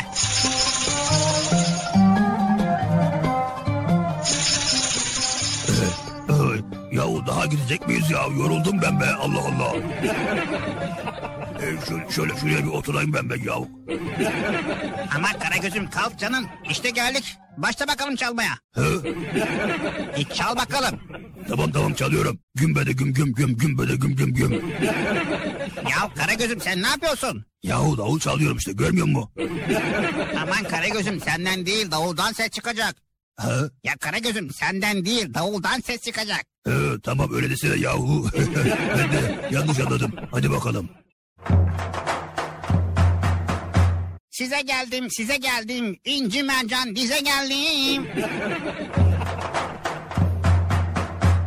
Yahu 6.91 7.27
daha 7.27 7.45
gidecek 7.45 7.87
miyiz 7.87 8.11
ya? 8.11 8.19
Yoruldum 8.37 8.81
ben 8.81 8.99
be 8.99 9.05
Allah 9.05 9.39
Allah. 9.39 9.75
E, 11.61 11.85
şöyle, 11.87 12.11
şöyle 12.11 12.35
şuraya 12.39 12.63
bir 12.65 12.69
oturayım 12.71 13.13
ben 13.13 13.29
be 13.29 13.35
yahu. 13.45 13.69
Ama 15.15 15.39
Karagöz'üm 15.39 15.89
kalk 15.89 16.19
canım. 16.19 16.45
İşte 16.69 16.89
geldik. 16.89 17.37
Başla 17.57 17.87
bakalım 17.87 18.15
çalmaya. 18.15 18.51
Hı? 18.75 19.03
İç 20.17 20.31
çal 20.33 20.55
bakalım. 20.55 20.99
Tamam 21.47 21.71
tamam 21.71 21.93
çalıyorum. 21.93 22.39
Gümbede 22.55 22.91
güm 22.91 23.13
güm 23.13 23.33
güm 23.33 23.57
gümbede 23.57 23.95
güm 23.95 24.15
güm 24.15 24.33
güm. 24.33 24.51
Ya 25.89 26.13
Karagöz'üm 26.15 26.61
sen 26.61 26.81
ne 26.81 26.87
yapıyorsun? 26.87 27.45
Yahu 27.63 27.97
davul 27.97 28.19
çalıyorum 28.19 28.57
işte 28.57 28.71
görmüyor 28.73 29.07
musun? 29.07 29.29
Aman 30.41 30.63
Karagöz'üm 30.63 31.19
senden 31.21 31.65
değil 31.65 31.91
davuldan 31.91 32.31
ses 32.33 32.49
çıkacak. 32.49 32.95
Ha? 33.37 33.69
Ya 33.83 33.93
Karagöz'üm 33.99 34.51
senden 34.53 35.05
değil 35.05 35.33
davuldan 35.33 35.79
ses 35.79 36.01
çıkacak. 36.01 36.45
Ee, 36.67 36.71
tamam 37.03 37.29
öyle 37.33 37.49
desene 37.49 37.75
yahu. 37.75 38.27
ben 38.97 39.11
de 39.11 39.49
yanlış 39.51 39.79
anladım. 39.79 40.11
Hadi 40.31 40.51
bakalım. 40.51 40.89
Size 44.31 44.61
geldim 44.61 45.07
size 45.09 45.37
geldim 45.37 45.99
inci 46.05 46.43
mercan 46.43 46.95
dize 46.95 47.19
geldim. 47.19 48.07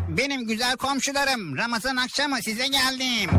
Benim 0.08 0.46
güzel 0.46 0.76
komşularım 0.76 1.56
Ramazan 1.56 1.96
akşamı 1.96 2.42
size 2.42 2.66
geldim. 2.66 3.30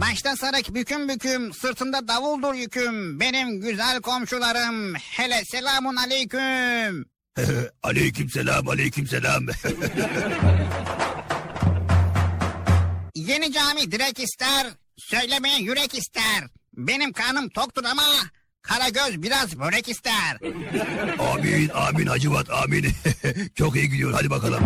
Başta 0.00 0.36
sarık 0.36 0.74
büküm 0.74 1.08
büküm 1.08 1.52
sırtımda 1.52 2.08
davuldur 2.08 2.54
yüküm. 2.54 3.20
Benim 3.20 3.60
güzel 3.60 4.00
komşularım 4.00 4.94
hele 4.94 5.44
selamun 5.44 5.96
aleyküm. 5.96 7.06
aleyküm 7.82 8.30
selam 8.30 8.68
aleyküm 8.68 9.06
selam. 9.06 9.46
Yeni 13.34 13.52
cami 13.52 13.92
direk 13.92 14.20
ister, 14.20 14.66
söylemeye 14.98 15.58
yürek 15.58 15.94
ister. 15.98 16.44
Benim 16.72 17.12
karnım 17.12 17.48
toktur 17.48 17.84
ama 17.84 18.02
Karagöz 18.62 19.22
biraz 19.22 19.58
börek 19.58 19.88
ister. 19.88 20.38
amin 21.18 21.68
amin 21.68 22.06
Hacıvat 22.06 22.50
amin. 22.50 22.86
Çok 23.54 23.76
iyi 23.76 23.90
gidiyor 23.90 24.12
hadi 24.12 24.30
bakalım. 24.30 24.60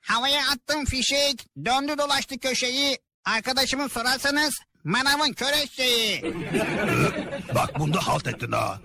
Havaya 0.00 0.42
attım 0.50 0.84
fişek, 0.84 1.46
döndü 1.64 1.98
dolaştı 1.98 2.38
köşeyi. 2.38 2.98
Arkadaşımı 3.24 3.88
sorarsanız 3.88 4.54
manavın 4.84 5.32
kör 5.32 5.52
eşeği. 5.64 6.24
Bak 7.54 7.78
bunda 7.78 7.98
halt 8.08 8.26
ettin 8.26 8.52
ha. 8.52 8.80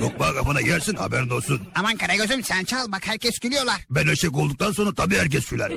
Lokma 0.00 0.34
kafana 0.34 0.60
yersin 0.60 0.94
haberin 0.96 1.30
olsun. 1.30 1.60
Aman 1.74 1.96
Karagöz'üm 1.96 2.44
sen 2.44 2.64
çal 2.64 2.92
bak 2.92 3.06
herkes 3.06 3.38
gülüyorlar. 3.38 3.80
Ben 3.90 4.06
eşek 4.06 4.36
olduktan 4.36 4.72
sonra 4.72 4.94
tabii 4.94 5.16
herkes 5.18 5.44
süler. 5.44 5.72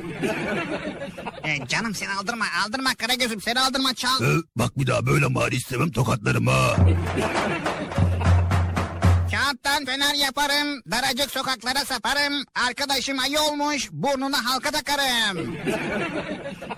E, 1.44 1.68
canım 1.68 1.96
seni 1.96 2.10
aldırma 2.10 2.46
aldırma 2.66 2.96
Karagöz'üm 2.96 3.42
seni 3.42 3.60
aldırma 3.60 3.94
çal. 3.94 4.24
Ee, 4.24 4.42
bak 4.56 4.80
bir 4.80 4.88
daha 4.88 5.06
böyle 5.06 5.28
mari 5.28 5.56
istemem 5.56 5.92
tokatlarım 5.92 6.48
ha. 6.48 6.76
Kağıttan 9.38 9.86
fener 9.86 10.14
yaparım, 10.16 10.82
daracık 10.92 11.32
sokaklara 11.32 11.86
saparım. 11.86 12.44
Arkadaşım 12.68 13.20
ayı 13.20 13.40
olmuş, 13.40 13.90
burnuna 13.92 14.46
halka 14.46 14.72
takarım. 14.72 15.56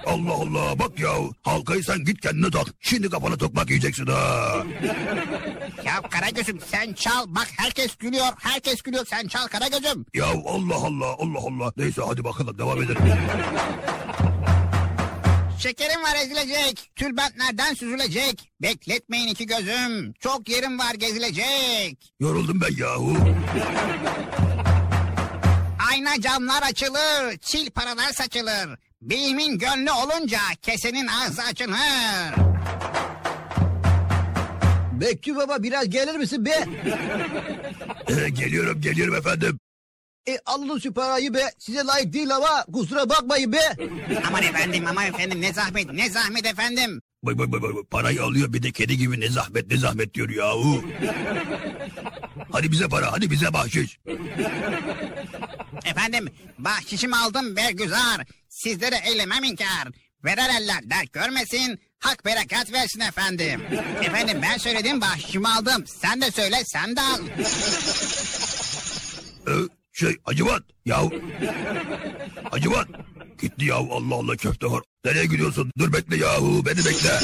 Allah 0.06 0.34
Allah 0.34 0.80
bak 0.80 1.00
ya 1.00 1.10
halkayı 1.42 1.84
sen 1.84 2.04
git 2.04 2.22
kendine 2.22 2.52
tak. 2.52 2.68
Şimdi 2.80 3.10
kafana 3.10 3.38
tokmak 3.38 3.70
yiyeceksin 3.70 4.06
ha. 4.08 4.54
Ya 5.86 6.02
Karagöz'üm 6.10 6.60
sen 6.72 6.94
çal, 6.94 7.26
bak 7.28 7.48
herkes 7.58 7.96
gülüyor, 7.96 8.32
herkes 8.40 8.82
gülüyor, 8.82 9.06
sen 9.06 9.28
çal 9.28 9.48
Karagöz'üm. 9.48 10.06
Ya 10.14 10.26
Allah 10.26 10.76
Allah 10.76 11.16
Allah 11.20 11.40
Allah. 11.48 11.74
Neyse 11.78 12.02
hadi 12.08 12.24
bakalım 12.24 12.58
devam 12.58 12.84
edelim. 12.84 13.02
Şekerim 15.60 16.04
var 16.04 16.16
ezilecek, 16.16 16.92
tülbentlerden 16.96 17.74
süzülecek. 17.74 18.52
Bekletmeyin 18.62 19.28
iki 19.28 19.46
gözüm, 19.46 20.14
çok 20.14 20.50
yerim 20.50 20.80
var 20.80 20.94
gezilecek. 20.94 22.14
Yoruldum 22.20 22.62
ben 22.62 22.76
yahu. 22.78 23.18
Ayna 25.92 26.22
camlar 26.22 26.62
açılır, 26.62 27.38
çil 27.42 27.70
paralar 27.72 28.14
saçılır. 28.14 28.80
Beyimin 29.02 29.58
gönlü 29.58 29.92
olunca 29.92 30.40
kesenin 30.62 31.08
ağzı 31.08 31.44
açılır. 31.44 32.50
Bekçi 34.92 35.36
baba 35.36 35.64
biraz 35.64 35.90
gelir 35.90 36.16
misin 36.16 36.46
be? 36.46 36.66
Ee, 38.10 38.30
geliyorum 38.30 38.82
geliyorum 38.82 39.16
efendim. 39.16 39.60
E 40.28 40.40
alın 40.46 40.80
şu 40.80 40.94
parayı 40.94 41.34
be. 41.34 41.52
Size 41.60 41.84
layık 41.86 42.14
değil 42.14 42.36
ama 42.36 42.66
kusura 42.74 43.10
bakmayın 43.10 43.54
be. 43.54 43.76
Aman 44.28 44.44
efendim, 44.44 44.86
aman 44.90 45.06
efendim 45.06 45.42
ne 45.42 45.54
zahmet, 45.54 45.94
ne 45.94 46.10
zahmet 46.10 46.46
efendim. 46.46 47.02
Bay 47.24 47.38
bay 47.38 47.52
bay 47.52 47.62
bay. 47.62 47.72
Parayı 47.92 48.24
alıyor 48.24 48.54
bir 48.54 48.64
de 48.64 48.72
kedi 48.72 48.98
gibi 48.98 49.20
ne 49.20 49.30
zahmet 49.30 49.68
ne 49.72 49.78
zahmet 49.78 50.14
diyor 50.14 50.30
yahu. 50.30 50.84
hadi 52.52 52.72
bize 52.72 52.88
para 52.88 53.12
hadi 53.12 53.32
bize 53.32 53.54
bahşiş. 53.54 54.00
Efendim, 55.86 56.30
bahşişimi 56.58 57.16
aldım 57.16 57.56
Bergüzar. 57.56 58.26
Sizlere 58.50 58.96
eylemem 59.06 59.44
inkar. 59.44 59.88
Veren 60.26 60.50
eller 60.62 60.90
dert 60.90 61.14
görmesin, 61.14 61.80
hak 62.00 62.26
berekat 62.26 62.72
versin 62.74 63.00
efendim. 63.00 63.62
efendim 64.02 64.40
ben 64.42 64.58
söyledim 64.58 65.02
bahşişimi 65.02 65.48
aldım. 65.48 65.84
Sen 65.88 66.22
de 66.22 66.32
söyle, 66.32 66.56
sen 66.66 66.96
de 66.96 67.02
al. 67.02 67.20
Şey 70.00 70.18
Acıvat 70.26 70.64
yahu. 70.86 71.12
Acıvat. 72.52 72.88
Gitti 73.42 73.66
yahu 73.66 73.88
Allah 73.94 74.16
Allah 74.16 74.38
köfte 74.38 74.68
var. 74.68 74.84
Nereye 75.06 75.26
gidiyorsun? 75.26 75.72
Dur 75.80 75.94
bekle 75.94 76.18
yahu 76.18 76.66
beni 76.66 76.78
bekle. 76.78 77.20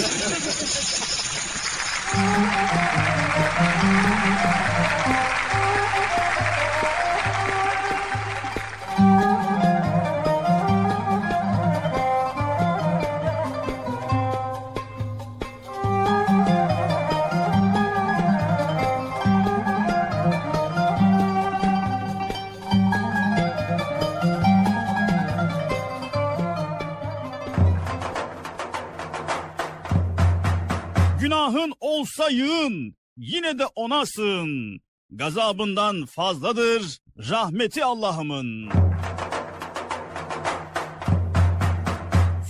Olsa 32.19 32.29
yığın, 32.29 32.95
yine 33.17 33.59
de 33.59 33.65
ona 33.75 34.05
sığın. 34.05 34.81
Gazabından 35.09 36.05
fazladır 36.05 36.99
rahmeti 37.17 37.85
Allah'ımın. 37.85 38.69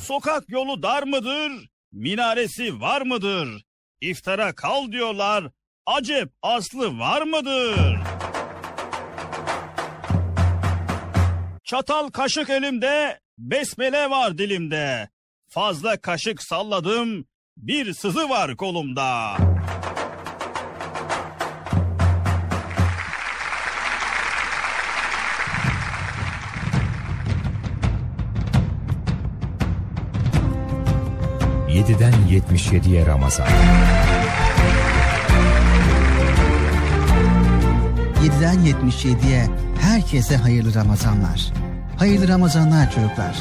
Sokak 0.03 0.49
yolu 0.49 0.83
dar 0.83 1.03
mıdır? 1.03 1.69
Minaresi 1.91 2.81
var 2.81 3.01
mıdır? 3.01 3.65
İftara 4.01 4.55
kal 4.55 4.91
diyorlar. 4.91 5.51
Acep 5.85 6.29
aslı 6.41 6.99
var 6.99 7.21
mıdır? 7.21 7.99
Çatal 11.63 12.09
kaşık 12.09 12.49
elimde, 12.49 13.19
besmele 13.37 14.09
var 14.09 14.37
dilimde. 14.37 15.09
Fazla 15.47 16.01
kaşık 16.01 16.43
salladım, 16.43 17.25
bir 17.57 17.93
sızı 17.93 18.29
var 18.29 18.55
kolumda. 18.55 19.37
Yediden 31.69 32.13
77'ye 32.29 33.05
Ramazan. 33.05 33.47
7'den 38.23 38.55
77'ye 38.55 39.47
herkese 39.81 40.37
hayırlı 40.37 40.75
Ramazanlar. 40.75 41.53
Hayırlı 41.97 42.27
Ramazanlar 42.27 42.91
çocuklar. 42.91 43.35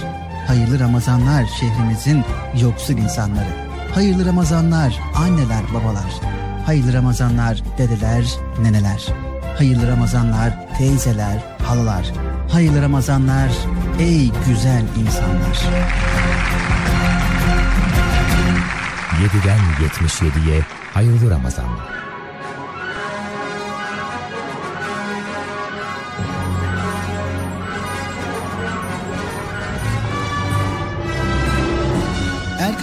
Hayırlı 0.46 0.80
Ramazanlar 0.80 1.44
şehrimizin 1.60 2.24
yoksul 2.62 2.94
insanları. 2.94 3.73
Hayırlı 3.94 4.26
Ramazanlar 4.26 5.00
anneler 5.14 5.62
babalar. 5.74 6.20
Hayırlı 6.66 6.92
Ramazanlar 6.92 7.62
dedeler 7.78 8.24
neneler. 8.62 9.06
Hayırlı 9.58 9.88
Ramazanlar 9.88 10.76
teyzeler 10.78 11.56
halalar. 11.62 12.12
Hayırlı 12.52 12.82
Ramazanlar 12.82 13.50
ey 14.00 14.30
güzel 14.48 14.82
insanlar. 15.00 15.56
7'den 19.22 19.58
77'ye 19.82 20.60
hayırlı 20.94 21.30
Ramazanlar. 21.30 21.88